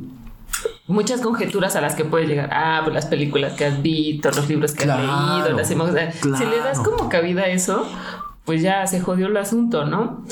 muchas 0.87 1.21
conjeturas 1.21 1.75
a 1.75 1.81
las 1.81 1.95
que 1.95 2.05
puedes 2.05 2.27
llegar. 2.27 2.49
Ah, 2.51 2.81
pues 2.83 2.93
las 2.95 3.05
películas 3.05 3.53
que 3.53 3.65
has 3.65 3.81
visto, 3.81 4.31
los 4.31 4.47
libros 4.49 4.71
que 4.73 4.83
Claro, 4.85 5.11
has 5.11 5.43
leído, 5.43 5.57
las 5.57 5.71
imágenes. 5.71 6.15
o 6.25 6.29
sea, 6.29 6.37
Si 6.37 6.45
le 6.45 6.57
das 6.57 6.79
claro. 6.79 6.97
como 6.97 7.09
cabida 7.09 7.43
a 7.43 7.47
eso, 7.49 7.85
pues 8.45 8.61
ya 8.61 8.85
se 8.87 8.99
jodió 8.99 9.27
el 9.27 9.37
asunto, 9.37 9.85
¿no? 9.85 10.23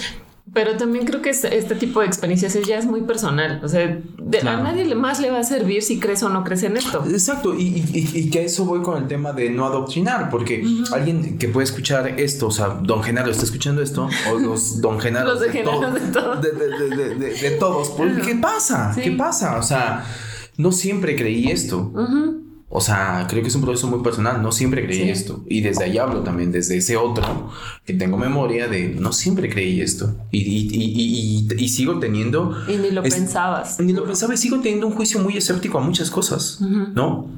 Pero 0.57 0.75
también 0.75 1.05
creo 1.05 1.21
que 1.21 1.29
este, 1.29 1.55
este 1.55 1.75
tipo 1.75 1.99
de 1.99 2.07
experiencias 2.07 2.57
ya 2.67 2.79
es 2.79 2.87
muy 2.87 3.01
personal. 3.01 3.61
O 3.63 3.67
sea, 3.67 3.85
de- 3.85 4.39
Claro. 4.39 4.57
a 4.61 4.63
nadie 4.63 4.95
más 4.95 5.19
le 5.19 5.29
va 5.29 5.37
a 5.37 5.43
servir 5.43 5.83
si 5.83 5.99
crees 5.99 6.23
o 6.23 6.29
no 6.29 6.43
crees 6.43 6.63
en 6.63 6.77
esto. 6.77 7.05
Exacto, 7.07 7.53
y, 7.53 7.61
y- 7.93 8.09
y- 8.15 8.29
que 8.31 8.39
a 8.39 8.41
eso 8.41 8.65
voy 8.65 8.81
con 8.81 8.97
el 9.03 9.07
tema 9.07 9.33
de 9.33 9.51
no 9.51 9.67
adoctrinar, 9.67 10.31
porque 10.31 10.65
alguien 10.91 11.37
que 11.37 11.47
puede 11.47 11.65
escuchar 11.65 12.07
esto, 12.19 12.47
o 12.47 12.51
sea, 12.51 12.69
don 12.81 13.03
Genaro 13.03 13.29
está 13.29 13.43
escuchando 13.45 13.83
esto, 13.83 14.09
o 14.33 14.39
los 14.39 14.81
don 14.81 14.99
Genaro 15.03 15.29
Los 15.29 15.41
de 15.41 15.49
Genaro 15.51 15.91
de 15.91 15.99
todo. 16.11 16.35
de, 16.41 16.51
de- 16.51 16.67
de- 16.79 16.95
de- 16.95 17.15
de- 17.15 17.33
de 17.35 17.51
todos, 17.51 17.91
pues, 17.91 18.25
¿qué 18.25 18.33
pasa? 18.33 18.93
Sí. 18.95 19.01
¿Qué 19.01 19.11
pasa? 19.11 19.57
O 19.59 19.61
sea, 19.63 20.05
no 20.57 20.71
siempre 20.71 21.15
creí 21.15 21.51
esto. 21.51 21.93
O 22.69 22.81
sea, 22.81 23.25
creo 23.29 23.41
que 23.41 23.47
es 23.47 23.55
un 23.55 23.61
proceso 23.61 23.87
muy 23.87 24.03
personal. 24.03 24.41
No 24.41 24.51
siempre 24.51 24.85
creí 24.85 25.09
esto. 25.09 25.43
Y 25.47 25.61
desde 25.61 25.85
ahí 25.85 25.97
hablo 25.97 26.21
también, 26.21 26.51
desde 26.51 26.77
ese 26.77 26.97
otro, 26.97 27.49
que 27.85 27.93
tengo 27.93 28.17
memoria 28.17 28.67
de 28.67 28.89
no 28.89 29.13
siempre 29.13 29.49
creí 29.49 29.79
esto. 29.79 30.15
Y, 30.31 30.39
y, 30.39 31.47
y, 31.57 31.69
sigo 31.69 31.99
teniendo. 31.99 32.57
Y 32.67 32.75
ni 32.75 32.91
lo 32.91 33.03
pensabas. 33.03 33.79
Ni 33.79 33.93
lo 33.93 34.03
pensaba 34.03 34.33
y 34.33 34.37
sigo 34.37 34.59
teniendo 34.59 34.87
un 34.87 34.93
juicio 34.93 35.19
muy 35.19 35.37
escéptico 35.37 35.77
a 35.77 35.81
muchas 35.81 36.11
cosas, 36.11 36.59
¿no? 36.61 37.29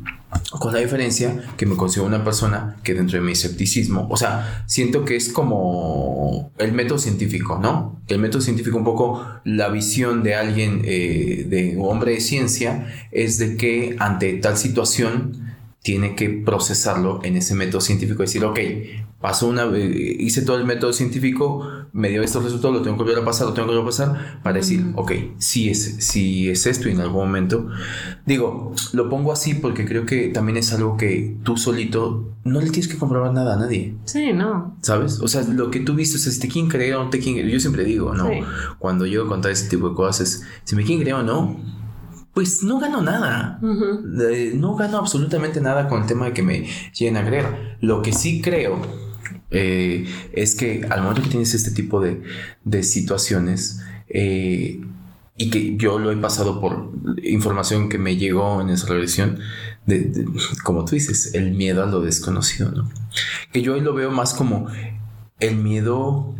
Con 0.52 0.74
la 0.74 0.80
diferencia 0.80 1.44
que 1.58 1.66
me 1.66 1.76
considero 1.76 2.08
una 2.08 2.24
persona 2.24 2.78
que 2.84 2.94
dentro 2.94 3.20
de 3.20 3.26
mi 3.26 3.32
escepticismo, 3.32 4.08
o 4.12 4.18
sea, 4.18 4.64
siento 4.68 5.04
que 5.04 5.16
es 5.16 5.30
como 5.30 6.52
el 6.58 6.72
método 6.72 7.00
científico, 7.00 7.60
¿no? 7.62 8.00
El 8.08 8.20
método 8.20 8.42
científico, 8.42 8.78
un 8.78 8.84
poco 8.84 9.26
la 9.44 9.70
visión 9.70 10.22
de 10.22 10.36
alguien, 10.36 10.82
eh, 10.86 11.46
de 11.48 11.78
un 11.78 11.88
hombre 11.90 12.14
de 12.14 12.22
ciencia, 12.22 12.94
es 13.12 13.40
de 13.40 13.58
que 13.58 13.96
ante 14.00 14.34
tal 14.34 14.58
situación 14.58 15.56
tiene 15.82 16.16
que 16.16 16.30
procesarlo 16.30 17.22
en 17.24 17.38
ese 17.38 17.56
método 17.56 17.82
científico, 17.82 18.22
decir, 18.22 18.44
ok, 18.44 18.60
pasó 19.22 19.48
una, 19.48 19.64
eh, 19.76 20.18
hice 20.20 20.44
todo 20.44 20.58
el 20.58 20.66
método 20.66 20.94
científico, 20.94 21.68
me 21.92 22.10
dio 22.10 22.24
estos 22.24 22.44
resultados, 22.44 22.78
lo 22.78 22.82
tengo 22.84 22.98
que 22.98 23.04
volver 23.04 23.20
a 23.20 23.26
pasar, 23.26 23.48
lo 23.48 23.54
tengo 23.54 23.68
que 23.68 23.76
volver 23.76 23.84
a 23.84 23.92
pasar, 23.92 24.40
para 24.44 24.58
decir, 24.58 24.94
ok, 24.96 25.12
si 25.38 25.70
es, 25.70 25.98
si 26.06 26.50
es 26.50 26.66
esto 26.66 26.88
y 26.88 26.94
en 26.94 27.02
algún 27.02 27.26
momento, 27.26 27.68
digo, 28.26 28.74
lo 28.94 29.10
pongo 29.10 29.34
así 29.34 29.56
porque 29.56 29.86
creo 29.86 30.06
que 30.06 30.30
también 30.30 30.58
es 30.58 30.72
algo 30.74 30.96
que 30.96 31.38
tú 31.44 31.58
solito 31.58 32.34
no 32.46 32.62
le 32.62 32.70
tienes 32.70 32.88
que 32.88 32.98
comprobar 32.98 33.34
nada 33.34 33.56
a 33.56 33.58
nadie. 33.58 33.96
Sí, 34.06 34.32
no. 34.32 34.78
¿Sabes? 34.82 35.20
O 35.20 35.28
sea, 35.28 35.44
lo 35.44 35.70
que 35.70 35.82
tú 35.82 35.94
viste, 35.96 36.16
o 36.16 36.20
sea, 36.20 36.32
si 36.32 36.40
te 36.40 36.48
quieren 36.48 36.70
creer 36.70 36.96
o 36.96 37.04
no 37.04 37.10
te 37.10 37.20
quieren 37.20 37.48
yo 37.48 37.60
siempre 37.60 37.84
digo, 37.84 38.14
¿no? 38.14 38.30
Cuando 38.78 39.06
yo 39.06 39.28
contar 39.28 39.52
ese 39.52 39.68
tipo 39.68 39.90
de 39.90 39.96
cosas, 39.96 40.44
si 40.64 40.76
me 40.76 40.84
quieren 40.84 41.02
creer 41.02 41.18
o 41.18 41.24
no, 41.24 41.60
pues 42.34 42.64
no 42.64 42.80
gano 42.80 43.02
nada. 43.02 43.60
no 43.62 44.76
gano 44.76 44.98
absolutamente 44.98 45.60
nada 45.60 45.90
con 45.90 46.02
el 46.02 46.08
tema 46.08 46.28
de 46.28 46.34
que 46.34 46.42
me 46.42 46.66
lleguen 46.94 47.18
a 47.18 47.26
creer. 47.26 47.78
Lo 47.82 48.02
que 48.02 48.14
sí 48.14 48.42
creo 48.42 49.09
eh, 49.52 50.06
es 50.34 50.56
que 50.56 50.86
al 50.90 51.02
momento 51.02 51.24
que 51.24 51.30
tienes 51.30 51.54
este 51.54 51.72
tipo 51.72 52.02
de, 52.02 52.84
situaciones, 52.84 53.82
eh, 54.10 54.82
y 55.38 55.50
que 55.50 55.78
yo 55.78 56.00
lo 56.00 56.12
he 56.12 56.18
pasado 56.18 56.60
por 56.60 56.92
información 57.24 57.88
que 57.88 57.98
me 57.98 58.18
llegó 58.18 58.62
en 58.62 58.70
esa 58.70 58.88
regresión, 58.88 59.40
de, 59.86 60.26
como 60.64 60.84
tú 60.86 60.96
dices, 60.96 61.34
el 61.34 61.52
miedo 61.52 61.82
a 61.82 61.86
lo 61.86 62.02
desconocido, 62.02 62.72
¿no? 62.72 62.90
Que 63.54 63.62
yo 63.62 63.74
hoy 63.74 63.82
lo 63.82 63.94
veo 63.94 64.12
más 64.12 64.34
como 64.34 64.68
el 65.40 65.56
miedo 65.56 66.36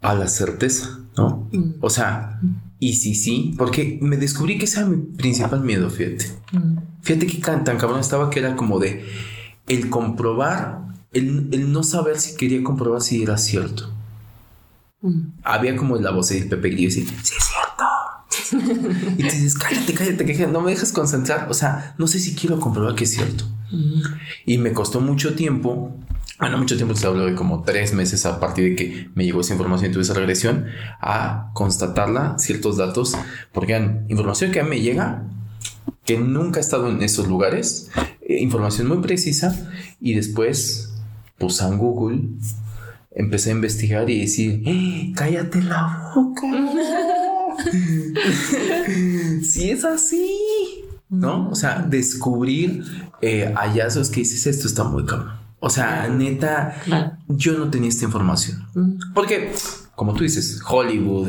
a 0.00 0.14
la 0.14 0.26
certeza, 0.26 0.98
¿no? 1.16 1.48
Mm. 1.52 1.74
O 1.80 1.90
sea, 1.90 2.40
y 2.78 2.94
sí, 2.94 3.14
sí, 3.14 3.54
porque 3.56 3.98
me 4.02 4.16
descubrí 4.16 4.58
que 4.58 4.64
ese 4.64 4.80
era 4.80 4.88
mi 4.88 4.96
principal 4.96 5.60
miedo, 5.60 5.88
fíjate. 5.88 6.26
Mm. 6.52 6.78
Fíjate 7.02 7.26
que 7.26 7.38
tan 7.38 7.64
cabrón 7.78 8.00
estaba 8.00 8.30
que 8.30 8.40
era 8.40 8.56
como 8.56 8.78
de 8.78 9.04
el 9.68 9.88
comprobar, 9.88 10.80
el, 11.12 11.72
no 11.72 11.82
saber 11.82 12.18
si 12.18 12.36
quería 12.36 12.62
comprobar 12.62 13.00
si 13.00 13.22
era 13.22 13.38
cierto. 13.38 13.92
Mm. 15.02 15.20
Había 15.42 15.76
como 15.76 15.96
la 15.96 16.10
voz 16.10 16.28
de 16.28 16.42
Pepe 16.42 16.70
Grillo 16.70 16.88
decir, 16.88 17.08
sí 17.22 17.34
es 17.38 17.44
cierto. 17.44 17.84
y 19.18 19.22
te 19.22 19.36
dices, 19.36 19.54
cállate, 19.54 19.94
cállate, 19.94 20.24
que 20.24 20.46
no 20.46 20.60
me 20.60 20.70
dejas 20.70 20.92
concentrar. 20.92 21.48
O 21.50 21.54
sea, 21.54 21.94
no 21.98 22.06
sé 22.06 22.18
si 22.18 22.34
quiero 22.34 22.60
comprobar 22.60 22.94
que 22.94 23.04
es 23.04 23.12
cierto. 23.12 23.44
Mm. 23.70 24.02
Y 24.46 24.58
me 24.58 24.72
costó 24.72 25.00
mucho 25.00 25.34
tiempo 25.34 25.96
bueno, 26.40 26.56
mucho 26.56 26.74
tiempo, 26.74 26.94
te 26.94 27.06
hablo 27.06 27.26
de 27.26 27.34
como 27.34 27.62
tres 27.64 27.92
meses 27.92 28.24
a 28.24 28.40
partir 28.40 28.70
de 28.70 28.74
que 28.74 29.10
me 29.14 29.26
llegó 29.26 29.42
esa 29.42 29.52
información 29.52 29.90
y 29.90 29.92
tuve 29.92 30.04
esa 30.04 30.14
regresión, 30.14 30.64
a 30.98 31.50
constatarla, 31.52 32.38
ciertos 32.38 32.78
datos, 32.78 33.14
porque 33.52 33.74
hay 33.74 34.00
información 34.08 34.50
que 34.50 34.60
a 34.60 34.62
mí 34.64 34.70
me 34.70 34.80
llega, 34.80 35.28
que 36.06 36.16
nunca 36.16 36.58
he 36.58 36.62
estado 36.62 36.88
en 36.88 37.02
esos 37.02 37.28
lugares, 37.28 37.90
eh, 38.22 38.38
información 38.40 38.88
muy 38.88 38.98
precisa, 39.02 39.70
y 40.00 40.14
después 40.14 40.89
puse 41.40 41.64
en 41.66 41.78
Google, 41.78 42.20
empecé 43.10 43.50
a 43.50 43.54
investigar 43.54 44.08
y 44.08 44.20
decir, 44.20 44.62
¡Eh, 44.66 45.12
cállate 45.16 45.62
la 45.62 46.12
boca. 46.14 46.46
si 49.42 49.70
es 49.70 49.84
así, 49.84 50.84
¿no? 51.08 51.48
O 51.48 51.54
sea, 51.54 51.80
descubrir 51.88 52.84
eh, 53.22 53.52
hallazgos 53.56 54.10
que 54.10 54.20
dices, 54.20 54.46
esto 54.46 54.68
está 54.68 54.84
muy 54.84 55.04
cabrón. 55.06 55.40
O 55.60 55.68
sea, 55.68 56.08
neta, 56.08 56.76
yo 57.28 57.58
no 57.58 57.70
tenía 57.70 57.88
esta 57.88 58.04
información. 58.04 58.66
Porque, 59.14 59.52
como 59.94 60.14
tú 60.14 60.22
dices, 60.22 60.60
Hollywood, 60.66 61.28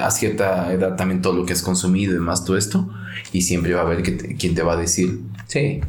a 0.00 0.10
cierta 0.10 0.72
edad 0.72 0.96
también 0.96 1.20
todo 1.20 1.34
lo 1.34 1.44
que 1.44 1.52
has 1.52 1.62
consumido 1.62 2.14
y 2.14 2.18
más 2.18 2.44
todo 2.44 2.56
esto, 2.56 2.88
y 3.32 3.42
siempre 3.42 3.74
va 3.74 3.80
a 3.80 3.84
haber 3.84 4.02
que 4.02 4.36
quien 4.36 4.54
te 4.54 4.62
va 4.62 4.72
a 4.72 4.76
decir, 4.76 5.20
sí, 5.48 5.80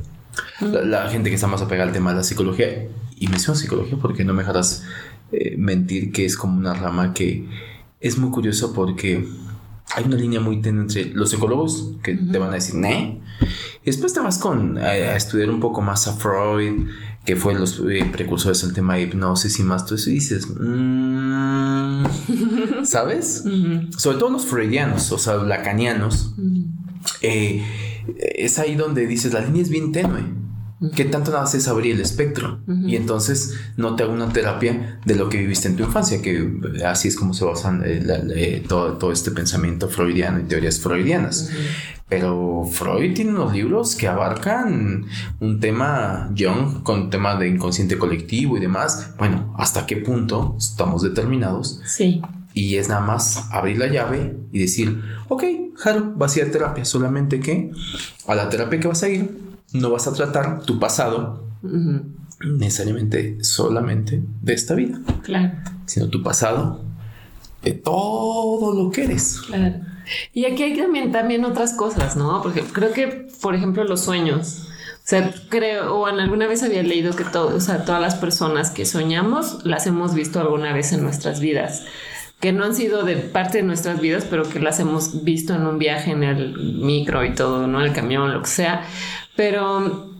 la, 0.59 1.09
gente 1.09 1.29
que 1.29 1.35
está 1.35 1.47
más 1.47 1.61
apegada 1.61 1.87
al 1.87 1.93
tema 1.93 2.11
de 2.11 2.17
la 2.17 2.23
psicología, 2.23 2.87
y 3.17 3.27
menciono 3.27 3.55
psicología 3.55 3.97
porque 4.01 4.23
no 4.23 4.33
me 4.33 4.41
dejarás 4.41 4.83
eh, 5.31 5.55
mentir 5.57 6.11
que 6.11 6.25
es 6.25 6.35
como 6.35 6.57
una 6.57 6.73
rama 6.73 7.13
que 7.13 7.47
es 7.99 8.17
muy 8.17 8.31
curiosa 8.31 8.73
porque 8.73 9.27
hay 9.95 10.05
una 10.05 10.15
línea 10.15 10.39
muy 10.39 10.61
tenue 10.61 10.81
entre 10.81 11.05
los 11.05 11.29
psicólogos 11.29 11.91
que 12.01 12.15
te 12.15 12.37
van 12.37 12.49
a 12.49 12.53
decir, 12.53 12.75
¿ne? 12.75 13.21
Y 13.83 13.85
después 13.85 14.13
te 14.13 14.19
vas 14.19 14.37
con, 14.37 14.77
a, 14.77 15.15
estudiar 15.15 15.49
un 15.49 15.59
poco 15.59 15.81
más 15.81 16.07
a 16.07 16.13
Freud, 16.13 16.87
que 17.25 17.35
fue 17.35 17.53
los 17.53 17.81
eh, 17.89 18.09
precursores 18.11 18.61
del 18.61 18.73
tema 18.73 18.95
de 18.95 19.03
hipnosis 19.03 19.59
y 19.59 19.63
más 19.63 19.85
todo 19.85 19.95
eso, 19.95 20.09
dices, 20.09 20.47
mm", 20.49 22.05
¿sabes? 22.83 23.43
Sobre 23.97 24.17
todo 24.17 24.29
los 24.29 24.45
freudianos, 24.45 25.11
o 25.11 25.17
sea, 25.17 25.35
lacanianos, 25.37 26.33
eh, 27.21 27.63
es 28.17 28.59
ahí 28.59 28.75
donde 28.75 29.07
dices, 29.07 29.33
la 29.33 29.41
línea 29.41 29.61
es 29.61 29.69
bien 29.69 29.91
tenue. 29.91 30.41
¿Qué 30.95 31.05
tanto 31.05 31.37
haces 31.37 31.67
abrir 31.67 31.93
el 31.93 32.01
espectro? 32.01 32.59
Y 32.87 32.95
entonces 32.95 33.53
no 33.77 33.95
te 33.95 34.01
hago 34.01 34.13
una 34.13 34.33
terapia 34.33 34.99
de 35.05 35.13
lo 35.13 35.29
que 35.29 35.37
viviste 35.37 35.67
en 35.67 35.75
tu 35.75 35.83
infancia, 35.83 36.23
que 36.23 36.51
así 36.83 37.07
es 37.07 37.15
como 37.15 37.35
se 37.35 37.45
basa 37.45 37.79
eh, 37.85 38.63
todo, 38.67 38.97
todo, 38.97 39.11
este 39.11 39.29
pensamiento 39.29 39.89
freudiano 39.89 40.39
y 40.39 40.43
teorías 40.43 40.79
freudianas. 40.79 41.51
Pero 42.09 42.65
Freud 42.69 43.13
tiene 43.13 43.31
unos 43.31 43.53
libros 43.53 43.95
que 43.95 44.07
abarcan 44.07 45.05
un 45.39 45.59
tema 45.59 46.29
young 46.33 46.81
con 46.83 47.09
tema 47.09 47.35
de 47.35 47.47
inconsciente 47.47 47.97
colectivo 47.97 48.57
y 48.57 48.59
demás. 48.59 49.13
Bueno, 49.19 49.53
¿hasta 49.57 49.85
qué 49.85 49.97
punto 49.97 50.55
estamos 50.57 51.03
determinados? 51.03 51.79
Sí. 51.85 52.21
Y 52.53 52.75
es 52.75 52.89
nada 52.89 53.01
más 53.01 53.47
abrir 53.51 53.77
la 53.77 53.87
llave 53.87 54.35
y 54.51 54.59
decir, 54.59 55.01
ok, 55.29 55.43
Jaro, 55.75 56.13
vas 56.15 56.35
a 56.35 56.39
ir 56.39 56.45
a 56.45 56.51
terapia, 56.51 56.85
solamente 56.85 57.39
que 57.39 57.71
a 58.27 58.35
la 58.35 58.49
terapia 58.49 58.79
que 58.79 58.87
vas 58.87 59.03
a 59.03 59.09
ir 59.09 59.29
no 59.73 59.89
vas 59.89 60.07
a 60.07 60.13
tratar 60.13 60.61
tu 60.61 60.79
pasado 60.79 61.45
necesariamente 62.43 63.43
solamente 63.43 64.21
de 64.41 64.53
esta 64.53 64.75
vida. 64.75 64.99
Claro. 65.23 65.51
Sino 65.85 66.09
tu 66.09 66.21
pasado 66.23 66.83
de 67.61 67.73
todo 67.73 68.73
lo 68.73 68.91
que 68.91 69.03
eres. 69.03 69.41
Claro. 69.47 69.75
Y 70.33 70.45
aquí 70.45 70.63
hay 70.63 70.77
también, 70.77 71.11
también 71.11 71.45
otras 71.45 71.73
cosas, 71.73 72.15
¿no? 72.15 72.41
Porque 72.41 72.61
creo 72.61 72.91
que, 72.91 73.29
por 73.41 73.55
ejemplo, 73.55 73.83
los 73.83 74.01
sueños. 74.01 74.67
O 74.95 75.03
sea, 75.11 75.33
creo, 75.49 75.95
o 75.95 76.09
en 76.09 76.19
alguna 76.19 76.47
vez 76.47 76.63
había 76.63 76.83
leído 76.83 77.15
que 77.15 77.23
todo, 77.23 77.55
o 77.55 77.59
sea, 77.59 77.85
todas 77.85 78.01
las 78.01 78.15
personas 78.15 78.71
que 78.71 78.85
soñamos 78.85 79.65
las 79.65 79.87
hemos 79.87 80.13
visto 80.13 80.39
alguna 80.39 80.73
vez 80.73 80.93
en 80.93 81.01
nuestras 81.03 81.39
vidas 81.39 81.83
que 82.41 82.51
no 82.51 82.65
han 82.65 82.75
sido 82.75 83.03
de 83.03 83.17
parte 83.17 83.59
de 83.59 83.63
nuestras 83.63 84.01
vidas, 84.01 84.25
pero 84.29 84.43
que 84.49 84.59
las 84.59 84.79
hemos 84.79 85.23
visto 85.23 85.53
en 85.53 85.65
un 85.65 85.77
viaje 85.77 86.11
en 86.11 86.23
el 86.23 86.57
micro 86.57 87.23
y 87.23 87.33
todo, 87.35 87.67
¿no? 87.67 87.81
El 87.81 87.93
camión, 87.93 88.33
lo 88.33 88.41
que 88.41 88.49
sea. 88.49 88.83
Pero 89.35 90.11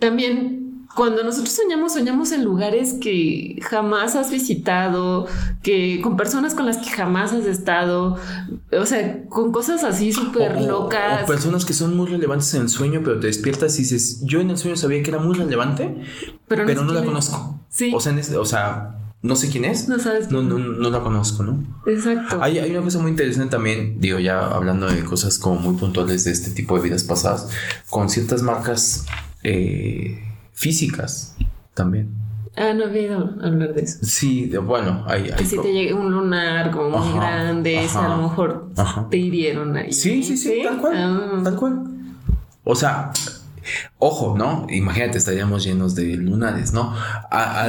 también 0.00 0.86
cuando 0.98 1.22
nosotros 1.22 1.54
soñamos, 1.54 1.92
soñamos 1.92 2.32
en 2.32 2.42
lugares 2.42 2.94
que 3.00 3.60
jamás 3.62 4.16
has 4.16 4.30
visitado, 4.30 5.26
que 5.62 6.00
con 6.02 6.16
personas 6.16 6.54
con 6.54 6.66
las 6.66 6.78
que 6.78 6.90
jamás 6.90 7.32
has 7.32 7.44
estado, 7.44 8.16
o 8.72 8.86
sea, 8.86 9.24
con 9.28 9.52
cosas 9.52 9.84
así 9.84 10.12
súper 10.12 10.60
locas. 10.62 11.22
O 11.22 11.26
personas 11.26 11.64
que 11.64 11.74
son 11.74 11.96
muy 11.96 12.08
relevantes 12.08 12.52
en 12.54 12.62
el 12.62 12.68
sueño, 12.68 13.02
pero 13.04 13.20
te 13.20 13.28
despiertas 13.28 13.78
y 13.78 13.82
dices, 13.82 14.22
yo 14.24 14.40
en 14.40 14.50
el 14.50 14.56
sueño 14.56 14.76
sabía 14.76 15.02
que 15.02 15.10
era 15.10 15.20
muy 15.20 15.36
relevante, 15.36 16.02
pero 16.48 16.64
no, 16.64 16.92
la 16.92 17.04
conozco. 17.04 17.60
Sí. 17.68 17.92
O 17.94 18.00
sea, 18.00 18.12
o 18.40 18.44
sea, 18.44 18.97
no 19.20 19.34
sé 19.34 19.48
quién 19.50 19.64
es. 19.64 19.88
No 19.88 19.98
sabes. 19.98 20.30
No, 20.30 20.42
no, 20.42 20.58
no 20.58 20.90
la 20.90 21.00
conozco, 21.00 21.42
¿no? 21.42 21.64
Exacto. 21.86 22.40
Hay, 22.42 22.58
hay, 22.58 22.70
una 22.70 22.82
cosa 22.82 23.00
muy 23.00 23.10
interesante 23.10 23.50
también, 23.50 24.00
digo, 24.00 24.18
ya 24.18 24.46
hablando 24.46 24.86
de 24.86 25.02
cosas 25.04 25.38
como 25.38 25.60
muy 25.60 25.76
puntuales 25.76 26.24
de 26.24 26.30
este 26.30 26.50
tipo 26.50 26.76
de 26.76 26.82
vidas 26.82 27.04
pasadas, 27.04 27.48
con 27.90 28.08
ciertas 28.08 28.42
marcas 28.42 29.06
eh, 29.42 30.22
físicas 30.52 31.36
también. 31.74 32.10
Ah, 32.56 32.74
no 32.74 32.84
he 32.84 33.00
oído 33.00 33.34
hablar 33.40 33.72
de 33.74 33.82
eso. 33.82 33.98
Sí, 34.02 34.50
bueno, 34.64 35.04
hay... 35.06 35.30
hay 35.30 35.46
si 35.46 35.60
te 35.60 35.72
llega 35.72 35.94
un 35.94 36.10
lunar 36.10 36.72
como 36.72 36.98
muy 36.98 37.14
grande, 37.14 37.88
a 37.94 38.08
lo 38.08 38.28
mejor 38.28 38.70
te 39.10 39.16
hirieron 39.16 39.76
ahí. 39.76 39.92
Sí, 39.92 40.22
sí, 40.24 40.36
sí, 40.36 40.62
tal 40.64 40.78
cual, 40.78 40.96
ah. 40.96 41.40
tal 41.44 41.56
cual. 41.56 41.84
O 42.64 42.74
sea, 42.74 43.12
Ojo, 43.98 44.36
¿no? 44.38 44.66
Imagínate, 44.70 45.18
estaríamos 45.18 45.64
llenos 45.64 45.94
de 45.94 46.16
lunares, 46.16 46.72
¿no? 46.72 46.94
A, 47.30 47.68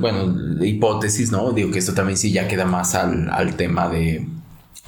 bueno, 0.00 0.34
hipótesis, 0.64 1.30
¿no? 1.32 1.52
Digo 1.52 1.70
que 1.70 1.78
esto 1.78 1.94
también 1.94 2.16
sí 2.18 2.32
ya 2.32 2.48
queda 2.48 2.64
más 2.64 2.94
al, 2.94 3.54
tema 3.56 3.88
de... 3.88 4.26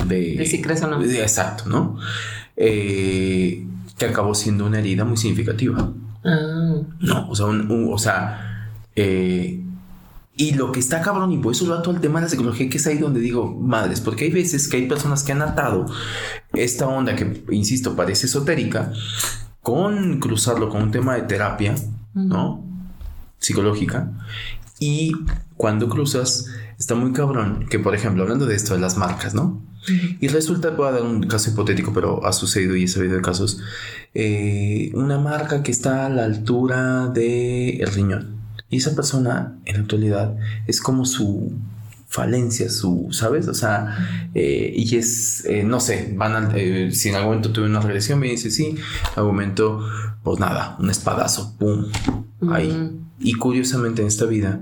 De, 0.06 0.46
si 0.46 0.62
crees 0.62 0.82
o 0.82 0.86
no. 0.86 1.02
exacto, 1.04 1.64
¿no? 1.68 1.98
Eh, 2.56 3.66
que 3.98 4.04
acabó 4.06 4.34
siendo 4.34 4.66
una 4.66 4.78
herida 4.78 5.04
muy 5.04 5.16
significativa. 5.16 5.92
Ah, 6.24 6.76
No, 7.00 7.28
o 7.30 7.34
sea, 7.34 7.46
un- 7.46 7.70
un- 7.70 7.92
o 7.92 7.98
sea, 7.98 8.70
eh, 8.96 9.60
y 10.36 10.52
lo 10.54 10.72
que 10.72 10.80
está 10.80 11.02
cabrón, 11.02 11.32
y 11.32 11.38
por 11.38 11.52
eso 11.52 11.66
lo 11.66 11.74
ato 11.74 11.90
al 11.90 12.00
tema 12.00 12.18
de 12.20 12.24
la 12.26 12.30
psicología, 12.30 12.68
que 12.70 12.78
es 12.78 12.86
ahí 12.86 12.96
donde 12.96 13.20
digo, 13.20 13.46
madres, 13.46 14.00
porque 14.00 14.24
hay 14.24 14.30
veces 14.30 14.68
que 14.68 14.78
hay 14.78 14.86
personas 14.88 15.22
que 15.22 15.32
han 15.32 15.42
atado 15.42 15.84
esta 16.54 16.86
onda 16.88 17.14
que, 17.14 17.44
insisto, 17.50 17.94
parece 17.94 18.24
esotérica, 18.26 18.90
con 19.62 20.20
cruzarlo 20.20 20.68
con 20.68 20.82
un 20.82 20.90
tema 20.90 21.14
de 21.14 21.22
terapia, 21.22 21.74
¿no? 22.14 22.64
Psicológica. 23.38 24.12
Y 24.78 25.12
cuando 25.56 25.88
cruzas, 25.88 26.46
está 26.78 26.94
muy 26.94 27.12
cabrón 27.12 27.66
que, 27.68 27.78
por 27.78 27.94
ejemplo, 27.94 28.22
hablando 28.22 28.46
de 28.46 28.54
esto 28.54 28.74
de 28.74 28.80
las 28.80 28.96
marcas, 28.96 29.34
¿no? 29.34 29.62
Y 30.20 30.28
resulta, 30.28 30.70
voy 30.70 30.88
a 30.88 30.92
dar 30.92 31.02
un 31.02 31.22
caso 31.22 31.50
hipotético, 31.50 31.92
pero 31.92 32.24
ha 32.26 32.32
sucedido 32.32 32.76
y 32.76 32.84
he 32.84 32.88
sabido 32.88 33.16
de 33.16 33.22
casos, 33.22 33.60
eh, 34.14 34.90
una 34.94 35.18
marca 35.18 35.62
que 35.62 35.70
está 35.70 36.06
a 36.06 36.08
la 36.10 36.24
altura 36.24 37.08
del 37.08 37.86
riñón. 37.86 38.40
Y 38.68 38.76
esa 38.76 38.94
persona, 38.94 39.58
en 39.64 39.76
la 39.76 39.80
actualidad, 39.80 40.36
es 40.66 40.80
como 40.80 41.04
su 41.04 41.52
falencia, 42.10 42.68
su, 42.68 43.06
¿sabes? 43.12 43.46
O 43.48 43.54
sea, 43.54 44.28
eh, 44.34 44.72
y 44.76 44.96
es, 44.96 45.44
eh, 45.46 45.62
no 45.64 45.78
sé, 45.80 46.12
van 46.16 46.34
al- 46.34 46.52
eh, 46.56 46.90
si 46.92 47.08
en 47.08 47.14
algún 47.14 47.28
momento 47.30 47.52
tuve 47.52 47.66
una 47.66 47.80
regresión, 47.80 48.18
me 48.18 48.28
dice 48.28 48.50
sí, 48.50 48.66
en 48.66 48.78
algún 49.16 49.32
momento, 49.36 49.88
pues 50.24 50.38
nada, 50.40 50.76
un 50.80 50.90
espadazo, 50.90 51.54
pum, 51.58 51.86
ahí. 52.52 52.90
Y 53.20 53.34
curiosamente 53.34 54.02
en 54.02 54.08
esta 54.08 54.24
vida, 54.26 54.60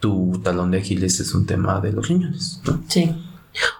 tu 0.00 0.40
talón 0.44 0.70
de 0.70 0.78
Aquiles 0.78 1.18
es 1.20 1.34
un 1.34 1.46
tema 1.46 1.80
de 1.80 1.92
los 1.92 2.06
riñones, 2.08 2.60
¿no? 2.66 2.80
sí. 2.88 3.10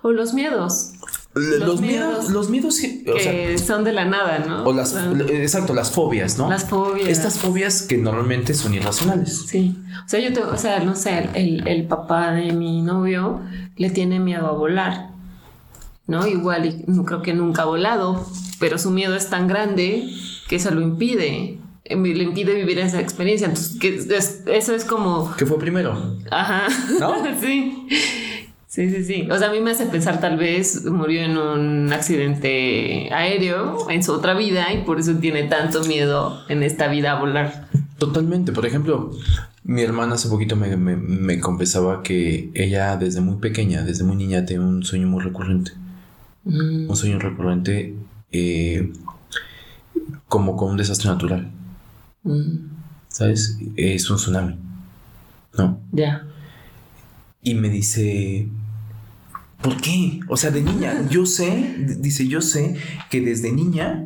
O 0.02 0.10
los 0.12 0.32
miedos, 0.34 0.92
Los, 1.34 1.80
miedos, 1.80 1.80
miedos 1.80 2.30
los 2.30 2.50
miedos, 2.50 2.74
sí, 2.76 3.04
o 3.08 3.18
sea, 3.18 3.32
que 3.32 3.56
son 3.58 3.84
de 3.84 3.92
la 3.92 4.04
nada, 4.04 4.40
¿no? 4.46 4.64
o 4.64 4.72
las, 4.74 4.90
sea, 4.90 5.10
exacto, 5.30 5.72
las 5.72 5.90
fobias, 5.90 6.36
¿no? 6.36 6.50
las 6.50 6.64
fobias. 6.68 7.08
Estas 7.08 7.38
fobias 7.38 7.82
que 7.82 7.96
normalmente 7.96 8.52
son 8.52 8.74
irracionales. 8.74 9.46
Sí. 9.46 9.74
O 10.04 10.08
sea, 10.08 10.20
yo 10.20 10.32
te, 10.34 10.40
o 10.42 10.58
sea, 10.58 10.80
no 10.80 10.94
sé, 10.94 11.30
el, 11.34 11.66
el 11.66 11.84
papá 11.86 12.32
de 12.32 12.52
mi 12.52 12.82
novio 12.82 13.40
le 13.76 13.88
tiene 13.90 14.20
miedo 14.20 14.46
a 14.46 14.52
volar. 14.52 15.10
¿No? 16.06 16.26
Igual 16.26 16.66
y 16.66 16.84
no 16.88 17.04
creo 17.04 17.22
que 17.22 17.32
nunca 17.32 17.62
ha 17.62 17.64
volado, 17.66 18.26
pero 18.58 18.76
su 18.76 18.90
miedo 18.90 19.14
es 19.14 19.30
tan 19.30 19.46
grande 19.46 20.04
que 20.48 20.56
eso 20.56 20.70
lo 20.72 20.80
impide. 20.82 21.58
eh, 21.84 21.96
Le 21.96 22.24
impide 22.24 22.54
vivir 22.54 22.80
esa 22.80 23.00
experiencia. 23.00 23.46
Entonces, 23.46 23.78
que 23.78 23.96
es- 23.96 24.42
eso 24.46 24.74
es 24.74 24.84
como. 24.84 25.32
¿Qué 25.36 25.46
fue 25.46 25.58
primero? 25.58 26.18
Ajá. 26.30 26.64
¿No? 27.00 27.14
sí. 27.40 27.86
Sí, 28.72 28.88
sí, 28.88 29.04
sí. 29.04 29.28
O 29.30 29.36
sea, 29.38 29.50
a 29.50 29.52
mí 29.52 29.60
me 29.60 29.72
hace 29.72 29.84
pensar, 29.84 30.18
tal 30.18 30.38
vez 30.38 30.86
murió 30.86 31.20
en 31.20 31.36
un 31.36 31.92
accidente 31.92 33.12
aéreo 33.12 33.90
en 33.90 34.02
su 34.02 34.12
otra 34.12 34.32
vida 34.32 34.72
y 34.72 34.78
por 34.84 34.98
eso 34.98 35.12
tiene 35.16 35.42
tanto 35.42 35.84
miedo 35.84 36.40
en 36.48 36.62
esta 36.62 36.88
vida 36.88 37.12
a 37.12 37.20
volar. 37.20 37.68
Totalmente. 37.98 38.50
Por 38.50 38.64
ejemplo, 38.64 39.10
mi 39.64 39.82
hermana 39.82 40.14
hace 40.14 40.30
poquito 40.30 40.56
me, 40.56 40.74
me- 40.78 40.96
me 40.96 41.38
confesaba 41.38 42.02
que 42.02 42.50
ella 42.54 42.96
desde 42.96 43.20
muy 43.20 43.36
pequeña, 43.36 43.82
desde 43.82 44.04
muy 44.04 44.16
niña, 44.16 44.46
tenía 44.46 44.62
un 44.66 44.82
sueño 44.82 45.06
muy 45.06 45.22
recurrente. 45.22 45.72
Mm, 46.44 46.88
Un 46.88 46.96
sueño 46.96 47.18
recurrente 47.18 47.94
eh, 48.32 48.90
como 50.28 50.56
con 50.56 50.70
un 50.70 50.76
desastre 50.78 51.10
natural. 51.10 51.50
mm, 52.22 52.56
¿Sabes? 53.08 53.58
Es 53.76 54.08
un 54.08 54.16
tsunami. 54.16 54.56
¿No? 55.58 55.78
ya. 55.92 56.26
Y 57.44 57.54
me 57.54 57.68
dice, 57.68 58.46
¿por 59.62 59.76
qué? 59.80 60.20
O 60.28 60.36
sea, 60.36 60.50
de 60.50 60.62
niña, 60.62 61.06
yo 61.08 61.24
sé, 61.26 61.76
dice, 61.98 62.26
yo 62.28 62.40
sé 62.40 62.76
que 63.10 63.20
desde 63.20 63.52
niña, 63.52 64.04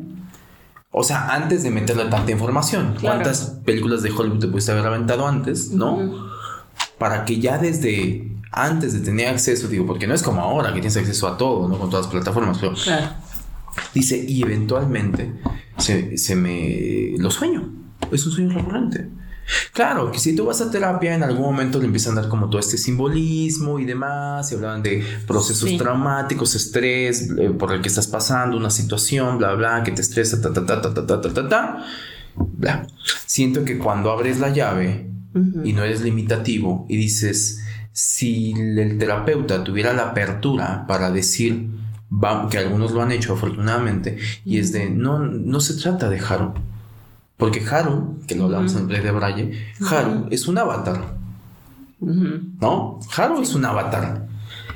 o 0.91 1.03
sea, 1.03 1.33
antes 1.33 1.63
de 1.63 1.71
meterle 1.71 2.05
tanta 2.05 2.31
información, 2.31 2.95
Claro. 2.97 3.01
¿cuántas 3.21 3.41
películas 3.65 4.01
de 4.03 4.11
Hollywood 4.11 4.39
te 4.39 4.47
pudiste 4.47 4.71
haber 4.71 4.85
aventado 4.85 5.27
antes, 5.27 5.71
no? 5.71 6.27
Para 6.97 7.25
que 7.25 7.39
ya 7.39 7.57
desde 7.57 8.31
antes 8.51 8.93
de 8.93 8.99
tener 9.01 9.27
acceso, 9.27 9.67
digo, 9.67 9.85
porque 9.85 10.07
no 10.07 10.13
es 10.13 10.23
como 10.23 10.41
ahora 10.41 10.69
que 10.69 10.75
tienes 10.79 10.97
acceso 10.97 11.27
a 11.27 11.37
todo, 11.37 11.67
¿no? 11.67 11.77
Con 11.77 11.89
todas 11.89 12.05
las 12.05 12.11
plataformas, 12.13 12.57
pero 12.59 12.73
Claro. 12.73 13.07
dice, 13.93 14.23
y 14.27 14.41
eventualmente 14.41 15.33
se, 15.77 16.17
se 16.17 16.35
me 16.35 17.13
lo 17.19 17.29
sueño, 17.29 17.69
es 18.11 18.25
un 18.25 18.31
sueño 18.31 18.49
recurrente. 18.57 19.09
Claro, 19.73 20.11
que 20.11 20.19
si 20.19 20.35
tú 20.35 20.45
vas 20.45 20.59
a 20.61 20.69
terapia, 20.71 21.15
en 21.15 21.23
algún 21.23 21.43
momento 21.45 21.79
le 21.79 21.85
empiezan 21.85 22.17
a 22.17 22.21
dar 22.21 22.29
como 22.29 22.49
todo 22.49 22.59
este 22.59 22.77
simbolismo 22.77 23.79
y 23.79 23.85
demás, 23.85 24.51
y 24.51 24.55
hablaban 24.55 24.83
de 24.83 25.03
procesos 25.25 25.69
Sí. 25.69 25.77
traumáticos, 25.77 26.55
estrés 26.55 27.29
eh, 27.37 27.49
por 27.51 27.71
el 27.71 27.81
que 27.81 27.87
estás 27.87 28.07
pasando, 28.07 28.57
una 28.57 28.69
situación, 28.69 29.37
bla, 29.37 29.53
bla, 29.53 29.83
que 29.83 29.91
te 29.91 30.01
estresa, 30.01 30.41
ta, 30.41 30.51
ta, 30.51 30.65
ta, 30.65 30.81
ta, 30.81 30.93
ta, 30.93 31.05
ta, 31.05 31.21
ta, 31.21 31.33
ta, 31.33 31.47
ta, 31.49 31.85
bla. 32.35 32.87
Siento 33.25 33.63
que 33.63 33.77
cuando 33.77 34.11
abres 34.11 34.39
la 34.39 34.49
llave 34.49 35.09
Ujú. 35.33 35.61
y 35.63 35.73
no 35.73 35.83
eres 35.83 36.01
limitativo 36.01 36.85
y 36.89 36.97
dices, 36.97 37.59
si 37.93 38.51
el 38.53 38.97
terapeuta 38.97 39.63
tuviera 39.63 39.93
la 39.93 40.09
apertura 40.09 40.85
para 40.87 41.09
decir, 41.11 41.67
va- 42.11 42.47
que 42.49 42.57
algunos 42.57 42.91
lo 42.91 43.01
han 43.01 43.11
hecho 43.11 43.33
afortunadamente, 43.33 44.17
y 44.45 44.59
es 44.59 44.71
de, 44.71 44.89
no, 44.89 45.19
no 45.19 45.59
se 45.59 45.75
trata 45.75 46.09
de 46.09 46.19
Haru, 46.19 46.53
porque 47.37 47.63
Haru, 47.69 48.19
que 48.27 48.35
lo 48.35 48.45
hablamos 48.45 48.71
Ujú. 48.73 48.81
en 48.81 48.87
Play 48.87 49.01
de 49.01 49.11
Braille, 49.11 49.51
Haru 49.89 50.27
es 50.31 50.47
un 50.47 50.57
avatar. 50.57 51.15
¿no? 51.99 52.99
Haru 53.15 53.41
es 53.41 53.53
un 53.55 53.65
avatar. 53.65 54.25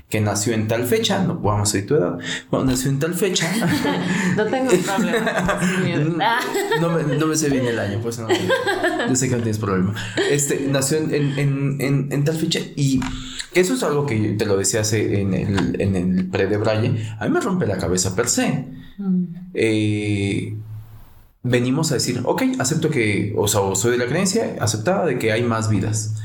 Que 0.10 0.20
nació 0.20 0.54
en 0.54 0.68
tal 0.68 0.84
fecha, 0.86 1.24
no 1.24 1.36
vamos 1.36 1.70
a 1.70 1.72
decir 1.72 1.88
tu 1.88 1.96
edad, 1.96 2.18
bueno, 2.50 2.66
nació 2.66 2.90
en 2.92 3.00
tal 3.00 3.14
fecha. 3.14 3.50
No 4.36 4.44
tengo 4.46 4.70
problema. 4.72 5.60
No 6.82 6.90
me, 6.90 7.16
no 7.18 7.28
me 7.28 7.36
sé 7.38 7.50
bien 7.50 7.66
el 7.66 7.80
año, 7.80 8.00
pues 8.04 8.20
no. 8.20 8.28
Yo 8.30 9.16
sé 9.16 9.30
que 9.30 9.36
no 9.38 9.42
tienes 9.42 9.58
problema. 9.58 9.94
Este, 10.30 10.68
nació 10.70 10.98
en, 10.98 11.14
en, 11.14 11.40
en, 11.40 11.78
en- 11.82 12.08
en 12.12 12.24
tal 12.26 12.36
fecha 12.36 12.60
y 12.76 13.00
eso 13.54 13.74
es 13.74 13.84
algo 13.84 14.06
que 14.06 14.36
te 14.38 14.46
lo 14.46 14.58
decía 14.58 14.82
hace 14.82 15.22
en 15.22 15.34
el, 15.34 15.80
en 15.82 15.96
el 15.96 16.28
pre 16.28 16.48
de 16.48 16.58
Braille. 16.58 17.10
A 17.18 17.26
mí 17.26 17.32
me 17.32 17.40
rompe 17.40 17.66
la 17.66 17.78
cabeza 17.78 18.14
per 18.14 18.28
se. 18.28 18.68
Mm. 18.98 19.24
Eh, 19.54 20.58
venimos 21.44 21.92
a 21.92 21.96
decir, 21.96 22.22
ok, 22.24 22.44
acepto 22.60 22.90
que, 22.90 23.34
o 23.38 23.48
sea, 23.48 23.62
soy 23.76 23.92
de 23.92 23.98
la 23.98 24.06
creencia 24.08 24.56
aceptada 24.60 25.06
de 25.06 25.18
que 25.18 25.32
hay 25.32 25.44
más 25.44 25.70
vidas. 25.70 26.16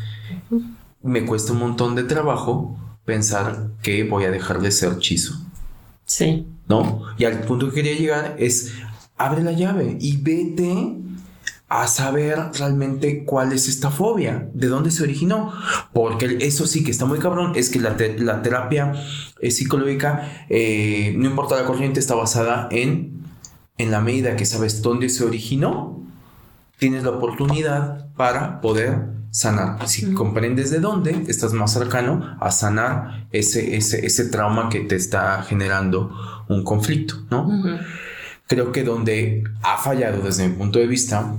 Me 1.03 1.25
cuesta 1.25 1.53
un 1.53 1.61
montón 1.61 1.95
de 1.95 2.05
trabajo 2.05 2.77
pensar 3.05 3.69
que 3.83 4.05
voy 4.05 4.25
a 4.25 4.31
dejar 4.31 4.61
de 4.61 4.71
ser 4.73 4.99
chizo. 4.99 5.41
Sí. 6.05 6.47
¿no? 6.69 7.03
Y 7.17 7.25
al 7.25 7.41
punto 7.43 7.69
que 7.69 7.77
quería 7.77 7.97
llegar 7.97 8.37
es, 8.39 8.73
abre 9.17 9.43
la 9.43 9.53
llave 9.53 9.97
y 10.01 10.17
vete 10.17 10.97
a 11.69 11.87
saber 11.89 12.39
realmente 12.59 13.25
cuál 13.25 13.53
es 13.53 13.69
esta 13.69 13.91
fobia, 13.91 14.49
de 14.55 14.69
dónde 14.69 14.91
se 14.93 15.03
originó, 15.03 15.53
porque 15.93 16.39
eso 16.41 16.65
sí 16.67 16.85
que 16.85 16.93
está 16.93 17.07
muy 17.07 17.19
cabrón, 17.19 17.53
es 17.57 17.71
que 17.71 17.81
la, 17.81 17.97
te- 17.97 18.19
la 18.21 18.41
terapia 18.43 18.93
eh, 19.41 19.51
psicológica, 19.51 20.47
eh, 20.49 21.13
no 21.17 21.29
importa 21.29 21.57
la 21.57 21.65
corriente, 21.65 21.99
está 21.99 22.15
basada 22.15 22.69
en, 22.71 23.16
en 23.79 23.91
la 23.91 24.01
medida 24.01 24.37
que 24.37 24.47
sabes 24.47 24.83
dónde 24.83 25.09
se 25.09 25.25
originó, 25.25 26.01
tienes 26.79 27.05
la 27.05 27.11
oportunidad 27.11 28.07
para 28.17 28.61
poder 28.61 29.17
sanar. 29.31 29.87
Si 29.89 30.13
comprendes 30.15 30.71
de 30.71 30.81
dónde, 30.81 31.25
estás 31.29 31.53
más 31.53 31.73
cercano 31.73 32.37
a 32.41 32.51
sanar 32.51 33.27
ese, 33.33 33.77
ese, 33.77 34.07
ese 34.07 34.25
trauma 34.27 34.69
que 34.71 34.81
te 34.81 34.97
está 34.97 35.43
generando 35.43 36.11
un 36.49 36.65
conflicto, 36.65 37.17
¿no? 37.31 37.49
Creo 38.47 38.73
que 38.73 38.85
donde 38.85 39.45
ha 39.63 39.77
fallado 39.77 40.23
desde 40.23 40.49
mi 40.49 40.55
punto 40.55 40.79
de 40.79 40.87
vista 40.87 41.35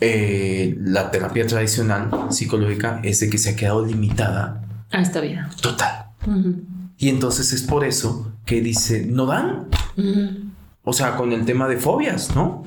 eh, 0.00 0.76
la 0.80 1.10
terapia 1.10 1.46
tradicional 1.46 2.10
psicológica 2.30 3.00
es 3.04 3.20
de 3.20 3.28
que 3.28 3.38
se 3.38 3.50
ha 3.50 3.56
quedado 3.56 3.84
limitada 3.84 4.62
A 4.90 5.02
esta 5.02 5.20
vida. 5.20 5.50
total. 5.60 6.06
Y 6.96 7.08
entonces 7.10 7.52
es 7.52 7.62
por 7.62 7.84
eso 7.84 8.32
que 8.46 8.60
dice, 8.60 9.06
no 9.06 9.26
dan. 9.26 9.68
O 10.84 10.92
sea, 10.92 11.16
con 11.16 11.32
el 11.32 11.44
tema 11.44 11.68
de 11.68 11.76
fobias, 11.76 12.34
¿no? 12.34 12.62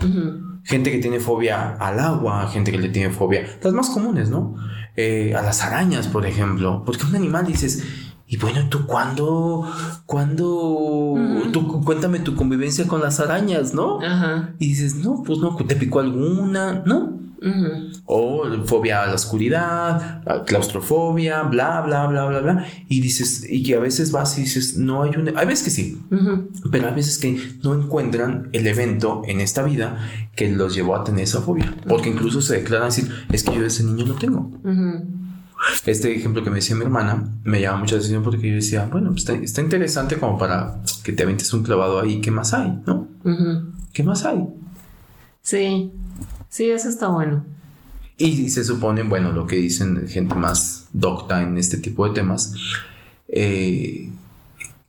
Gente 0.64 0.92
que 0.92 1.00
tiene 1.00 1.20
fobia 1.20 1.72
al 1.80 2.00
agua, 2.00 2.48
gente 2.48 2.72
que 2.72 2.78
le 2.78 2.90
tiene 2.90 3.12
fobia, 3.12 3.46
las 3.64 3.74
más 3.74 3.90
comunes, 3.90 4.30
¿no? 4.30 4.56
Eh, 4.96 5.34
a 5.36 5.42
las 5.42 5.64
arañas, 5.64 6.08
por 6.08 6.26
ejemplo. 6.26 6.84
Porque 6.86 7.06
un 7.06 7.16
animal 7.16 7.48
dices, 7.48 7.84
y 8.28 8.38
bueno, 8.38 8.70
¿tú 8.70 8.86
cuándo, 8.86 9.70
cuándo, 10.06 11.16
tú 11.52 11.82
cuéntame 11.84 12.20
tu 12.20 12.36
convivencia 12.36 12.88
con 12.88 13.02
las 13.02 13.20
arañas, 13.20 13.74
¿no? 13.74 14.00
Ajá. 14.02 14.54
Y 14.60 14.68
dices, 14.68 14.96
no, 14.96 15.24
pues 15.26 15.40
no, 15.40 15.56
¿te 15.56 15.76
picó 15.76 16.00
alguna? 16.00 16.84
¿No? 16.86 17.20
O 18.06 18.46
fobia 18.66 19.04
a 19.04 19.08
la 19.08 19.16
oscuridad, 19.16 20.24
claustrofobia, 20.46 21.44
bla, 21.44 21.82
bla, 21.82 22.06
bla, 22.08 22.26
bla, 22.26 22.40
bla. 22.40 22.66
Y 22.88 23.02
dices, 23.02 23.46
y 23.50 23.64
que 23.64 23.76
a 23.76 23.80
veces 23.80 24.12
vas 24.12 24.38
y 24.38 24.42
dices, 24.42 24.78
no 24.78 25.04
hay 25.04 25.12
una... 25.18 25.40
Hay 25.40 25.48
veces 25.48 25.66
que 25.66 25.72
sí, 25.72 26.02
pero 26.72 26.88
hay 26.88 26.96
veces 26.96 27.18
que 27.18 27.40
no 27.64 27.74
encuentran 27.74 28.50
el 28.54 28.68
evento 28.68 29.24
en 29.26 29.42
esta 29.42 29.64
vida 29.64 29.98
que 30.36 30.52
los 30.52 30.76
llevó 30.76 30.96
a 30.96 31.04
tener 31.04 31.24
esa 31.24 31.42
fobia. 31.42 31.76
Porque 31.88 32.10
incluso 32.10 32.42
se 32.42 32.58
declaran 32.58 32.90
decir, 32.90 33.12
es 33.32 33.44
que 33.44 33.56
yo 33.56 33.62
desde 33.62 33.84
niño 33.84 34.06
lo 34.06 34.16
tengo. 34.16 34.52
Este 35.86 36.16
ejemplo 36.16 36.44
que 36.44 36.50
me 36.50 36.58
decía 36.58 36.76
mi 36.76 36.84
hermana 36.84 37.24
me 37.44 37.62
llama 37.62 37.80
mucha 37.80 37.96
atención 37.96 38.24
porque 38.24 38.50
yo 38.50 38.56
decía, 38.56 38.88
bueno, 38.92 39.10
pues 39.12 39.22
está, 39.22 39.34
está 39.34 39.62
interesante 39.62 40.18
como 40.18 40.38
para 40.38 40.82
que 41.04 41.14
te 41.14 41.24
aventes 41.24 41.54
un 41.54 41.64
clavado 41.64 42.00
ahí, 42.00 42.20
¿qué 42.20 42.32
más 42.32 42.54
hay? 42.54 42.82
¿No? 42.86 43.08
¿Qué 43.94 44.04
más 44.04 44.26
hay? 44.26 44.48
Sí, 45.44 45.92
sí, 46.52 46.70
eso 46.70 46.90
está 46.90 47.08
bueno. 47.08 47.44
Y 48.18 48.52
se 48.52 48.64
supone, 48.64 49.02
bueno, 49.02 49.32
lo 49.32 49.48
que 49.48 49.56
dicen 49.56 50.08
gente 50.08 50.36
más 50.36 50.86
docta 50.94 51.42
en 51.42 51.58
este 51.58 51.78
tipo 51.78 52.08
de 52.08 52.14
temas, 52.14 52.54
eh, 53.28 54.12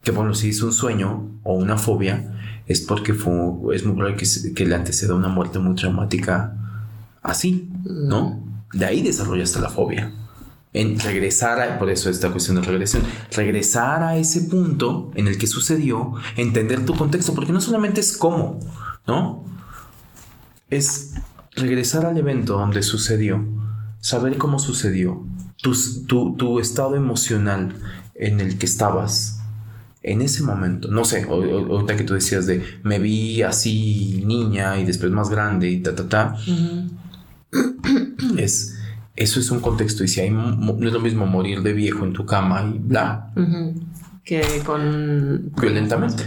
que 0.02 0.10
bueno, 0.10 0.34
si 0.34 0.50
es 0.50 0.60
un 0.62 0.72
sueño 0.74 1.30
o 1.42 1.54
una 1.54 1.78
fobia, 1.78 2.62
es 2.66 2.82
porque 2.82 3.14
fue, 3.14 3.32
es 3.74 3.86
muy 3.86 3.94
probable 3.96 4.18
que, 4.18 4.52
que 4.52 4.66
le 4.66 4.74
anteceda 4.74 5.14
una 5.14 5.28
muerte 5.28 5.58
muy 5.58 5.74
traumática 5.74 6.54
así, 7.22 7.70
¿no? 7.84 8.42
De 8.72 8.84
ahí 8.84 9.02
desarrollaste 9.02 9.60
la 9.60 9.70
fobia. 9.70 10.12
En 10.74 10.98
regresar 10.98 11.60
a, 11.60 11.78
por 11.78 11.90
eso 11.90 12.10
esta 12.10 12.30
cuestión 12.30 12.56
de 12.56 12.62
regresión, 12.62 13.02
regresar 13.30 14.02
a 14.02 14.16
ese 14.16 14.42
punto 14.42 15.10
en 15.14 15.28
el 15.28 15.38
que 15.38 15.46
sucedió, 15.46 16.14
entender 16.36 16.84
tu 16.84 16.94
contexto, 16.94 17.34
porque 17.34 17.52
no 17.52 17.60
solamente 17.60 18.00
es 18.00 18.16
cómo, 18.16 18.58
¿no? 19.06 19.44
Es 20.70 21.14
regresar 21.56 22.06
al 22.06 22.16
evento 22.16 22.54
donde 22.54 22.82
sucedió, 22.82 23.44
saber 24.00 24.38
cómo 24.38 24.58
sucedió, 24.58 25.24
tu, 25.60 25.74
tu, 26.06 26.34
tu 26.36 26.58
estado 26.60 26.96
emocional 26.96 27.74
en 28.14 28.40
el 28.40 28.58
que 28.58 28.66
estabas, 28.66 29.40
en 30.02 30.20
ese 30.20 30.42
momento, 30.42 30.88
no 30.88 31.04
sé, 31.04 31.22
ahorita 31.22 31.96
que 31.96 32.04
tú 32.04 32.14
decías 32.14 32.46
de 32.46 32.62
me 32.82 32.98
vi 32.98 33.42
así 33.42 34.22
niña 34.26 34.78
y 34.78 34.84
después 34.84 35.12
más 35.12 35.30
grande 35.30 35.70
y 35.70 35.80
ta, 35.80 35.94
ta, 35.94 36.08
ta, 36.08 36.36
es, 38.36 38.78
eso 39.14 39.38
es 39.38 39.50
un 39.50 39.60
contexto 39.60 40.02
y 40.02 40.08
si 40.08 40.20
hay, 40.20 40.30
no 40.30 40.86
es 40.86 40.92
lo 40.92 41.00
mismo 41.00 41.26
morir 41.26 41.62
de 41.62 41.72
viejo 41.72 42.04
en 42.04 42.12
tu 42.12 42.26
cama 42.26 42.62
y 42.74 42.78
bla, 42.78 43.32
que 44.24 44.42
con... 44.64 45.52
Violentamente. 45.60 46.24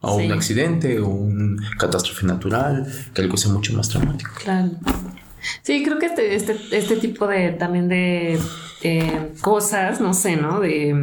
O 0.00 0.16
un 0.16 0.30
accidente 0.32 1.00
o 1.00 1.08
un 1.08 1.60
catástrofe 1.78 2.24
natural, 2.26 2.86
que 3.14 3.22
algo 3.22 3.36
sea 3.36 3.52
mucho 3.52 3.72
más 3.74 3.88
traumático. 3.88 4.30
Claro. 4.42 4.70
Sí, 5.62 5.82
creo 5.84 5.98
que 5.98 6.06
este, 6.06 6.34
este, 6.34 6.56
este 6.72 6.96
tipo 6.96 7.26
de 7.26 7.50
también 7.50 7.88
de 7.88 8.38
eh, 8.82 9.32
cosas, 9.40 10.00
no 10.00 10.14
sé, 10.14 10.36
¿no? 10.36 10.60
De 10.60 10.94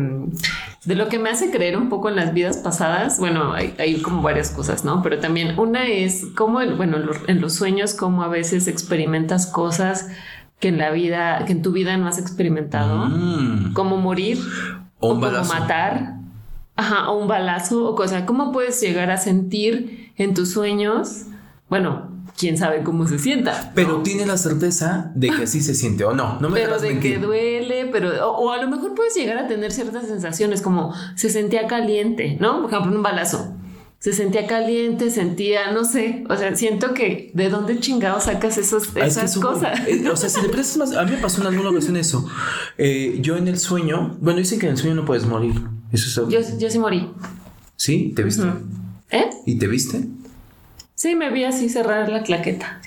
de 0.86 0.96
lo 0.96 1.10
que 1.10 1.18
me 1.18 1.30
hace 1.30 1.50
creer 1.50 1.78
un 1.78 1.89
poco 1.89 2.10
en 2.10 2.16
las 2.16 2.34
vidas 2.34 2.58
pasadas, 2.58 3.20
bueno, 3.20 3.54
hay, 3.54 4.02
como 4.02 4.22
varias 4.22 4.52
cosas, 4.52 4.86
¿no? 4.86 5.02
Pero 5.02 5.20
también 5.20 5.60
una 5.60 5.88
es 5.88 6.28
cómo, 6.36 6.60
bueno, 6.78 6.98
en 7.28 7.41
los, 7.41 7.54
sueños, 7.56 7.96
cómo 7.96 8.24
a 8.24 8.28
veces 8.28 8.68
experimentas 8.68 9.48
cosas 9.48 10.10
que 10.60 10.68
en 10.68 10.78
la 10.78 10.91
vida, 10.91 11.43
que 11.46 11.54
en 11.54 11.64
tu 11.64 11.72
vida 11.72 11.98
no 11.98 12.08
has 12.08 12.20
experimentado, 12.20 13.08
mm. 13.08 13.74
como 13.74 13.98
morir 13.98 14.38
o, 15.00 15.20
como 15.20 15.43
matar, 15.46 16.20
ajá, 16.76 17.09
o 17.09 17.19
un 17.19 17.28
balazo 17.28 17.86
o 17.86 17.95
cosa. 17.95 18.26
¿Cómo 18.26 18.51
puedes 18.51 18.80
llegar 18.82 19.11
a 19.11 19.17
sentir 19.17 20.11
en 20.15 20.34
tus 20.34 20.51
sueños? 20.51 21.23
Bueno, 21.69 22.15
quién 22.38 22.57
sabe 22.57 22.84
cómo 22.84 23.07
se 23.07 23.19
sienta. 23.19 23.71
Pero 23.76 24.01
tiene 24.01 24.26
la 24.26 24.38
certeza 24.38 25.11
de 25.15 25.30
que 25.30 25.43
así 25.43 25.61
se 25.61 25.73
siente 25.73 26.03
o 26.03 26.13
no. 26.13 26.39
No 26.39 26.49
me 26.49 26.59
Pero 26.59 26.80
de 26.80 26.99
que 26.99 27.17
duele, 27.17 27.88
pero 27.91 28.30
o, 28.30 28.51
a 28.51 28.61
lo 28.61 28.69
mejor 28.69 28.93
puedes 28.93 29.15
llegar 29.15 29.38
a 29.38 29.47
tener 29.47 29.71
ciertas 29.71 30.07
sensaciones 30.07 30.61
como 30.61 30.93
se 31.15 31.30
sentía 31.30 31.67
caliente, 31.67 32.38
¿no? 32.39 32.61
Por 32.61 32.71
ejemplo, 32.71 32.95
un 32.95 33.03
balazo. 33.03 33.53
Se 33.99 34.13
sentía 34.13 34.45
caliente, 34.45 35.09
sentía, 35.09 35.71
no 35.71 35.84
sé, 35.84 36.26
o 36.30 36.36
sea, 36.36 36.55
siento 36.55 36.93
que 36.93 37.32
de 37.34 37.49
dónde 37.49 37.80
chingado 37.80 38.19
sacas 38.19 38.57
esos, 38.57 38.89
ah, 38.95 39.05
esas 39.05 39.36
cosas. 39.38 39.80
Eh, 39.88 40.07
o 40.07 40.15
sea, 40.15 40.30
si 40.30 40.41
le 40.41 40.49
prestas 40.49 40.78
más, 40.78 40.95
a 40.95 41.03
mí 41.05 41.11
me 41.11 41.17
pasó 41.17 41.41
en 41.41 41.47
alguna 41.47 41.71
ocasión 41.71 41.97
eso. 41.97 42.28
Eh, 42.78 43.17
yo 43.21 43.36
en 43.38 43.47
el 43.47 43.57
sueño, 43.57 44.15
bueno, 44.19 44.39
dicen 44.39 44.59
que 44.59 44.67
en 44.67 44.73
el 44.73 44.78
sueño 44.78 44.95
no 44.95 45.05
puedes 45.05 45.26
morir. 45.26 45.55
Eso 45.96 46.30
yo, 46.30 46.39
yo 46.58 46.70
sí 46.70 46.80
morí. 46.80 47.10
¿Sí? 47.76 48.14
¿Te 48.16 48.24
viste? 48.24 48.43
¿Eh? 49.12 49.30
¿Y 49.46 49.58
te 49.58 49.68
viste? 49.68 50.06
Sí, 50.93 51.16
me 51.16 51.30
vi 51.32 51.43
así 51.43 51.70
cerrar 51.70 52.10
la 52.10 52.24
claqueta. 52.24 52.82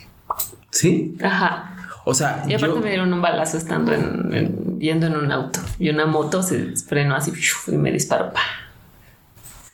¿Sí? 0.71 1.17
Ajá. 1.23 1.75
O 2.05 2.15
sea, 2.15 2.45
y 2.49 2.55
aparte 2.55 2.81
me 2.81 2.89
dieron 2.89 3.13
un 3.13 3.21
balazo 3.21 3.59
estando 3.59 3.93
en, 3.93 4.79
yendo 4.81 5.09
en 5.09 5.17
un 5.17 5.31
auto 5.31 5.61
y 5.79 5.91
una 5.91 6.07
moto 6.07 6.43
se 6.43 6.75
frenó 6.77 7.15
así 7.15 7.33
y 7.67 7.73
me 7.73 7.93
disparó. 7.93 8.33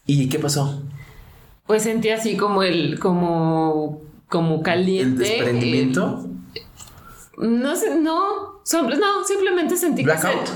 ¿Y 0.07 0.29
qué 0.29 0.39
pasó? 0.41 0.83
Pues 1.67 1.85
sentí 1.85 2.11
así 2.11 2.37
como 2.37 2.63
el, 2.63 2.99
como, 2.99 4.03
como 4.29 4.63
caliente. 4.63 5.23
¿El 5.23 5.45
desprendimiento? 5.45 6.29
No 7.39 7.77
sé, 7.77 7.99
no, 7.99 8.61
no, 8.73 9.25
simplemente 9.27 9.77
sentí 9.77 10.05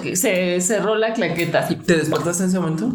que 0.02 0.16
se, 0.16 0.60
cerró 0.60 0.96
la 0.96 1.12
claqueta. 1.12 1.66
¿Te 1.68 1.96
despertaste 1.96 2.44
en 2.44 2.48
ese 2.48 2.58
momento? 2.58 2.92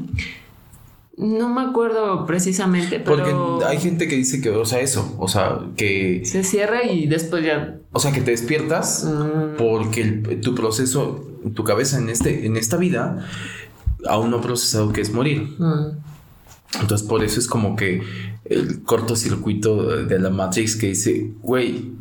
No 1.16 1.50
me 1.50 1.62
acuerdo 1.62 2.26
precisamente, 2.26 3.00
pero... 3.00 3.18
Porque 3.18 3.66
hay 3.66 3.80
gente 3.80 4.08
que 4.08 4.16
dice 4.16 4.42
que, 4.42 4.50
o 4.50 4.66
sea, 4.66 4.80
eso, 4.80 5.16
o 5.20 5.28
sea, 5.28 5.60
que... 5.76 6.24
Se 6.26 6.44
cierra 6.44 6.84
y 6.84 7.06
después 7.06 7.46
ya... 7.46 7.78
O 7.92 8.00
sea, 8.00 8.12
que 8.12 8.22
te 8.22 8.32
despiertas 8.32 9.06
mm. 9.06 9.58
porque 9.58 10.04
tu 10.42 10.56
proceso, 10.56 11.24
tu 11.54 11.64
cabeza 11.64 12.00
en, 12.00 12.10
este, 12.10 12.48
en 12.48 12.58
esta 12.58 12.78
vida 12.78 13.28
aún 14.08 14.32
no 14.32 14.38
ha 14.38 14.42
procesado 14.42 14.92
que 14.92 15.02
es 15.02 15.14
morir. 15.14 15.56
Mm. 15.60 16.00
Entonces, 16.82 17.08
por 17.08 17.24
eso 17.24 17.40
es 17.40 17.48
como 17.48 17.76
que 17.76 18.02
el 18.46 18.82
cortocircuito 18.82 20.06
de 20.06 20.20
la 20.20 20.32
Matrix 20.32 20.76
que 20.76 20.88
dice, 20.88 21.32
güey, 21.44 21.92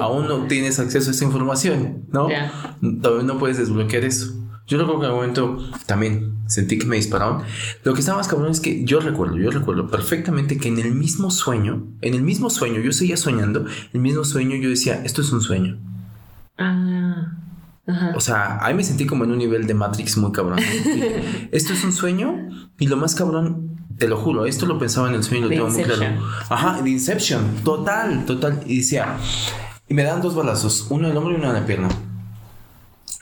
aún 0.00 0.28
no 0.28 0.46
tienes 0.46 0.78
acceso 0.78 1.10
a 1.10 1.12
esa 1.12 1.24
información, 1.24 2.04
¿no? 2.12 2.28
Todavía 3.02 3.24
no 3.24 3.38
puedes 3.38 3.58
desbloquear 3.58 4.04
eso. 4.04 4.34
Yo 4.66 4.76
recuerdo 4.76 5.00
que 5.00 5.06
en 5.06 5.12
un 5.12 5.18
momento 5.18 5.58
también 5.86 6.38
sentí 6.46 6.78
que 6.78 6.86
me 6.86 6.96
dispararon. 6.96 7.42
Lo 7.84 7.94
que 7.94 8.00
estaba 8.00 8.18
más 8.18 8.28
cabrón 8.28 8.50
es 8.50 8.60
que 8.60 8.84
yo 8.84 9.00
recuerdo, 9.00 9.38
yo 9.38 9.50
recuerdo 9.50 9.90
perfectamente 9.90 10.58
que 10.58 10.68
en 10.68 10.78
el 10.78 10.94
mismo 10.94 11.30
sueño, 11.30 11.86
en 12.02 12.14
el 12.14 12.22
mismo 12.22 12.50
sueño, 12.50 12.80
yo 12.80 12.92
seguía 12.92 13.16
soñando, 13.16 13.60
en 13.60 13.90
el 13.94 14.00
mismo 14.00 14.24
sueño 14.24 14.56
yo 14.56 14.68
decía, 14.68 15.02
esto 15.04 15.22
es 15.22 15.32
un 15.32 15.40
sueño. 15.40 15.78
Ah. 16.58 17.32
O 18.14 18.20
sea, 18.20 18.58
ahí 18.60 18.74
me 18.74 18.84
sentí 18.84 19.06
como 19.06 19.24
en 19.24 19.30
un 19.30 19.38
nivel 19.38 19.66
de 19.66 19.72
Matrix 19.72 20.18
muy 20.18 20.32
cabrón. 20.32 20.58
esto 21.52 21.72
es 21.72 21.84
un 21.84 21.92
sueño 21.92 22.50
y 22.78 22.86
lo 22.86 22.98
más 22.98 23.14
cabrón, 23.14 23.67
te 23.98 24.08
lo 24.08 24.16
juro, 24.16 24.46
esto 24.46 24.66
lo 24.66 24.78
pensaba 24.78 25.08
en 25.08 25.16
el 25.16 25.24
sueño 25.24 25.44
lo 25.44 25.48
tengo 25.50 25.68
muy 25.68 25.82
claro. 25.82 26.22
Ajá, 26.48 26.80
de 26.82 26.90
Inception, 26.90 27.56
total, 27.64 28.24
total. 28.24 28.62
Y 28.66 28.78
decía, 28.78 29.16
y 29.88 29.94
me 29.94 30.04
dan 30.04 30.22
dos 30.22 30.34
balazos, 30.34 30.86
uno 30.90 31.06
en 31.06 31.12
el 31.12 31.16
hombro 31.16 31.32
y 31.32 31.36
uno 31.36 31.48
en 31.48 31.54
la 31.54 31.66
pierna. 31.66 31.88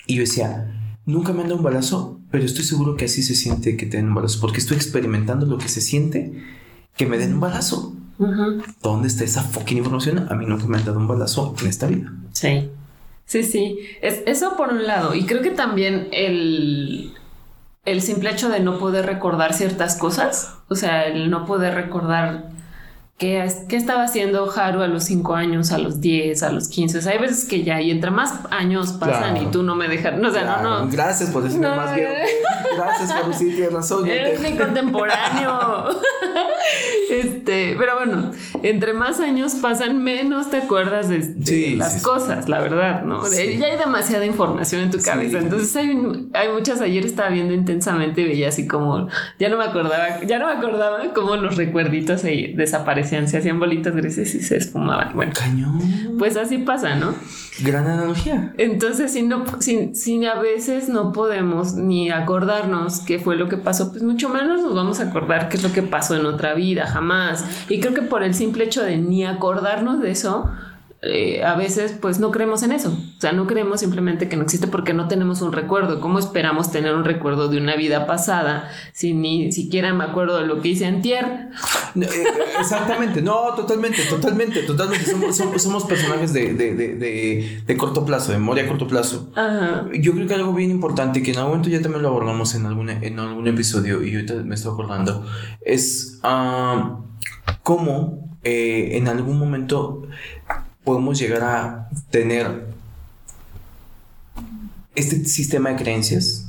Y 0.07 0.17
yo 0.17 0.21
decía, 0.21 0.73
Nunca 1.07 1.33
me 1.33 1.43
han 1.43 1.47
dado 1.47 1.59
un 1.59 1.63
balazo, 1.63 2.21
pero 2.33 2.45
estoy 2.45 2.65
seguro 2.65 2.97
que 2.97 3.05
así 3.05 3.23
se 3.23 3.37
siente 3.37 3.77
que 3.77 3.87
te 3.87 3.97
den 3.97 4.09
un 4.09 4.15
balazo, 4.17 4.41
porque 4.41 4.59
estoy 4.59 4.77
experimentando 4.77 5.47
lo 5.47 5.57
que 5.57 5.69
se 5.69 5.81
siente 5.81 6.43
que 6.97 7.07
me 7.07 7.17
den 7.17 7.35
un 7.35 7.41
balazo. 7.41 7.95
¿Dónde 8.83 9.07
está 9.07 9.23
esa 9.23 9.43
fucking 9.43 9.79
información? 9.79 10.27
A 10.29 10.35
mí 10.35 10.47
nunca 10.47 10.67
me 10.67 10.79
han 10.79 10.85
dado 10.85 10.99
un 10.99 11.07
balazo 11.07 11.55
en 11.61 11.69
esta 11.69 11.87
vida. 11.87 12.13
Sí. 12.33 12.71
Sí, 13.25 13.45
sí. 13.45 13.79
Es, 14.03 14.23
eso 14.27 14.57
por 14.57 14.71
un 14.71 14.85
lado. 14.85 15.15
Y 15.15 15.27
creo 15.27 15.43
que 15.43 15.51
también 15.51 16.09
el, 16.11 17.13
el 17.87 18.03
simple 18.03 18.31
hecho 18.31 18.51
de 18.51 18.61
no 18.61 18.79
poder 18.79 19.07
recordar 19.07 19.55
ciertas 19.55 19.97
cosas, 19.97 20.59
o 20.69 20.75
sea, 20.75 21.05
el 21.07 21.31
no 21.31 21.47
poder 21.47 21.75
recordar 21.75 22.51
¿Qué, 23.19 23.43
estaba 23.71 24.03
haciendo 24.03 24.53
Haru 24.55 24.83
a 24.83 24.89
los 24.89 25.05
5 25.05 25.35
años, 25.35 25.73
a 25.73 25.79
los 25.79 26.03
10, 26.03 26.43
a 26.43 26.53
los 26.53 26.69
15? 26.69 27.09
hay 27.09 27.17
veces 27.17 27.47
que 27.47 27.63
ya, 27.63 27.81
y 27.81 27.91
entre 27.91 28.11
más 28.11 28.41
años 28.51 28.93
pasan 28.93 29.39
y 29.39 29.47
tú 29.47 29.63
no 29.63 29.75
me 29.75 29.89
dejas. 29.89 30.19
No, 30.19 30.29
o 30.29 30.31
sea, 30.31 30.61
no, 30.61 30.85
no. 30.85 30.91
Gracias 30.91 31.31
por 31.31 31.43
decirme 31.43 31.67
más 31.69 31.95
bien. 31.95 32.11
Gracias, 32.77 33.11
Haru, 33.11 33.33
sí, 33.33 33.53
tienes 33.55 33.73
razón. 33.73 34.07
Eres 34.07 34.39
mi 34.41 34.55
contemporáneo. 34.55 35.89
este, 37.11 37.75
pero 37.79 37.97
bueno, 37.97 38.33
entre 38.63 38.93
más 38.93 39.19
años 39.21 39.55
pasan, 39.55 40.05
menos 40.05 40.51
te 40.51 40.59
acuerdas 40.59 41.09
de, 41.09 41.75
las 41.75 42.03
cosas, 42.03 42.51
la 42.51 42.61
verdad, 42.61 43.03
¿no? 43.03 43.23
ya 43.31 43.67
hay 43.67 43.79
demasiada 43.79 44.27
información 44.27 44.83
en 44.83 44.91
tu 44.91 45.01
cabeza. 45.01 45.39
Entonces 45.39 45.75
hay, 45.75 46.29
hay 46.35 46.49
muchas. 46.53 46.83
Ayer 46.83 47.07
estaba 47.07 47.31
viendo 47.31 47.55
intensamente 47.55 48.21
y 48.21 48.25
veía 48.25 48.49
así 48.49 48.67
como. 48.67 49.09
Ya 49.39 49.49
no 49.49 49.57
me 49.57 49.65
acordaba, 49.65 50.21
ya 50.27 50.39
no 50.39 50.49
me 50.49 50.53
acordaba 50.53 50.99
cómo 51.15 51.37
los 51.37 51.57
recuerditos 51.57 52.23
ahí 52.25 52.53
desaparecen 52.53 53.06
se 53.07 53.39
hacían 53.39 53.59
bolitas 53.59 53.95
grises 53.95 54.35
y 54.35 54.41
se 54.41 54.57
esfumaban. 54.57 55.13
Bueno, 55.15 55.33
cañón. 55.35 55.81
Pues 56.19 56.37
así 56.37 56.59
pasa, 56.59 56.97
¿no? 56.97 57.15
Gran 57.63 57.87
analogía. 57.87 58.53
Entonces, 58.59 59.13
si 59.13 59.23
no, 59.23 59.45
si, 59.61 60.25
a 60.27 60.39
veces 60.39 60.89
no 60.89 61.13
podemos 61.13 61.75
ni 61.75 62.11
acordarnos 62.11 63.01
qué 63.01 63.19
fue 63.19 63.37
lo 63.37 63.49
que 63.49 63.57
pasó, 63.57 63.91
pues 63.91 64.03
mucho 64.03 64.29
menos 64.29 64.63
nos 64.63 64.75
vamos 64.75 65.01
a 65.01 65.05
acordar 65.05 65.49
qué 65.49 65.57
es 65.57 65.63
lo 65.63 65.73
que 65.73 65.83
pasó 65.83 66.17
en 66.17 66.27
otra 66.27 66.55
vida, 66.55 66.87
jamás. 66.87 67.45
Y 67.69 67.81
creo 67.81 67.95
que 67.95 68.03
por 68.03 68.23
el 68.23 68.35
simple 68.35 68.65
hecho 68.65 68.83
de 68.83 68.99
ni 68.99 69.25
acordarnos 69.25 70.01
de 70.01 70.11
eso, 70.11 70.51
eh, 71.03 71.45
a 71.45 71.55
veces 71.57 71.95
pues 72.01 72.19
no 72.19 72.31
creemos 72.31 72.63
en 72.63 72.73
eso. 72.73 72.91
O 72.91 73.21
sea, 73.21 73.33
no 73.33 73.47
creemos 73.47 73.81
simplemente 73.81 74.29
que 74.29 74.37
no 74.37 74.43
existe 74.43 74.67
porque 74.67 74.95
no 74.95 75.09
tenemos 75.09 75.43
un 75.43 75.53
recuerdo. 75.53 76.01
¿Cómo 76.01 76.19
esperamos 76.19 76.73
tener 76.73 76.95
un 76.95 77.05
recuerdo 77.05 77.49
de 77.49 77.59
una 77.59 77.77
vida 77.77 78.07
pasada 78.07 78.71
si 78.93 79.13
ni 79.13 79.53
siquiera 79.53 79.93
me 79.93 80.05
acuerdo 80.05 80.39
de 80.39 80.47
lo 80.47 80.61
que 80.61 80.69
hice 80.69 80.87
en 80.87 81.03
tier? 81.03 81.51
Eh, 81.97 82.09
exactamente, 82.61 83.23
no, 83.23 83.55
totalmente, 83.55 84.03
totalmente, 84.05 84.63
totalmente. 84.63 85.05
Somos, 85.59 85.85
personajes 85.85 86.33
de, 86.33 87.77
corto 87.79 88.05
plazo, 88.05 88.33
de 88.33 88.39
memoria 88.39 88.65
a 88.65 88.69
corto 88.69 88.87
plazo. 88.87 89.31
Yo 89.95 90.13
creo 90.13 90.27
que 90.27 90.35
algo 90.35 90.53
bien 90.53 90.71
importante, 90.71 91.23
que 91.23 91.33
en 91.33 91.39
algún 91.39 91.53
momento 91.53 91.71
ya 91.71 91.81
también 91.81 92.03
lo 92.03 92.09
abordamos 92.09 92.55
en 92.55 92.67
algún, 92.67 92.91
en 92.91 93.19
algún 93.19 93.49
episodio 93.49 94.03
y 94.03 94.15
ahorita 94.15 94.35
me 94.35 94.55
estoy 94.55 94.73
acordando, 94.73 95.25
es 95.61 96.21
ah, 96.23 97.01
cómo 97.63 98.39
eh, 98.49 98.97
en 98.97 99.09
algún 99.09 99.39
momento 99.39 100.03
podemos 100.87 101.19
llegar 101.19 101.43
a 101.43 101.91
tener 102.11 102.69
este 104.95 105.25
sistema 105.25 105.71
de 105.71 105.77
creencias, 105.77 106.47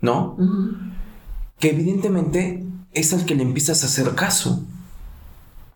¿no? 0.00 0.36
Que 1.60 1.70
evidentemente 1.70 2.66
es 2.92 3.12
al 3.14 3.24
que 3.24 3.36
le 3.36 3.44
empiezas 3.44 3.84
a 3.84 3.86
hacer 3.86 4.16
caso. 4.16 4.64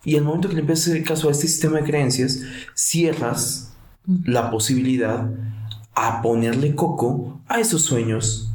Y 0.04 0.16
al 0.16 0.24
momento 0.24 0.48
que 0.48 0.56
le 0.56 0.62
empiezas 0.62 0.88
a 0.88 0.90
hacer 0.90 1.04
caso 1.04 1.28
a 1.28 1.30
este 1.30 1.46
sistema 1.46 1.78
de 1.78 1.84
creencias, 1.84 2.40
cierras 2.74 3.74
la 4.24 4.50
posibilidad 4.50 5.30
a 5.94 6.20
ponerle 6.20 6.74
coco 6.74 7.40
a 7.46 7.60
esos 7.60 7.82
sueños, 7.82 8.50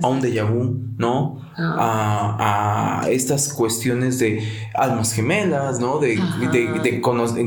a 0.00 0.08
un 0.08 0.20
déjà 0.20 0.44
vu, 0.44 0.80
¿no? 0.96 1.40
Ah. 1.56 3.02
A, 3.02 3.10
estas 3.10 3.52
cuestiones 3.52 4.20
de 4.20 4.46
almas 4.74 5.12
gemelas, 5.12 5.80
¿no? 5.80 5.98
De, 5.98 6.18
de, 6.52 7.00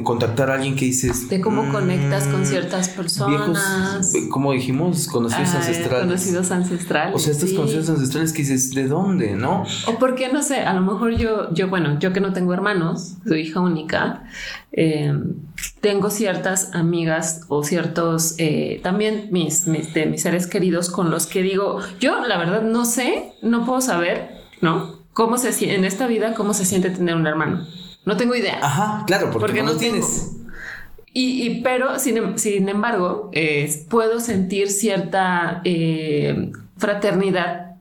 contactar 0.03 0.51
a 0.51 0.55
alguien 0.55 0.75
que 0.75 0.85
dices... 0.85 1.29
De 1.29 1.41
cómo 1.41 1.71
conectas 1.71 2.27
con 2.27 2.41
mm, 2.41 2.45
ciertas 2.45 2.89
personas. 2.89 4.11
Viejos, 4.11 4.29
como 4.29 4.51
dijimos, 4.51 5.07
conocidos 5.07 5.53
ancestrales. 5.53 6.05
Conocidos 6.05 6.51
ancestrales. 6.51 7.15
O 7.15 7.19
sea, 7.19 7.31
estos 7.31 7.53
conocidos 7.53 7.89
ancestrales 7.89 8.33
que 8.33 8.39
dices, 8.39 8.73
¿de 8.73 8.87
dónde, 8.87 9.35
no? 9.35 9.63
O 9.87 9.97
porque, 9.97 10.31
no 10.31 10.43
sé, 10.43 10.59
a 10.59 10.73
lo 10.73 10.81
mejor 10.81 11.15
yo, 11.17 11.53
yo 11.53 11.67
bueno, 11.69 11.97
yo 11.99 12.13
que 12.13 12.19
no 12.19 12.33
tengo 12.33 12.53
hermanos, 12.53 13.15
soy 13.27 13.41
hija 13.41 13.59
única, 13.59 14.23
eh, 14.71 15.13
tengo 15.81 16.09
ciertas 16.09 16.73
amigas 16.73 17.41
o 17.47 17.63
ciertos, 17.63 18.35
eh, 18.37 18.79
también 18.83 19.29
mis, 19.31 19.67
mis, 19.67 19.93
de 19.93 20.05
mis 20.05 20.21
seres 20.21 20.47
queridos 20.47 20.89
con 20.89 21.09
los 21.09 21.27
que 21.27 21.41
digo, 21.41 21.79
yo 21.99 22.25
la 22.25 22.37
verdad 22.37 22.61
no 22.61 22.85
sé, 22.85 23.33
no 23.41 23.65
puedo 23.65 23.81
saber, 23.81 24.43
¿no? 24.61 24.94
Cómo 25.15 25.37
se 25.37 25.53
siente 25.53 25.77
en 25.77 25.85
esta 25.85 26.07
vida, 26.07 26.33
cómo 26.33 26.53
se 26.53 26.65
siente 26.65 26.89
tener 26.89 27.15
un 27.15 27.25
hermano. 27.25 27.65
No 28.05 28.17
tengo 28.17 28.35
idea. 28.35 28.59
Ajá, 28.61 29.05
claro, 29.07 29.31
porque, 29.31 29.63
no, 29.63 29.77
tienes. 29.77 30.33
Y, 31.13 31.61
pero, 31.61 31.97
sin, 31.99 32.17
em, 32.17 32.37
sin 32.37 32.67
embargo, 32.67 33.31
puedo 33.89 34.19
sentir 34.19 34.69
cierta 34.69 35.61
eh, 35.63 36.51
fraternidad 36.77 37.77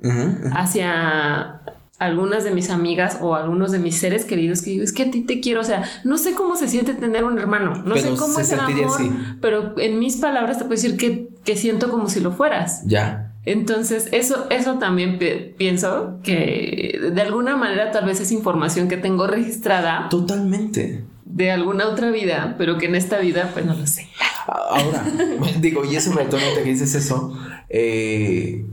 hacia 0.53 1.61
algunas 1.99 2.45
de 2.45 2.53
mis 2.53 2.71
amigas 2.71 3.19
o 3.21 3.35
algunos 3.35 3.73
de 3.73 3.81
mis 3.81 3.99
seres 3.99 4.25
queridos 4.25 4.63
que 4.63 4.71
digo, 4.71 4.85
es 4.85 4.93
que 4.93 5.03
a 5.03 5.11
ti 5.11 5.23
te 5.23 5.41
quiero, 5.41 5.61
o 5.61 5.65
sea, 5.65 5.83
no 6.05 6.19
sé 6.19 6.35
cómo 6.35 6.55
se 6.55 6.69
siente 6.69 6.95
tener 6.95 7.25
un 7.25 7.39
hermano, 7.39 7.83
no 7.85 7.97
sé 7.97 8.15
cómo 8.17 8.39
es 8.39 8.53
el 8.53 8.61
amor, 8.61 9.01
pero 9.41 9.75
en 9.79 9.99
mis 9.99 10.19
palabras 10.19 10.59
te 10.59 10.65
puedo 10.65 10.81
decir 10.81 10.97
que, 10.97 11.29
que 11.45 11.57
siento 11.57 11.91
como 11.91 12.09
si 12.09 12.21
lo 12.21 12.31
fueras. 12.31 12.83
Ya. 12.87 13.34
Entonces, 13.47 14.09
eso, 14.13 14.47
eso 14.51 14.79
también 14.79 15.19
pienso 15.57 16.19
que 16.23 17.11
de 17.13 17.21
alguna 17.21 17.57
manera 17.57 17.91
tal 17.91 18.07
vez 18.07 18.21
es 18.21 18.33
información 18.33 18.89
que 18.89 18.97
tengo 18.97 19.27
registrada. 19.27 20.09
Totalmente. 20.09 21.05
De 21.25 21.51
alguna 21.51 21.89
otra 21.89 22.11
vida, 22.11 22.55
pero 22.57 22.79
que 22.79 22.87
en 22.87 22.95
esta 22.95 23.19
vida, 23.19 23.51
pues 23.53 23.67
no 23.67 23.75
lo 23.75 23.87
sé. 23.87 24.09
Ahora, 24.47 25.05
digo, 25.61 25.85
y 25.85 25.97
eso 25.97 26.13
me 26.13 26.27
que 26.27 26.65
dices 26.65 26.95
eso. 26.95 27.37
Eh, 27.69 28.65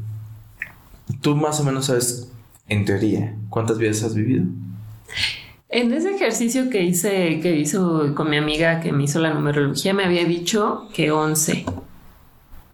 tú 1.22 1.36
más 1.36 1.60
o 1.60 1.64
menos 1.64 1.88
sabes, 1.88 2.32
en 2.70 2.86
teoría, 2.86 3.36
¿cuántas 3.50 3.78
vidas 3.78 4.04
has 4.04 4.16
vivido? 4.16 4.46
En 5.70 5.94
ese 5.94 6.16
ejercicio 6.16 6.70
que 6.70 6.84
hice, 6.84 7.40
que 7.42 7.56
hizo 7.56 8.14
con 8.16 8.30
mi 8.30 8.38
amiga 8.38 8.82
que 8.82 8.92
me 8.92 9.04
hizo 9.04 9.20
la 9.20 9.34
numerología, 9.34 9.94
me 9.94 10.04
había 10.04 10.26
dicho 10.26 10.88
que 10.94 11.12
11. 11.12 11.66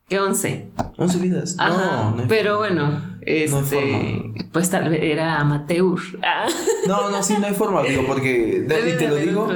¿Qué 0.08 0.20
11? 0.20 0.70
11 0.98 1.20
vidas. 1.20 1.56
Ajá, 1.60 2.14
no, 2.16 2.24
pero 2.30 2.60
bueno, 2.60 3.02
este, 3.22 4.34
pues 4.54 4.70
tal 4.70 4.90
vez 4.90 5.02
era 5.04 5.42
amateur. 5.42 6.00
Ah. 6.24 6.48
No, 6.88 7.10
no, 7.10 7.22
sí, 7.22 7.36
no 7.38 7.48
hay 7.48 7.54
forma, 7.54 7.84
digo, 7.84 8.04
porque, 8.08 8.66
y 8.66 8.98
te 8.98 9.08
lo 9.10 9.18
digo, 9.18 9.50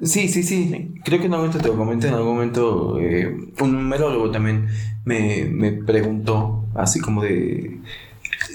sí, 0.00 0.28
sí, 0.28 0.44
sí, 0.44 0.94
creo 1.04 1.18
que 1.18 1.26
en 1.26 1.34
algún 1.34 1.48
momento 1.48 1.58
te 1.58 1.68
lo 1.68 1.76
comenté, 1.76 2.08
en 2.08 2.14
algún 2.14 2.34
momento 2.34 3.00
eh, 3.00 3.36
un 3.60 3.72
numerólogo 3.72 4.30
también 4.30 4.68
me, 5.04 5.46
me 5.46 5.72
preguntó, 5.72 6.64
así 6.76 7.00
como 7.00 7.24
de, 7.24 7.80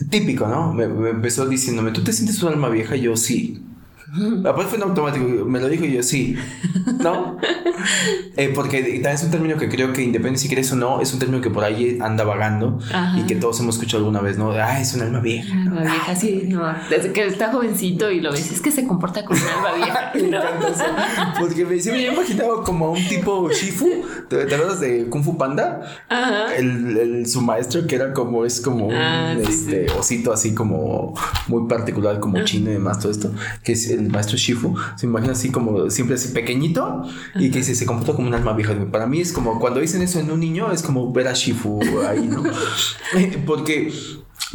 típico, 0.09 0.47
¿no? 0.47 0.73
Me, 0.73 0.87
me, 0.87 1.09
empezó 1.09 1.45
diciéndome, 1.45 1.91
¿tú 1.91 2.05
te 2.05 2.13
sientes 2.13 2.41
un 2.41 2.53
alma 2.53 2.69
vieja? 2.69 2.95
yo 2.95 3.17
sí. 3.17 3.61
Aparte 4.45 4.69
fue 4.69 4.77
en 4.77 4.83
automático, 4.83 5.45
me 5.45 5.59
lo 5.59 5.67
dijo 5.67 5.85
y 5.85 5.93
yo 5.93 6.03
sí, 6.03 6.35
¿no? 6.99 7.37
Eh, 8.35 8.51
porque 8.55 9.01
es 9.03 9.23
un 9.23 9.29
término 9.29 9.57
que 9.57 9.69
creo 9.69 9.93
que 9.93 10.01
independientemente 10.01 10.39
si 10.39 10.47
quieres 10.47 10.71
o 10.71 10.75
no, 10.75 11.01
es 11.01 11.13
un 11.13 11.19
término 11.19 11.39
que 11.41 11.51
por 11.51 11.63
ahí 11.63 11.99
anda 12.01 12.23
vagando 12.23 12.79
y 13.15 13.23
que 13.23 13.35
todos 13.35 13.59
hemos 13.59 13.75
escuchado 13.75 13.99
alguna 13.99 14.21
vez, 14.21 14.37
¿no? 14.37 14.51
Ah, 14.51 14.79
es 14.79 14.95
un 14.95 15.01
alma 15.01 15.19
vieja. 15.19 15.53
Alma 15.53 15.81
vieja, 15.81 16.15
sí, 16.15 16.45
no. 16.47 16.63
Desde 16.89 17.13
que 17.13 17.25
está 17.27 17.51
jovencito 17.51 18.09
y 18.09 18.21
lo 18.21 18.31
ves, 18.31 18.51
es 18.51 18.61
que 18.61 18.71
se 18.71 18.87
comporta 18.87 19.23
como 19.23 19.39
un 19.39 19.47
alma 19.47 19.73
vieja. 19.75 20.11
¿no? 20.31 21.39
porque 21.39 21.65
me, 21.65 21.79
siempre 21.79 22.07
me 22.07 22.13
imaginaba 22.13 22.63
como 22.63 22.87
a 22.87 22.91
un 22.91 23.07
tipo 23.07 23.49
Shifu, 23.51 23.89
¿te, 24.29 24.41
acuerdas 24.41 24.79
de 24.79 25.05
Kung 25.09 25.23
Fu 25.23 25.37
Panda? 25.37 25.81
Ajá. 26.09 26.55
El, 26.55 26.97
el, 26.97 27.27
su 27.27 27.41
maestro 27.41 27.85
que 27.85 27.95
era 27.95 28.13
como, 28.13 28.45
es 28.45 28.61
como 28.61 28.87
un 28.87 28.95
ah, 28.95 29.35
este, 29.39 29.91
osito 29.91 30.33
así 30.33 30.55
como 30.55 31.13
muy 31.47 31.67
particular, 31.67 32.19
como 32.19 32.43
chino 32.43 32.71
y 32.71 32.73
demás, 32.73 32.99
todo 32.99 33.11
esto, 33.11 33.31
que 33.63 33.73
es 33.73 33.89
el 33.89 34.02
el 34.05 34.11
maestro 34.11 34.37
Shifu, 34.37 34.75
se 34.95 35.05
imagina 35.05 35.33
así 35.33 35.49
como 35.49 35.89
siempre 35.89 36.15
así 36.15 36.33
pequeñito 36.33 37.03
y 37.35 37.51
que 37.51 37.63
se, 37.63 37.75
se 37.75 37.85
comporta 37.85 38.13
como 38.13 38.27
un 38.27 38.33
alma 38.33 38.53
vieja. 38.53 38.73
Para 38.91 39.07
mí 39.07 39.21
es 39.21 39.33
como 39.33 39.59
cuando 39.59 39.79
dicen 39.79 40.01
eso 40.01 40.19
en 40.19 40.31
un 40.31 40.39
niño, 40.39 40.71
es 40.71 40.81
como 40.81 41.11
ver 41.11 41.27
a 41.27 41.33
Shifu 41.33 41.81
ahí, 42.07 42.27
¿no? 42.27 42.43
Porque 43.45 43.91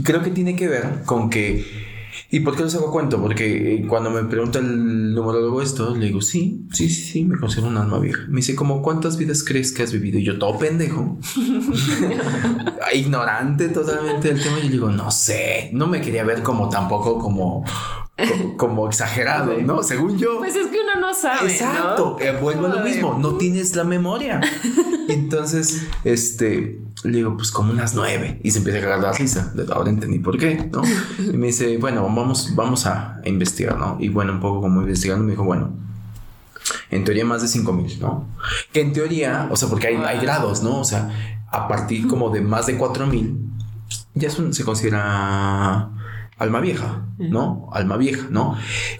creo 0.02 0.22
que 0.22 0.30
tiene 0.30 0.56
que 0.56 0.68
ver 0.68 1.02
con 1.04 1.30
que 1.30 1.97
¿Y 2.30 2.40
por 2.40 2.56
qué 2.56 2.64
les 2.64 2.74
hago 2.74 2.90
cuento? 2.90 3.20
Porque 3.22 3.86
cuando 3.88 4.10
me 4.10 4.24
pregunta 4.24 4.58
el 4.58 5.14
numerólogo 5.14 5.62
esto, 5.62 5.96
le 5.96 6.06
digo, 6.06 6.20
sí, 6.20 6.66
sí, 6.72 6.90
sí, 6.90 7.02
sí, 7.02 7.24
me 7.24 7.38
considero 7.38 7.68
un 7.68 7.78
alma 7.78 7.98
vieja. 7.98 8.24
Me 8.28 8.36
dice, 8.36 8.54
como, 8.54 8.82
¿cuántas 8.82 9.16
vidas 9.16 9.42
crees 9.42 9.72
que 9.72 9.82
has 9.82 9.92
vivido? 9.92 10.18
Y 10.18 10.24
yo, 10.24 10.38
todo 10.38 10.58
pendejo. 10.58 11.18
Ignorante 12.94 13.68
totalmente 13.68 14.28
del 14.28 14.42
tema. 14.42 14.58
Y 14.58 14.64
yo 14.64 14.70
digo, 14.70 14.90
no 14.90 15.10
sé, 15.10 15.70
no 15.72 15.86
me 15.86 16.02
quería 16.02 16.24
ver 16.24 16.42
como 16.42 16.68
tampoco 16.68 17.18
como 17.18 17.64
como, 18.56 18.88
exagerado, 18.88 19.54
¿no? 19.62 19.82
Según 19.82 20.18
yo. 20.18 20.38
Pues 20.38 20.56
es 20.56 20.66
que 20.68 20.80
uno 20.80 21.00
no 21.00 21.14
sabe. 21.14 21.52
Exacto. 21.52 22.16
Eh, 22.20 22.36
vuelvo 22.40 22.66
a 22.66 22.70
lo 22.70 22.80
mismo. 22.80 23.16
No 23.18 23.36
tienes 23.36 23.76
la 23.76 23.84
memoria. 23.84 24.40
entonces, 25.08 25.86
este, 26.04 26.80
le 27.04 27.18
digo, 27.18 27.36
pues 27.36 27.50
como 27.50 27.72
unas 27.72 27.94
nueve. 27.94 28.40
Y 28.42 28.50
se 28.50 28.58
empieza 28.58 28.78
a 28.78 28.82
cagar 28.82 29.00
la 29.00 29.12
risa. 29.12 29.52
Ahora 29.72 29.90
entendí 29.90 30.18
por 30.18 30.38
qué, 30.38 30.68
¿no? 30.72 30.82
Y 31.18 31.36
me 31.36 31.48
dice, 31.48 31.78
bueno, 31.78 32.02
vamos, 32.02 32.54
vamos 32.54 32.86
a 32.86 33.20
investigar, 33.24 33.78
¿no? 33.78 33.96
Y 34.00 34.08
bueno, 34.08 34.32
un 34.32 34.40
poco 34.40 34.60
como 34.60 34.80
investigando, 34.80 35.24
me 35.24 35.32
dijo, 35.32 35.44
bueno, 35.44 35.72
en 36.90 37.04
teoría 37.04 37.24
más 37.24 37.42
de 37.42 37.48
cinco 37.48 37.72
mil, 37.72 37.98
¿no? 38.00 38.26
Que 38.72 38.80
en 38.80 38.92
teoría, 38.92 39.48
o 39.50 39.56
sea, 39.56 39.68
porque 39.68 39.88
hay, 39.88 39.96
hay 39.96 40.20
grados, 40.20 40.62
¿no? 40.62 40.80
O 40.80 40.84
sea, 40.84 41.44
a 41.50 41.68
partir 41.68 42.06
como 42.06 42.30
de 42.30 42.40
más 42.40 42.66
de 42.66 42.76
cuatro 42.76 43.06
mil, 43.06 43.40
ya 44.14 44.30
se 44.30 44.64
considera 44.64 45.90
alma 46.38 46.60
vieja, 46.60 47.04
¿no? 47.18 47.68
Alma 47.72 47.96
vieja, 47.96 48.26
¿no? 48.30 48.56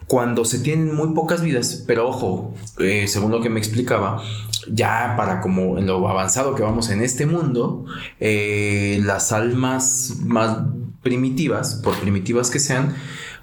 Cuando 0.07 0.44
se 0.44 0.59
tienen 0.59 0.94
muy 0.94 1.14
pocas 1.14 1.40
vidas, 1.40 1.84
pero 1.86 2.09
ojo, 2.09 2.55
eh, 2.78 3.07
según 3.09 3.30
lo 3.30 3.40
que 3.40 3.49
me 3.49 3.61
explicaba, 3.61 4.22
ya 4.70 5.14
para 5.16 5.40
como 5.40 5.78
en 5.78 5.86
lo 5.86 6.09
avanzado 6.09 6.54
que 6.54 6.62
vamos 6.62 6.90
en 6.90 7.02
este 7.02 7.26
mundo, 7.26 7.84
eh, 8.20 9.00
las 9.04 9.32
almas 9.32 10.16
más 10.24 10.59
primitivas, 11.02 11.76
por 11.76 11.94
primitivas 11.98 12.50
que 12.50 12.59
sean, 12.59 12.94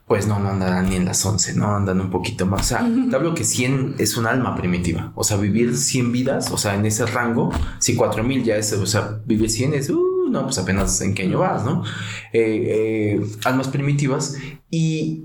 pues 0.08 0.28
no, 0.28 0.40
no 0.40 0.50
andarán 0.50 0.90
ni 0.90 0.96
en 0.96 1.06
las 1.06 1.26
11, 1.26 1.56
no 1.56 1.76
andan 1.76 2.00
un 2.00 2.12
poquito 2.12 2.46
más. 2.46 2.62
O 2.62 2.64
sea, 2.64 2.88
te 3.10 3.16
hablo 3.16 3.34
que 3.34 3.44
100 3.44 3.96
es 3.98 4.18
un 4.18 4.28
alma 4.28 4.56
primitiva. 4.56 5.12
O 5.16 5.24
sea, 5.24 5.38
vivir 5.38 5.76
100 5.76 6.12
vidas, 6.12 6.52
o 6.52 6.58
sea, 6.58 6.76
en 6.76 6.86
ese 6.86 7.06
rango, 7.08 7.52
si 7.80 7.96
4000 7.96 8.44
ya 8.44 8.56
es, 8.56 8.72
o 8.74 8.86
sea, 8.86 9.20
vivir 9.26 9.50
100 9.50 9.74
es, 9.74 9.90
uh, 9.90 10.30
no, 10.30 10.44
pues 10.44 10.60
apenas 10.60 11.02
en 11.02 11.16
qué 11.16 11.24
año 11.24 11.40
vas, 11.40 11.66
¿no? 11.66 11.84
Eh, 12.34 13.18
eh, 13.24 13.26
almas 13.46 13.68
primitivas 13.68 14.38
y 14.70 15.24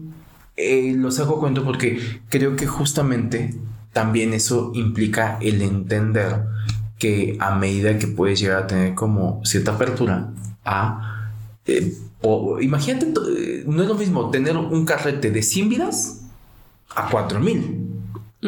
eh, 0.57 0.95
los 0.97 1.19
hago 1.21 1.41
cuento 1.41 1.65
porque 1.65 2.21
creo 2.29 2.57
que 2.57 2.67
justamente 2.67 3.55
también 3.93 4.33
eso 4.33 4.73
implica 4.75 5.39
el 5.41 5.63
entender 5.63 6.45
que 6.99 7.37
a 7.41 7.55
medida 7.55 7.99
que 7.99 8.07
puedes 8.07 8.39
llegar 8.41 8.65
a 8.65 8.67
tener 8.67 8.95
como 8.95 9.41
cierta 9.45 9.73
apertura 9.73 10.31
a... 10.65 11.33
o, 12.21 12.61
imagínate, 12.61 13.13
no 13.67 13.83
es 13.83 13.89
lo 13.89 13.95
mismo 13.95 14.31
tener 14.31 14.57
un 14.57 14.85
carrete 14.85 15.31
de 15.31 15.43
100 15.43 15.69
vidas 15.69 16.23
a 16.95 17.09
4000. 17.09 17.89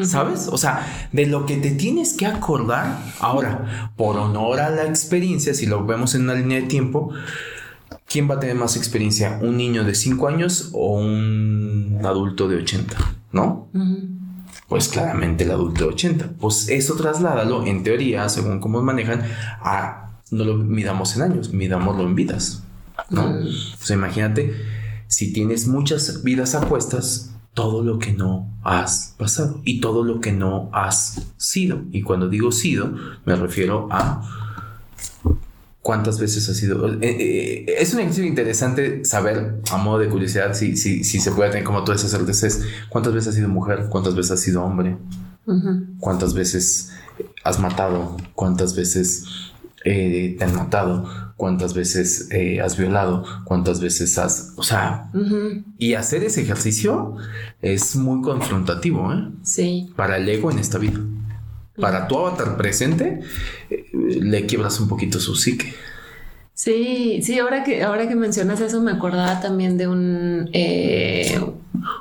¿Sabes? 0.05 0.49
O 0.49 0.57
sea, 0.57 1.09
de 1.13 1.27
lo 1.27 1.45
que 1.45 1.59
te 1.59 1.71
tienes 1.71 2.15
que 2.15 2.25
acordar 2.25 2.99
ahora, 3.21 3.93
por 3.95 4.17
honor 4.17 4.61
a 4.61 4.71
la 4.71 4.87
experiencia, 4.87 5.53
si 5.53 5.67
lo 5.67 5.85
vemos 5.85 6.15
en 6.15 6.23
una 6.23 6.35
línea 6.35 6.63
de 6.63 6.67
tiempo, 6.67 7.11
¿quién 8.09 8.31
va 8.31 8.37
a 8.37 8.41
tener 8.41 8.57
más 8.57 8.77
experiencia? 8.77 9.39
¿Un 9.43 9.59
niño 9.59 9.85
de 9.85 9.95
5 9.95 10.29
años 10.29 10.71
o 10.73 10.95
un 10.95 12.01
adulto 12.05 12.49
de 12.49 12.57
80? 12.57 12.97
¿No? 13.33 13.69
Pues 14.73 14.89
claramente 14.89 15.45
el 15.45 15.51
adulto 15.51 15.85
de 15.85 15.91
80. 15.91 16.31
Pues 16.41 16.71
eso 16.71 16.97
trasládalo, 16.97 17.67
en 17.67 17.83
teoría, 17.83 18.27
según 18.31 18.59
cómo 18.59 18.81
manejan, 18.81 19.23
a 19.61 20.13
no 20.31 20.45
lo 20.45 20.57
midamos 20.57 21.15
en 21.15 21.21
años, 21.21 21.53
midámoslo 21.53 22.05
en 22.05 22.15
vidas. 22.15 22.63
¿no? 23.11 23.23
O 23.23 23.85
sea, 23.85 23.97
imagínate, 23.97 24.55
si 25.09 25.31
tienes 25.35 25.69
muchas 25.69 26.23
vidas 26.23 26.55
apuestas, 26.55 27.35
todo 27.53 27.85
lo 27.85 27.99
que 27.99 28.15
no 28.15 28.49
has 28.65 29.15
pasado 29.19 29.61
y 29.63 29.83
todo 29.83 30.05
lo 30.05 30.23
que 30.23 30.33
no 30.33 30.71
has 30.73 31.21
sido. 31.37 31.83
Y 31.93 32.01
cuando 32.01 32.31
digo 32.31 32.51
sido, 32.51 32.95
me 33.27 33.37
refiero 33.37 33.89
a 33.91 34.42
cuántas 35.83 36.19
veces 36.19 36.49
has 36.49 36.57
sido. 36.57 36.89
Eh, 36.89 36.99
eh, 37.03 37.75
es 37.79 37.93
un 37.93 38.01
ejercicio 38.01 38.25
interesante 38.25 39.05
saber, 39.05 39.61
a 39.71 39.77
modo 39.77 39.99
de 39.99 40.09
curiosidad, 40.09 40.55
si, 40.55 40.77
si, 40.77 41.05
si 41.05 41.21
se 41.21 41.33
puede 41.33 41.51
tener 41.51 41.65
como 41.65 41.85
todas 41.85 42.01
esas 42.01 42.13
certezas, 42.13 42.63
cuántas 42.89 43.13
veces 43.13 43.29
has 43.31 43.35
sido 43.35 43.49
mujer, 43.49 43.87
cuántas 43.91 44.15
veces 44.15 44.33
has 44.33 44.41
sido 44.41 44.63
hombre, 44.63 44.97
cuántas 45.99 46.35
veces 46.35 46.93
has 47.45 47.59
matado, 47.59 48.17
cuántas 48.35 48.77
veces 48.77 49.25
eh, 49.85 50.37
te 50.39 50.45
han 50.45 50.55
matado, 50.55 51.05
cuántas 51.37 51.75
veces 51.75 52.29
has 52.63 52.77
violado, 52.79 53.25
cuántas 53.45 53.81
veces 53.81 54.17
has, 54.19 54.53
o 54.57 54.63
sea, 54.63 55.11
y 55.79 55.95
hacer 55.95 56.23
ese 56.23 56.43
ejercicio 56.43 57.17
es 57.61 57.97
muy 57.97 58.23
confrontativo, 58.23 59.13
¿eh? 59.13 59.29
Sí. 59.43 59.93
Para 59.97 60.19
el 60.19 60.29
ego 60.29 60.53
en 60.53 60.61
esta 60.61 60.79
vida. 60.79 61.01
Para 61.81 62.07
tu 62.07 62.19
avatar 62.19 62.57
presente, 62.57 63.21
eh, 63.71 63.87
le 63.93 64.47
quiebras 64.47 64.79
un 64.81 64.89
poquito 64.89 65.19
su 65.21 65.35
psique. 65.35 65.75
Sí, 66.55 67.21
sí, 67.23 67.39
ahora 67.39 67.65
que, 67.65 67.83
ahora 67.83 68.07
que 68.09 68.15
mencionas 68.15 68.61
eso 68.61 68.83
me 68.83 68.93
acordaba 68.93 69.41
también 69.41 69.79
de 69.79 69.89
un, 69.89 70.51
eh, 70.53 71.41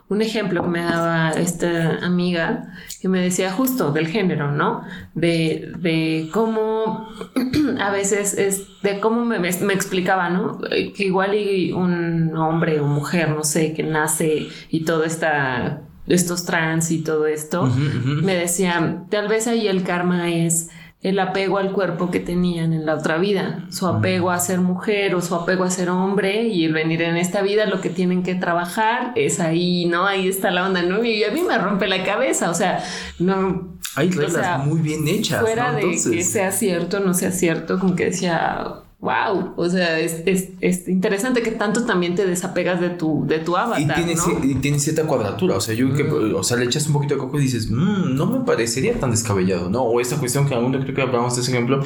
un 0.09 0.22
ejemplo 0.22 0.61
que 0.61 0.69
me 0.69 0.82
daba 0.82 1.32
esta 1.32 2.05
amiga 2.05 2.74
que 3.01 3.07
me 3.07 3.22
decía 3.22 3.51
justo 3.51 3.91
del 3.91 4.07
género, 4.07 4.51
¿no? 4.51 4.84
De, 5.15 5.72
de 5.80 6.30
cómo 6.32 7.07
a 7.80 7.91
veces 7.91 8.38
es, 8.38 8.67
de 8.84 8.99
cómo 8.99 9.26
me, 9.26 9.39
me, 9.39 9.74
explicaba, 9.74 10.30
¿no? 10.30 10.59
Que 10.59 11.05
igual 11.05 11.34
y 11.34 11.72
un 11.72 12.36
hombre 12.36 12.80
o 12.80 12.86
mujer, 12.86 13.30
no 13.30 13.43
sé, 13.43 13.74
que 13.74 13.84
nace 13.84 14.47
y 14.69 14.84
todo 14.86 15.05
esta, 15.05 15.82
estos 16.08 16.45
trans 16.45 16.91
y 16.91 17.04
todo 17.04 17.28
esto, 17.28 17.66
me 17.66 18.36
decía, 18.36 19.04
tal 19.10 19.28
vez 19.28 19.47
ahí 19.47 19.68
el 19.68 19.84
karma 19.84 20.30
es 20.30 20.70
el 21.02 21.20
apego 21.20 21.58
al 21.58 21.72
cuerpo 21.72 22.12
que 22.12 22.20
tenían 22.20 22.74
en 22.74 22.86
la 22.86 22.93
otra 22.95 23.18
vida, 23.18 23.66
su 23.72 23.88
apego 23.88 24.30
a 24.30 24.39
ser 24.39 24.60
mujer 24.60 25.16
o 25.16 25.22
su 25.22 25.34
apego 25.34 25.64
a 25.64 25.72
ser 25.72 25.89
hombre 25.89 26.43
y 26.43 26.66
el 26.66 26.74
venir 26.74 27.02
en 27.02 27.18
esta 27.18 27.41
vida, 27.41 27.66
lo 27.66 27.82
que 27.82 27.89
tienen 27.89 28.22
que 28.22 28.36
trabajar 28.36 29.12
es 29.16 29.39
ahí, 29.39 29.86
¿no? 29.86 30.06
Ahí 30.06 30.28
está 30.28 30.52
la 30.52 30.68
onda, 30.68 30.84
¿no? 30.84 31.04
Y 31.04 31.24
a 31.24 31.32
mí 31.32 31.41
me 31.41 31.58
rompe 31.58 31.88
la 31.88 32.04
cabeza, 32.04 32.52
o 32.52 32.54
sea, 32.54 32.84
no... 33.18 33.80
Hay 33.95 34.10
reglas 34.10 34.66
muy 34.66 34.80
bien 34.80 35.08
hechas. 35.08 35.41
Fuera 35.41 35.74
de 35.74 35.82
que 35.82 36.24
sea 36.24 36.52
cierto 36.52 36.99
no 37.02 37.14
sea 37.14 37.32
cierto, 37.32 37.78
como 37.78 37.95
que 37.95 38.06
decía, 38.06 38.84
wow, 39.02 39.54
o 39.58 39.68
sea, 39.68 39.99
es, 39.99 40.22
es, 40.26 40.88
interesante 40.88 41.41
que 41.41 41.52
tanto 41.52 41.86
también 41.86 42.14
te 42.14 42.26
desapegas 42.26 42.80
de 42.80 42.91
tu, 42.91 43.26
de 43.28 43.39
tu 43.39 43.58
avatar. 43.58 43.82
Y 43.82 43.88
tiene, 43.88 44.16
¿no? 44.16 44.60
tiene 44.62 44.80
cierta 44.80 45.04
cuadratura, 45.06 45.56
o 45.56 45.62
sea, 45.62 45.74
yo 45.74 45.91
que, 45.93 46.04
o 46.04 46.43
sea, 46.43 46.58
le 46.58 46.66
echas 46.66 46.86
un 46.86 46.93
poquito 46.93 47.16
de 47.16 47.20
coco 47.20 47.39
y 47.39 47.43
dices, 47.43 47.70
mmm, 47.72 48.16
no 48.16 48.28
me 48.28 48.45
parecería 48.45 48.99
tan 48.99 49.10
descabellado, 49.10 49.72
¿no? 49.72 49.82
O 49.82 49.99
esta 49.99 50.18
cuestión 50.18 50.47
que 50.47 50.54
aún 50.54 50.72
creo 50.72 50.95
que 50.95 51.02
hablamos 51.02 51.36
de 51.36 51.41
ese 51.41 51.52
ejemplo, 51.52 51.84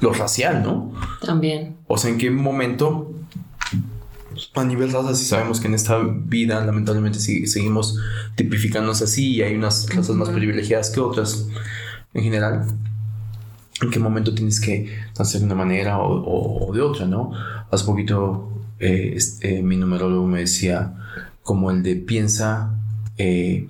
lo 0.00 0.12
racial, 0.12 0.64
¿no? 0.64 0.92
También. 1.24 1.76
O 1.86 1.96
sea, 1.96 2.10
en 2.10 2.18
qué 2.18 2.30
momento 2.30 3.14
a 4.54 4.64
nivel 4.64 4.90
raza, 4.90 5.14
si 5.14 5.24
sabemos 5.24 5.60
que 5.60 5.68
en 5.68 5.74
esta 5.74 5.98
vida 6.02 6.64
lamentablemente 6.64 7.20
seguimos 7.20 8.00
tipificándonos 8.34 9.00
así 9.00 9.36
y 9.36 9.42
hay 9.42 9.54
unas 9.54 9.88
razas 9.94 10.16
más 10.16 10.30
privilegiadas 10.30 10.90
que 10.90 10.98
otras 10.98 11.46
en 12.14 12.24
general 12.24 12.66
en 13.82 13.90
qué 13.90 13.98
momento 13.98 14.34
tienes 14.34 14.60
que 14.60 14.94
hacer 15.18 15.40
de 15.40 15.46
una 15.46 15.54
manera 15.54 15.98
o, 16.00 16.70
de 16.72 16.80
otra, 16.80 17.06
¿no? 17.06 17.32
Hace 17.70 17.84
poquito 17.84 18.48
eh, 18.78 19.12
este, 19.16 19.62
mi 19.62 19.76
numerólogo 19.76 20.26
me 20.26 20.40
decía 20.40 20.94
como 21.42 21.70
el 21.70 21.82
de 21.82 21.96
piensa 21.96 22.74
eh, 23.18 23.68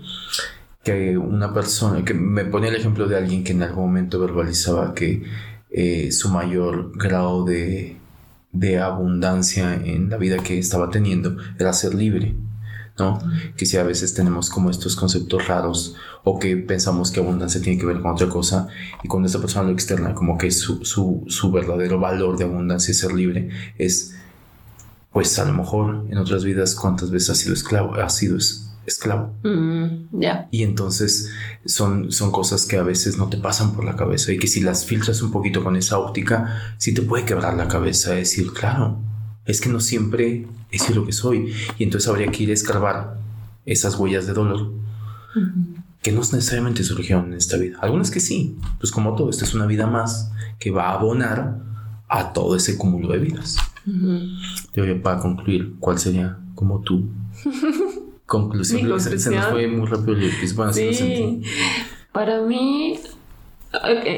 que 0.82 1.18
una 1.18 1.52
persona, 1.52 2.04
que 2.04 2.14
me 2.14 2.44
ponía 2.44 2.70
el 2.70 2.76
ejemplo 2.76 3.06
de 3.06 3.16
alguien 3.16 3.44
que 3.44 3.52
en 3.52 3.62
algún 3.62 3.86
momento 3.86 4.18
verbalizaba 4.18 4.94
que 4.94 5.22
eh, 5.70 6.10
su 6.12 6.30
mayor 6.30 6.92
grado 6.96 7.44
de, 7.44 7.96
de 8.52 8.78
abundancia 8.80 9.74
en 9.74 10.10
la 10.10 10.16
vida 10.16 10.38
que 10.38 10.58
estaba 10.58 10.90
teniendo 10.90 11.36
era 11.58 11.72
ser 11.72 11.94
libre. 11.94 12.34
¿No? 13.00 13.18
Que 13.56 13.66
si 13.66 13.76
a 13.76 13.82
veces 13.82 14.14
tenemos 14.14 14.50
como 14.50 14.70
estos 14.70 14.94
conceptos 14.94 15.48
raros 15.48 15.96
o 16.22 16.38
que 16.38 16.56
pensamos 16.56 17.10
que 17.10 17.20
abundancia 17.20 17.60
tiene 17.60 17.78
que 17.78 17.86
ver 17.86 18.00
con 18.00 18.12
otra 18.12 18.28
cosa 18.28 18.68
y 19.02 19.08
cuando 19.08 19.26
esta 19.26 19.40
persona 19.40 19.66
lo 19.66 19.72
externa 19.72 20.14
como 20.14 20.36
que 20.36 20.50
su, 20.50 20.84
su, 20.84 21.50
verdadero 21.50 21.98
valor 21.98 22.36
de 22.36 22.44
abundancia 22.44 22.92
y 22.92 22.94
ser 22.94 23.12
libre 23.12 23.48
es 23.78 24.14
pues 25.12 25.36
a 25.38 25.44
lo 25.44 25.54
mejor 25.54 26.04
en 26.10 26.18
otras 26.18 26.44
vidas 26.44 26.74
cuántas 26.74 27.10
veces 27.10 27.30
ha 27.30 27.34
sido 27.34 27.54
esclavo, 27.54 27.94
ha 27.94 28.08
sido 28.10 28.38
esclavo. 28.86 29.34
Mm, 29.42 30.20
ya. 30.20 30.46
Y 30.52 30.62
entonces 30.62 31.30
son, 31.64 32.12
son 32.12 32.30
cosas 32.30 32.66
que 32.66 32.76
a 32.76 32.82
veces 32.82 33.16
no 33.16 33.28
te 33.28 33.38
pasan 33.38 33.72
por 33.72 33.84
la 33.84 33.96
cabeza 33.96 34.30
y 34.30 34.38
que 34.38 34.46
si 34.46 34.60
las 34.60 34.84
filtras 34.84 35.22
un 35.22 35.32
poquito 35.32 35.64
con 35.64 35.74
esa 35.74 35.98
óptica, 35.98 36.74
sí 36.78 36.94
te 36.94 37.02
puede 37.02 37.24
quebrar 37.24 37.54
la 37.54 37.66
cabeza, 37.66 38.12
decir, 38.12 38.52
claro, 38.52 38.98
es 39.44 39.60
que 39.60 39.68
no 39.68 39.80
siempre 39.80 40.46
he 40.70 40.78
sido 40.78 41.00
lo 41.00 41.06
que 41.06 41.12
soy. 41.12 41.52
Y 41.78 41.84
entonces 41.84 42.08
habría 42.08 42.30
que 42.30 42.44
ir 42.44 42.50
a 42.50 42.54
escarbar 42.54 43.18
esas 43.64 43.96
huellas 43.96 44.26
de 44.26 44.32
dolor 44.32 44.72
que 46.02 46.12
no 46.12 46.20
necesariamente 46.20 46.82
surgieron 46.82 47.26
en 47.26 47.34
esta 47.34 47.56
vida. 47.56 47.78
Algunas 47.80 48.10
que 48.10 48.20
sí, 48.20 48.56
pues 48.78 48.90
como 48.90 49.14
todo, 49.14 49.30
esta 49.30 49.44
es 49.44 49.54
una 49.54 49.66
vida 49.66 49.86
más 49.86 50.32
que 50.58 50.70
va 50.70 50.90
a 50.90 50.94
abonar 50.94 51.58
a 52.08 52.32
todo 52.32 52.56
ese 52.56 52.76
cúmulo 52.76 53.12
de 53.12 53.18
vidas. 53.18 53.56
Uh 53.86 55.00
para 55.02 55.18
concluir, 55.18 55.74
¿cuál 55.78 55.98
sería 55.98 56.38
como 56.54 56.80
tu 56.80 57.08
conclusión? 58.26 59.00
Se, 59.00 59.30
nos 59.30 59.46
fue 59.46 59.68
muy 59.68 59.86
rápido 59.86 60.16
sí. 60.72 61.42
Para 62.12 62.40
mí, 62.42 62.98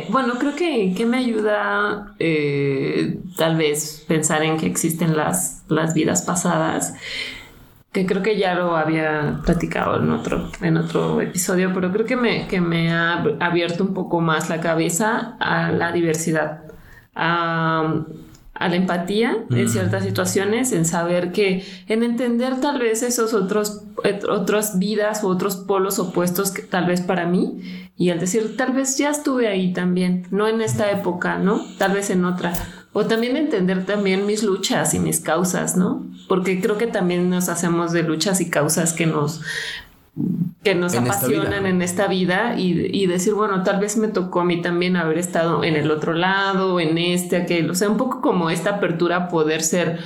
bueno, 0.09 0.35
creo 0.39 0.57
que, 0.57 0.95
que 0.97 1.05
me 1.05 1.19
ayuda 1.19 2.15
eh, 2.19 3.21
tal 3.37 3.57
vez 3.57 4.05
pensar 4.09 4.43
en 4.43 4.57
que 4.57 4.67
existen 4.67 5.17
las, 5.17 5.65
las 5.69 5.93
vidas 5.95 6.23
pasadas, 6.23 6.95
que 7.93 8.07
creo 8.07 8.23
que 8.23 8.39
ya 8.39 8.55
lo 8.55 8.77
había 8.77 9.41
platicado 9.45 10.01
en 10.03 10.11
otro, 10.11 10.51
en 10.63 10.79
otro 10.79 11.21
episodio, 11.21 11.73
pero 11.75 11.93
creo 11.93 12.07
que 12.07 12.17
me, 12.17 12.49
que 12.49 12.61
me 12.61 12.93
ha 12.93 13.23
abierto 13.41 13.85
un 13.85 13.93
poco 13.93 14.21
más 14.21 14.49
la 14.49 14.61
cabeza 14.61 15.37
a 15.39 15.71
la 15.71 15.93
diversidad, 15.93 16.63
a 18.63 18.69
la 18.69 18.77
empatía 18.77 19.37
en 19.51 19.69
ciertas 19.69 20.05
situaciones, 20.05 20.73
en 20.73 20.85
saber 20.85 21.33
que, 21.33 21.65
en 21.89 22.03
entender 22.03 22.61
tal 22.61 22.79
vez 22.79 23.03
esos 23.03 23.35
otros, 23.35 23.83
otras 24.29 24.79
vidas 24.79 25.25
u 25.25 25.29
otros 25.29 25.57
polos 25.57 25.99
opuestos 25.99 26.51
que 26.51 26.63
tal 26.63 26.87
vez 26.87 27.01
para 27.01 27.27
mí 27.27 27.91
y 27.97 28.11
al 28.11 28.21
decir, 28.21 28.57
tal 28.57 28.73
vez 28.73 28.97
ya 28.99 29.11
estuve 29.11 29.49
ahí 29.49 29.73
también, 29.73 30.27
no 30.31 30.49
en 30.49 30.61
esta 30.61 30.91
época, 30.91 31.39
¿no? 31.39 31.65
Tal 31.79 31.93
vez 31.93 32.11
en 32.11 32.25
otra. 32.25 32.53
O 32.93 33.07
también 33.07 33.37
entender 33.37 33.87
también 33.87 34.27
mis 34.27 34.43
luchas 34.43 34.93
y 34.95 34.99
mis 34.99 35.21
causas, 35.21 35.77
¿no? 35.77 36.05
Porque 36.29 36.61
creo 36.61 36.79
que 36.79 36.87
también 36.87 37.31
nos 37.31 37.49
hacemos 37.49 37.93
de 37.93 38.03
luchas 38.03 38.41
y 38.41 38.51
causas 38.51 38.93
que 38.93 39.07
nos 39.07 39.41
que 40.63 40.75
nos 40.75 40.95
apasionan 40.95 41.67
en 41.67 41.83
esta 41.83 42.07
vida 42.07 42.59
y, 42.59 42.89
y, 42.93 43.07
decir, 43.07 43.35
bueno, 43.35 43.63
tal 43.63 43.81
vez 43.81 43.97
me 43.97 44.09
tocó 44.09 44.41
a 44.41 44.45
mí 44.45 44.61
también 44.61 44.97
haber 44.97 45.19
estado 45.19 45.65
en 45.65 45.75
el 45.75 45.91
otro 45.91 46.13
lado, 46.13 46.79
en 46.81 46.99
este, 46.99 47.37
aquel, 47.37 47.71
o 47.71 47.75
sea, 47.75 47.89
un 47.89 47.97
poco 47.97 48.21
como 48.21 48.51
esta 48.51 48.77
apertura 48.77 49.17
a 49.17 49.29
poder 49.29 49.63
ser 49.63 50.01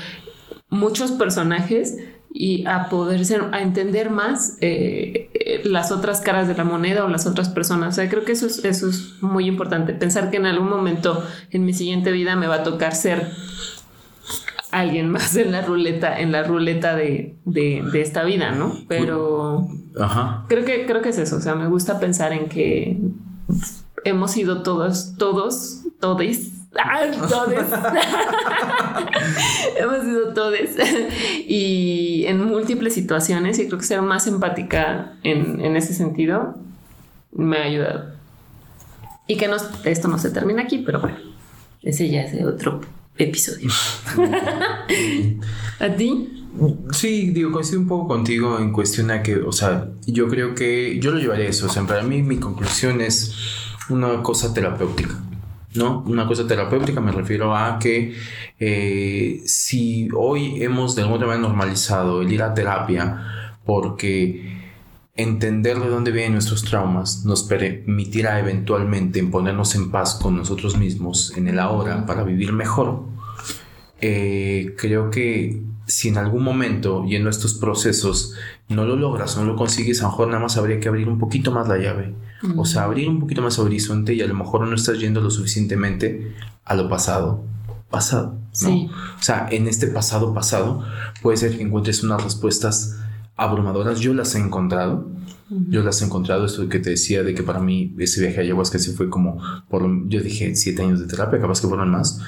muchos 0.70 1.12
personajes 1.12 1.98
y 2.38 2.66
a 2.66 2.88
poder 2.88 3.24
ser, 3.24 3.44
a 3.52 3.62
entender 3.62 4.10
más 4.10 4.58
eh, 4.60 5.30
eh, 5.34 5.62
las 5.64 5.90
otras 5.90 6.20
caras 6.20 6.46
de 6.48 6.54
la 6.54 6.64
moneda 6.64 7.04
o 7.04 7.08
las 7.08 7.26
otras 7.26 7.48
personas. 7.48 7.94
O 7.94 7.96
sea, 7.96 8.08
creo 8.08 8.24
que 8.24 8.32
eso 8.32 8.46
es, 8.46 8.64
eso 8.64 8.88
es 8.90 9.22
muy 9.22 9.46
importante. 9.46 9.94
Pensar 9.94 10.30
que 10.30 10.36
en 10.36 10.46
algún 10.46 10.68
momento 10.68 11.24
en 11.50 11.64
mi 11.64 11.72
siguiente 11.72 12.12
vida 12.12 12.36
me 12.36 12.46
va 12.46 12.56
a 12.56 12.62
tocar 12.62 12.94
ser 12.94 13.30
alguien 14.70 15.10
más 15.10 15.36
en 15.36 15.52
la 15.52 15.62
ruleta, 15.62 16.18
en 16.18 16.32
la 16.32 16.42
ruleta 16.42 16.96
de, 16.96 17.36
de, 17.44 18.00
esta 18.00 18.24
vida, 18.24 18.50
¿no? 18.52 18.74
Pero 18.88 19.68
creo 20.48 20.64
que 20.64 20.86
creo 20.86 21.02
que 21.02 21.10
es 21.10 21.18
eso. 21.18 21.36
O 21.36 21.40
sea, 21.40 21.54
me 21.54 21.68
gusta 21.68 22.00
pensar 22.00 22.32
en 22.32 22.48
que 22.48 22.98
hemos 24.04 24.32
sido 24.32 24.62
todos, 24.62 25.16
todos, 25.16 25.82
todos 26.00 26.56
todos. 27.28 27.56
Hemos 29.76 30.02
sido 30.02 30.34
todos. 30.34 30.58
y 31.46 32.24
en 32.26 32.44
múltiples 32.44 32.94
situaciones, 32.94 33.58
y 33.58 33.66
creo 33.66 33.78
que 33.78 33.84
ser 33.84 34.02
más 34.02 34.26
empática 34.26 35.14
en, 35.22 35.60
en 35.60 35.76
ese 35.76 35.94
sentido 35.94 36.56
me 37.32 37.58
ha 37.58 37.64
ayudado. 37.64 38.16
Y 39.26 39.36
que 39.36 39.48
no, 39.48 39.56
esto 39.84 40.08
no 40.08 40.18
se 40.18 40.30
termina 40.30 40.62
aquí, 40.62 40.78
pero 40.78 41.00
bueno, 41.00 41.16
ese 41.82 42.08
ya 42.08 42.22
es 42.22 42.44
otro 42.44 42.80
episodio. 43.18 43.70
¿A 45.80 45.88
ti? 45.96 46.46
Sí, 46.92 47.30
digo, 47.30 47.52
coincido 47.52 47.80
un 47.80 47.88
poco 47.88 48.08
contigo 48.08 48.58
en 48.58 48.72
cuestión 48.72 49.10
a 49.10 49.22
que, 49.22 49.36
o 49.36 49.52
sea, 49.52 49.88
yo 50.06 50.28
creo 50.28 50.54
que 50.54 50.98
yo 51.00 51.10
lo 51.10 51.18
llevaré 51.18 51.48
eso. 51.48 51.66
O 51.66 51.68
sea, 51.68 51.86
para 51.86 52.02
mí 52.02 52.22
mi 52.22 52.38
conclusión 52.38 53.00
es 53.00 53.34
una 53.88 54.22
cosa 54.22 54.54
terapéutica. 54.54 55.22
¿no? 55.74 56.02
Una 56.06 56.26
cosa 56.26 56.46
terapéutica 56.46 57.00
me 57.00 57.12
refiero 57.12 57.54
a 57.54 57.78
que 57.78 58.14
eh, 58.58 59.42
si 59.44 60.08
hoy 60.14 60.62
hemos 60.62 60.96
de 60.96 61.02
alguna 61.02 61.26
manera 61.26 61.48
normalizado 61.48 62.22
el 62.22 62.32
ir 62.32 62.42
a 62.42 62.54
terapia 62.54 63.58
porque 63.64 64.65
entender 65.16 65.78
de 65.80 65.88
dónde 65.88 66.10
vienen 66.10 66.34
nuestros 66.34 66.62
traumas 66.64 67.24
nos 67.24 67.42
permitirá 67.42 68.38
eventualmente 68.38 69.22
ponernos 69.24 69.74
en 69.74 69.90
paz 69.90 70.14
con 70.14 70.36
nosotros 70.36 70.76
mismos 70.76 71.32
en 71.36 71.48
el 71.48 71.58
ahora 71.58 72.04
para 72.06 72.22
vivir 72.22 72.52
mejor. 72.52 73.04
Eh, 74.00 74.74
creo 74.76 75.10
que 75.10 75.62
si 75.86 76.08
en 76.08 76.18
algún 76.18 76.42
momento 76.42 77.04
y 77.06 77.16
en 77.16 77.26
estos 77.26 77.54
procesos 77.54 78.34
no 78.68 78.84
lo 78.84 78.96
logras, 78.96 79.36
no 79.36 79.44
lo 79.44 79.56
consigues, 79.56 80.00
a 80.00 80.04
lo 80.04 80.10
mejor 80.10 80.28
nada 80.28 80.40
más 80.40 80.56
habría 80.56 80.80
que 80.80 80.88
abrir 80.88 81.08
un 81.08 81.18
poquito 81.18 81.50
más 81.50 81.66
la 81.68 81.78
llave. 81.78 82.14
O 82.56 82.64
sea, 82.66 82.84
abrir 82.84 83.08
un 83.08 83.18
poquito 83.18 83.40
más 83.40 83.58
el 83.58 83.64
horizonte 83.64 84.12
y 84.14 84.20
a 84.20 84.26
lo 84.26 84.34
mejor 84.34 84.66
no 84.66 84.74
estás 84.74 84.98
yendo 84.98 85.20
lo 85.20 85.30
suficientemente 85.30 86.34
a 86.64 86.74
lo 86.74 86.88
pasado. 86.88 87.42
Pasado. 87.90 88.36
Sí. 88.52 88.90
O 89.18 89.22
sea, 89.22 89.48
en 89.50 89.66
este 89.68 89.86
pasado 89.86 90.34
pasado 90.34 90.84
puede 91.22 91.38
ser 91.38 91.56
que 91.56 91.62
encuentres 91.62 92.02
unas 92.02 92.22
respuestas 92.22 92.98
abrumadoras. 93.36 94.00
Yo 94.00 94.14
las 94.14 94.34
he 94.34 94.38
encontrado. 94.38 95.10
Yo 95.68 95.82
las 95.82 96.02
he 96.02 96.06
encontrado. 96.06 96.46
Esto 96.46 96.68
que 96.68 96.78
te 96.78 96.90
decía 96.90 97.22
de 97.22 97.34
que 97.34 97.42
para 97.42 97.60
mí 97.60 97.94
ese 97.98 98.20
viaje 98.20 98.38
a 98.38 98.42
ayahuasca 98.42 98.78
se 98.78 98.92
fue 98.92 99.08
como 99.08 99.40
por, 99.68 99.82
yo 100.08 100.20
dije, 100.20 100.54
siete 100.56 100.82
años 100.82 101.00
de 101.00 101.06
terapia, 101.06 101.40
capaz 101.40 101.60
que 101.60 101.68
fueron 101.68 101.90
más. 101.90 102.20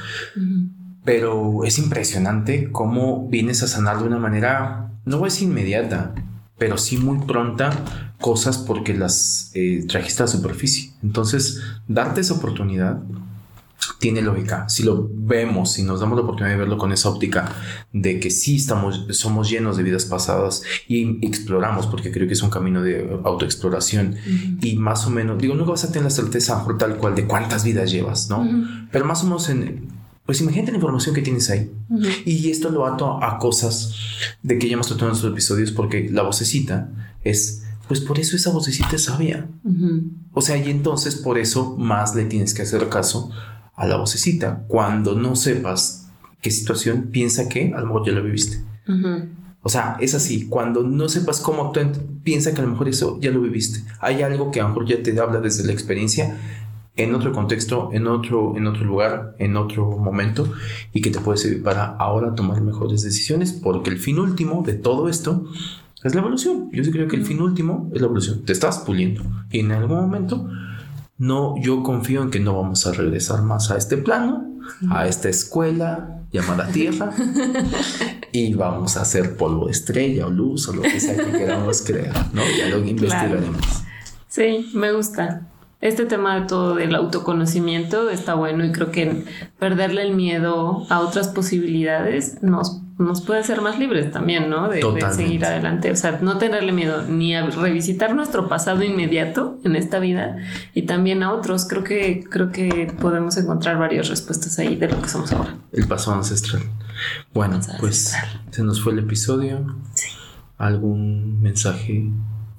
Pero 1.04 1.64
es 1.64 1.78
impresionante 1.78 2.70
cómo 2.70 3.28
vienes 3.28 3.62
a 3.62 3.68
sanar 3.68 3.98
de 3.98 4.04
una 4.04 4.18
manera, 4.18 4.92
no 5.04 5.26
es 5.26 5.40
inmediata, 5.42 6.14
pero 6.58 6.76
sí 6.76 6.98
muy 6.98 7.18
pronta 7.26 7.72
cosas 8.20 8.58
porque 8.58 8.94
las 8.94 9.52
eh, 9.54 9.84
trajiste 9.88 10.22
a 10.22 10.26
la 10.26 10.32
superficie. 10.32 10.92
Entonces, 11.02 11.62
darte 11.86 12.20
esa 12.20 12.34
oportunidad 12.34 13.00
tiene 13.98 14.22
lógica. 14.22 14.68
Si 14.68 14.82
lo 14.82 15.10
vemos, 15.12 15.72
si 15.72 15.82
nos 15.82 16.00
damos 16.00 16.16
la 16.16 16.22
oportunidad 16.22 16.54
de 16.54 16.60
verlo 16.60 16.78
con 16.78 16.92
esa 16.92 17.08
óptica 17.08 17.52
de 17.92 18.20
que 18.20 18.30
sí 18.30 18.56
estamos, 18.56 19.06
somos 19.10 19.50
llenos 19.50 19.76
de 19.76 19.82
vidas 19.82 20.04
pasadas 20.04 20.62
y 20.86 21.24
exploramos, 21.26 21.86
porque 21.86 22.12
creo 22.12 22.26
que 22.26 22.34
es 22.34 22.42
un 22.42 22.50
camino 22.50 22.82
de 22.82 23.20
autoexploración 23.24 24.16
y 24.60 24.76
más 24.76 25.06
o 25.06 25.10
menos, 25.10 25.38
digo, 25.38 25.54
nunca 25.54 25.72
vas 25.72 25.84
a 25.84 25.88
tener 25.88 26.04
la 26.04 26.10
certeza 26.10 26.64
tal 26.78 26.96
cual 26.96 27.14
de 27.14 27.26
cuántas 27.26 27.64
vidas 27.64 27.90
llevas, 27.90 28.28
¿no? 28.30 28.48
Pero 28.92 29.04
más 29.04 29.22
o 29.22 29.24
menos 29.24 29.48
en, 29.48 29.88
pues 30.24 30.40
imagínate 30.40 30.72
la 30.72 30.76
información 30.76 31.14
que 31.14 31.22
tienes 31.22 31.50
ahí. 31.50 31.70
Y 32.24 32.50
esto 32.50 32.70
lo 32.70 32.86
ato 32.86 33.22
a 33.22 33.38
cosas 33.38 33.94
de 34.42 34.58
que 34.58 34.68
ya 34.68 34.74
hemos 34.74 34.86
tratado 34.86 35.06
en 35.06 35.10
nuestros 35.12 35.32
episodios 35.32 35.72
porque 35.72 36.08
la 36.10 36.22
vocecita 36.22 36.90
es 37.24 37.64
pues 37.88 38.00
por 38.00 38.20
eso 38.20 38.36
esa 38.36 38.50
vocecita 38.50 38.96
es 38.96 39.04
sabia. 39.04 39.48
O 40.32 40.42
sea, 40.42 40.56
y 40.58 40.70
entonces 40.70 41.16
por 41.16 41.38
eso 41.38 41.74
más 41.78 42.14
le 42.14 42.26
tienes 42.26 42.52
que 42.52 42.62
hacer 42.62 42.88
caso 42.90 43.30
a 43.78 43.86
la 43.86 43.96
vocecita. 43.96 44.64
Cuando 44.68 45.14
no 45.14 45.36
sepas 45.36 46.10
qué 46.42 46.50
situación, 46.50 47.08
piensa 47.10 47.48
que 47.48 47.72
a 47.74 47.80
lo 47.80 47.86
mejor 47.86 48.06
ya 48.06 48.12
lo 48.12 48.22
viviste. 48.22 48.62
O 49.62 49.68
sea, 49.68 49.96
es 50.00 50.14
así. 50.14 50.46
Cuando 50.46 50.82
no 50.82 51.08
sepas 51.08 51.40
cómo 51.40 51.64
actuar, 51.64 51.92
piensa 52.22 52.52
que 52.52 52.60
a 52.60 52.64
lo 52.64 52.70
mejor 52.70 52.88
eso 52.88 53.18
ya 53.20 53.30
lo 53.30 53.40
viviste. 53.40 53.84
Hay 54.00 54.22
algo 54.22 54.50
que 54.50 54.60
a 54.60 54.64
lo 54.64 54.70
mejor 54.70 54.86
ya 54.86 55.02
te 55.02 55.18
habla 55.18 55.40
desde 55.40 55.64
la 55.64 55.72
experiencia 55.72 56.38
en 56.96 57.14
otro 57.14 57.32
contexto, 57.32 57.90
en 57.92 58.08
otro, 58.08 58.56
en 58.56 58.66
otro 58.66 58.84
lugar, 58.84 59.36
en 59.38 59.56
otro 59.56 59.86
momento 59.98 60.52
y 60.92 61.00
que 61.00 61.10
te 61.10 61.20
puede 61.20 61.38
servir 61.38 61.62
para 61.62 61.84
ahora 61.84 62.34
tomar 62.34 62.60
mejores 62.60 63.02
decisiones 63.02 63.52
porque 63.52 63.90
el 63.90 63.98
fin 63.98 64.18
último 64.18 64.64
de 64.66 64.74
todo 64.74 65.08
esto 65.08 65.46
es 66.02 66.14
la 66.14 66.20
evolución. 66.20 66.70
Yo 66.72 66.82
sí 66.82 66.90
creo 66.90 67.06
que 67.06 67.16
el 67.16 67.24
fin 67.24 67.40
último 67.40 67.88
es 67.94 68.00
la 68.00 68.06
evolución. 68.06 68.44
Te 68.44 68.52
estás 68.52 68.78
puliendo 68.80 69.22
y 69.50 69.60
en 69.60 69.70
algún 69.72 69.96
momento 69.96 70.48
no, 71.18 71.56
yo 71.60 71.82
confío 71.82 72.22
en 72.22 72.30
que 72.30 72.40
no 72.40 72.56
vamos 72.56 72.86
a 72.86 72.92
regresar 72.92 73.42
más 73.42 73.70
a 73.70 73.76
este 73.76 73.96
plano, 73.96 74.60
a 74.90 75.06
esta 75.06 75.28
escuela 75.28 76.22
llamada 76.32 76.68
Tierra, 76.68 77.10
y 78.32 78.54
vamos 78.54 78.96
a 78.96 79.02
hacer 79.02 79.36
polvo 79.36 79.66
de 79.66 79.72
estrella 79.72 80.26
o 80.26 80.30
luz 80.30 80.68
o 80.68 80.74
lo 80.74 80.82
que 80.82 81.00
sea 81.00 81.16
que 81.16 81.32
queramos 81.32 81.82
crear, 81.82 82.32
¿no? 82.32 82.42
Ya 82.56 82.68
lo 82.68 82.84
investigaremos. 82.84 83.60
Sí, 84.28 84.70
me 84.74 84.92
gusta. 84.92 85.42
Este 85.80 86.06
tema 86.06 86.40
de 86.40 86.46
todo 86.46 86.74
del 86.74 86.94
autoconocimiento 86.94 88.10
está 88.10 88.34
bueno 88.34 88.64
y 88.64 88.72
creo 88.72 88.90
que 88.90 89.24
perderle 89.58 90.02
el 90.02 90.14
miedo 90.14 90.86
a 90.90 91.00
otras 91.00 91.28
posibilidades 91.28 92.42
nos 92.42 92.80
nos 92.98 93.22
puede 93.22 93.40
hacer 93.40 93.60
más 93.60 93.78
libres 93.78 94.10
también, 94.10 94.50
¿no? 94.50 94.68
De, 94.68 94.82
seguir 95.12 95.44
adelante. 95.44 95.90
O 95.92 95.96
sea, 95.96 96.18
no 96.20 96.36
tenerle 96.38 96.72
miedo 96.72 97.02
ni 97.02 97.34
a 97.34 97.46
revisitar 97.46 98.14
nuestro 98.14 98.48
pasado 98.48 98.82
inmediato 98.82 99.58
en 99.64 99.76
esta 99.76 100.00
vida 100.00 100.36
y 100.74 100.82
también 100.82 101.22
a 101.22 101.32
otros. 101.32 101.66
Creo 101.66 101.84
que, 101.84 102.24
creo 102.28 102.50
que 102.50 102.92
podemos 103.00 103.36
encontrar 103.36 103.78
varias 103.78 104.08
respuestas 104.08 104.58
ahí 104.58 104.74
de 104.74 104.88
lo 104.88 105.00
que 105.00 105.08
somos 105.08 105.32
ahora. 105.32 105.54
El 105.72 105.86
pasado 105.86 106.16
ancestral. 106.16 106.62
Bueno, 107.32 107.60
pues 107.78 108.14
se 108.50 108.62
nos 108.64 108.82
fue 108.82 108.92
el 108.92 108.98
episodio. 108.98 109.76
Sí. 109.94 110.08
¿Algún 110.56 111.40
mensaje? 111.40 112.10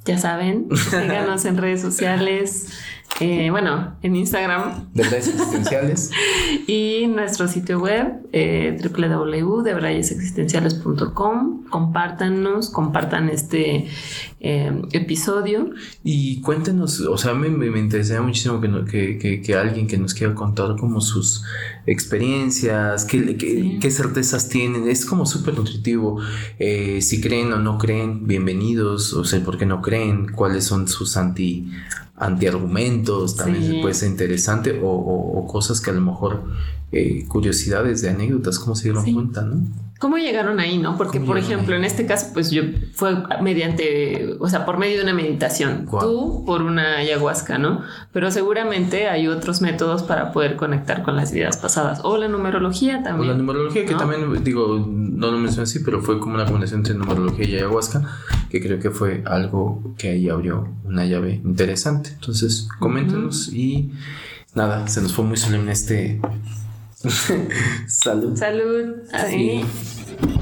Ya 0.06 0.18
saben, 0.18 0.70
síganos 0.90 1.44
en 1.44 1.58
redes 1.58 1.82
sociales. 1.82 2.70
Eh, 3.20 3.50
bueno, 3.52 3.98
en 4.02 4.16
Instagram. 4.16 4.88
Verdades 4.94 5.28
existenciales. 5.28 6.10
y 6.68 7.06
nuestro 7.08 7.50
sitio 7.50 7.80
web, 7.80 8.14
eh, 8.32 8.78
www.debrayesexistenciales.com. 8.82 11.66
Compártanos, 11.70 12.70
compartan 12.70 13.28
este 13.28 13.90
eh, 14.40 14.82
episodio. 14.94 15.72
Y 16.02 16.40
cuéntenos, 16.40 17.02
o 17.02 17.18
sea, 17.18 17.34
me, 17.34 17.50
me, 17.50 17.78
interesaría 17.78 18.22
muchísimo 18.22 18.62
que, 18.62 19.42
que, 19.44 19.56
alguien 19.56 19.88
que 19.88 19.98
nos 19.98 20.14
quiera 20.14 20.34
contar 20.34 20.78
como 20.78 21.02
sus 21.02 21.44
experiencias, 21.86 23.04
qué, 23.04 23.36
qué, 23.82 23.92
certezas 23.92 24.48
tienen. 24.48 24.88
Es 24.88 25.06
como 25.06 25.26
súper 25.26 25.56
nutritivo. 25.56 26.22
Eh, 26.58 27.02
si 27.02 27.20
creen 27.20 27.52
o 27.52 27.60
no 27.60 27.78
creen, 27.78 28.28
bienvenidos. 28.28 29.12
O 29.12 29.26
sea, 29.26 29.44
¿por 29.44 29.58
qué 29.58 29.66
no 29.66 29.82
creen? 29.82 30.32
¿Cuáles 30.32 30.64
son 30.64 30.88
sus 30.88 31.18
anti 31.18 31.70
antiargumentos, 32.20 33.36
también 33.36 33.82
puede 33.82 33.94
ser 33.94 34.10
interesante, 34.10 34.80
o, 34.84 35.48
cosas 35.48 35.82
que 35.82 35.90
a 35.90 35.94
lo 35.94 36.02
mejor, 36.02 36.44
eh, 36.92 37.26
curiosidades 37.28 38.02
de 38.02 38.10
anécdotas, 38.10 38.60
cómo 38.60 38.76
se 38.76 38.84
dieron 38.84 39.12
cuenta, 39.12 39.42
¿no? 39.42 39.64
¿Cómo 40.00 40.18
llegaron 40.18 40.62
ahí, 40.62 40.78
no? 40.78 40.96
Porque, 40.96 41.20
por 41.20 41.38
ejemplo, 41.38 41.76
en 41.76 41.84
este 41.84 42.06
caso, 42.06 42.28
pues 42.34 42.52
yo 42.52 42.64
fue 42.94 43.18
mediante, 43.42 44.38
o 44.40 44.48
sea, 44.48 44.66
por 44.66 44.78
medio 44.78 44.96
de 44.96 45.04
una 45.04 45.14
meditación. 45.14 45.88
Tú 46.00 46.46
por 46.46 46.62
una 46.62 47.00
ayahuasca, 47.00 47.58
¿no? 47.58 47.82
Pero 48.14 48.32
seguramente 48.32 49.10
hay 49.10 49.28
otros 49.28 49.60
métodos 49.62 50.04
para 50.04 50.32
poder 50.32 50.56
conectar 50.56 51.04
con 51.04 51.18
las 51.18 51.34
vidas 51.34 51.58
pasadas. 51.58 52.00
O 52.04 52.16
la 52.18 52.30
numerología 52.30 53.04
también. 53.04 53.30
O 53.30 53.34
la 53.34 53.38
numerología, 53.38 53.86
que 53.86 53.94
también, 53.94 54.42
digo, 54.42 54.88
no 54.88 55.32
lo 55.32 55.38
mencioné 55.38 55.64
así, 55.64 55.80
pero 55.80 56.02
fue 56.02 56.18
como 56.18 56.36
una 56.36 56.46
combinación 56.46 56.80
entre 56.80 56.94
numerología 56.94 57.46
y 57.46 57.56
ayahuasca, 57.56 58.02
que 58.50 58.62
creo 58.62 58.80
que 58.80 58.92
fue 58.92 59.22
algo 59.26 59.96
que 59.98 60.12
ahí 60.12 60.30
abrió 60.30 60.70
una 60.86 61.06
llave 61.06 61.42
interesante. 61.44 62.12
Entonces, 62.14 62.70
coméntenos 62.80 63.52
y 63.52 63.92
nada, 64.56 64.88
se 64.88 65.02
nos 65.02 65.14
fue 65.14 65.26
muy 65.26 65.36
solemne 65.36 65.74
este 65.74 66.22
Salud. 67.88 68.36
Salud. 68.36 68.96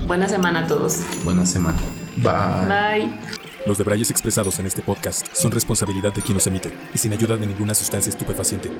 Buena 0.07 0.27
semana 0.27 0.61
a 0.61 0.67
todos. 0.67 1.01
Buena 1.23 1.45
semana. 1.45 1.77
Bye. 2.17 3.05
Bye. 3.05 3.19
Los 3.67 3.77
debrayes 3.77 4.09
expresados 4.09 4.57
en 4.59 4.65
este 4.65 4.81
podcast 4.81 5.27
son 5.33 5.51
responsabilidad 5.51 6.13
de 6.13 6.21
quien 6.21 6.35
los 6.35 6.47
emite 6.47 6.71
y 6.93 6.97
sin 6.97 7.13
ayuda 7.13 7.37
de 7.37 7.45
ninguna 7.45 7.75
sustancia 7.75 8.09
estupefaciente. 8.09 8.71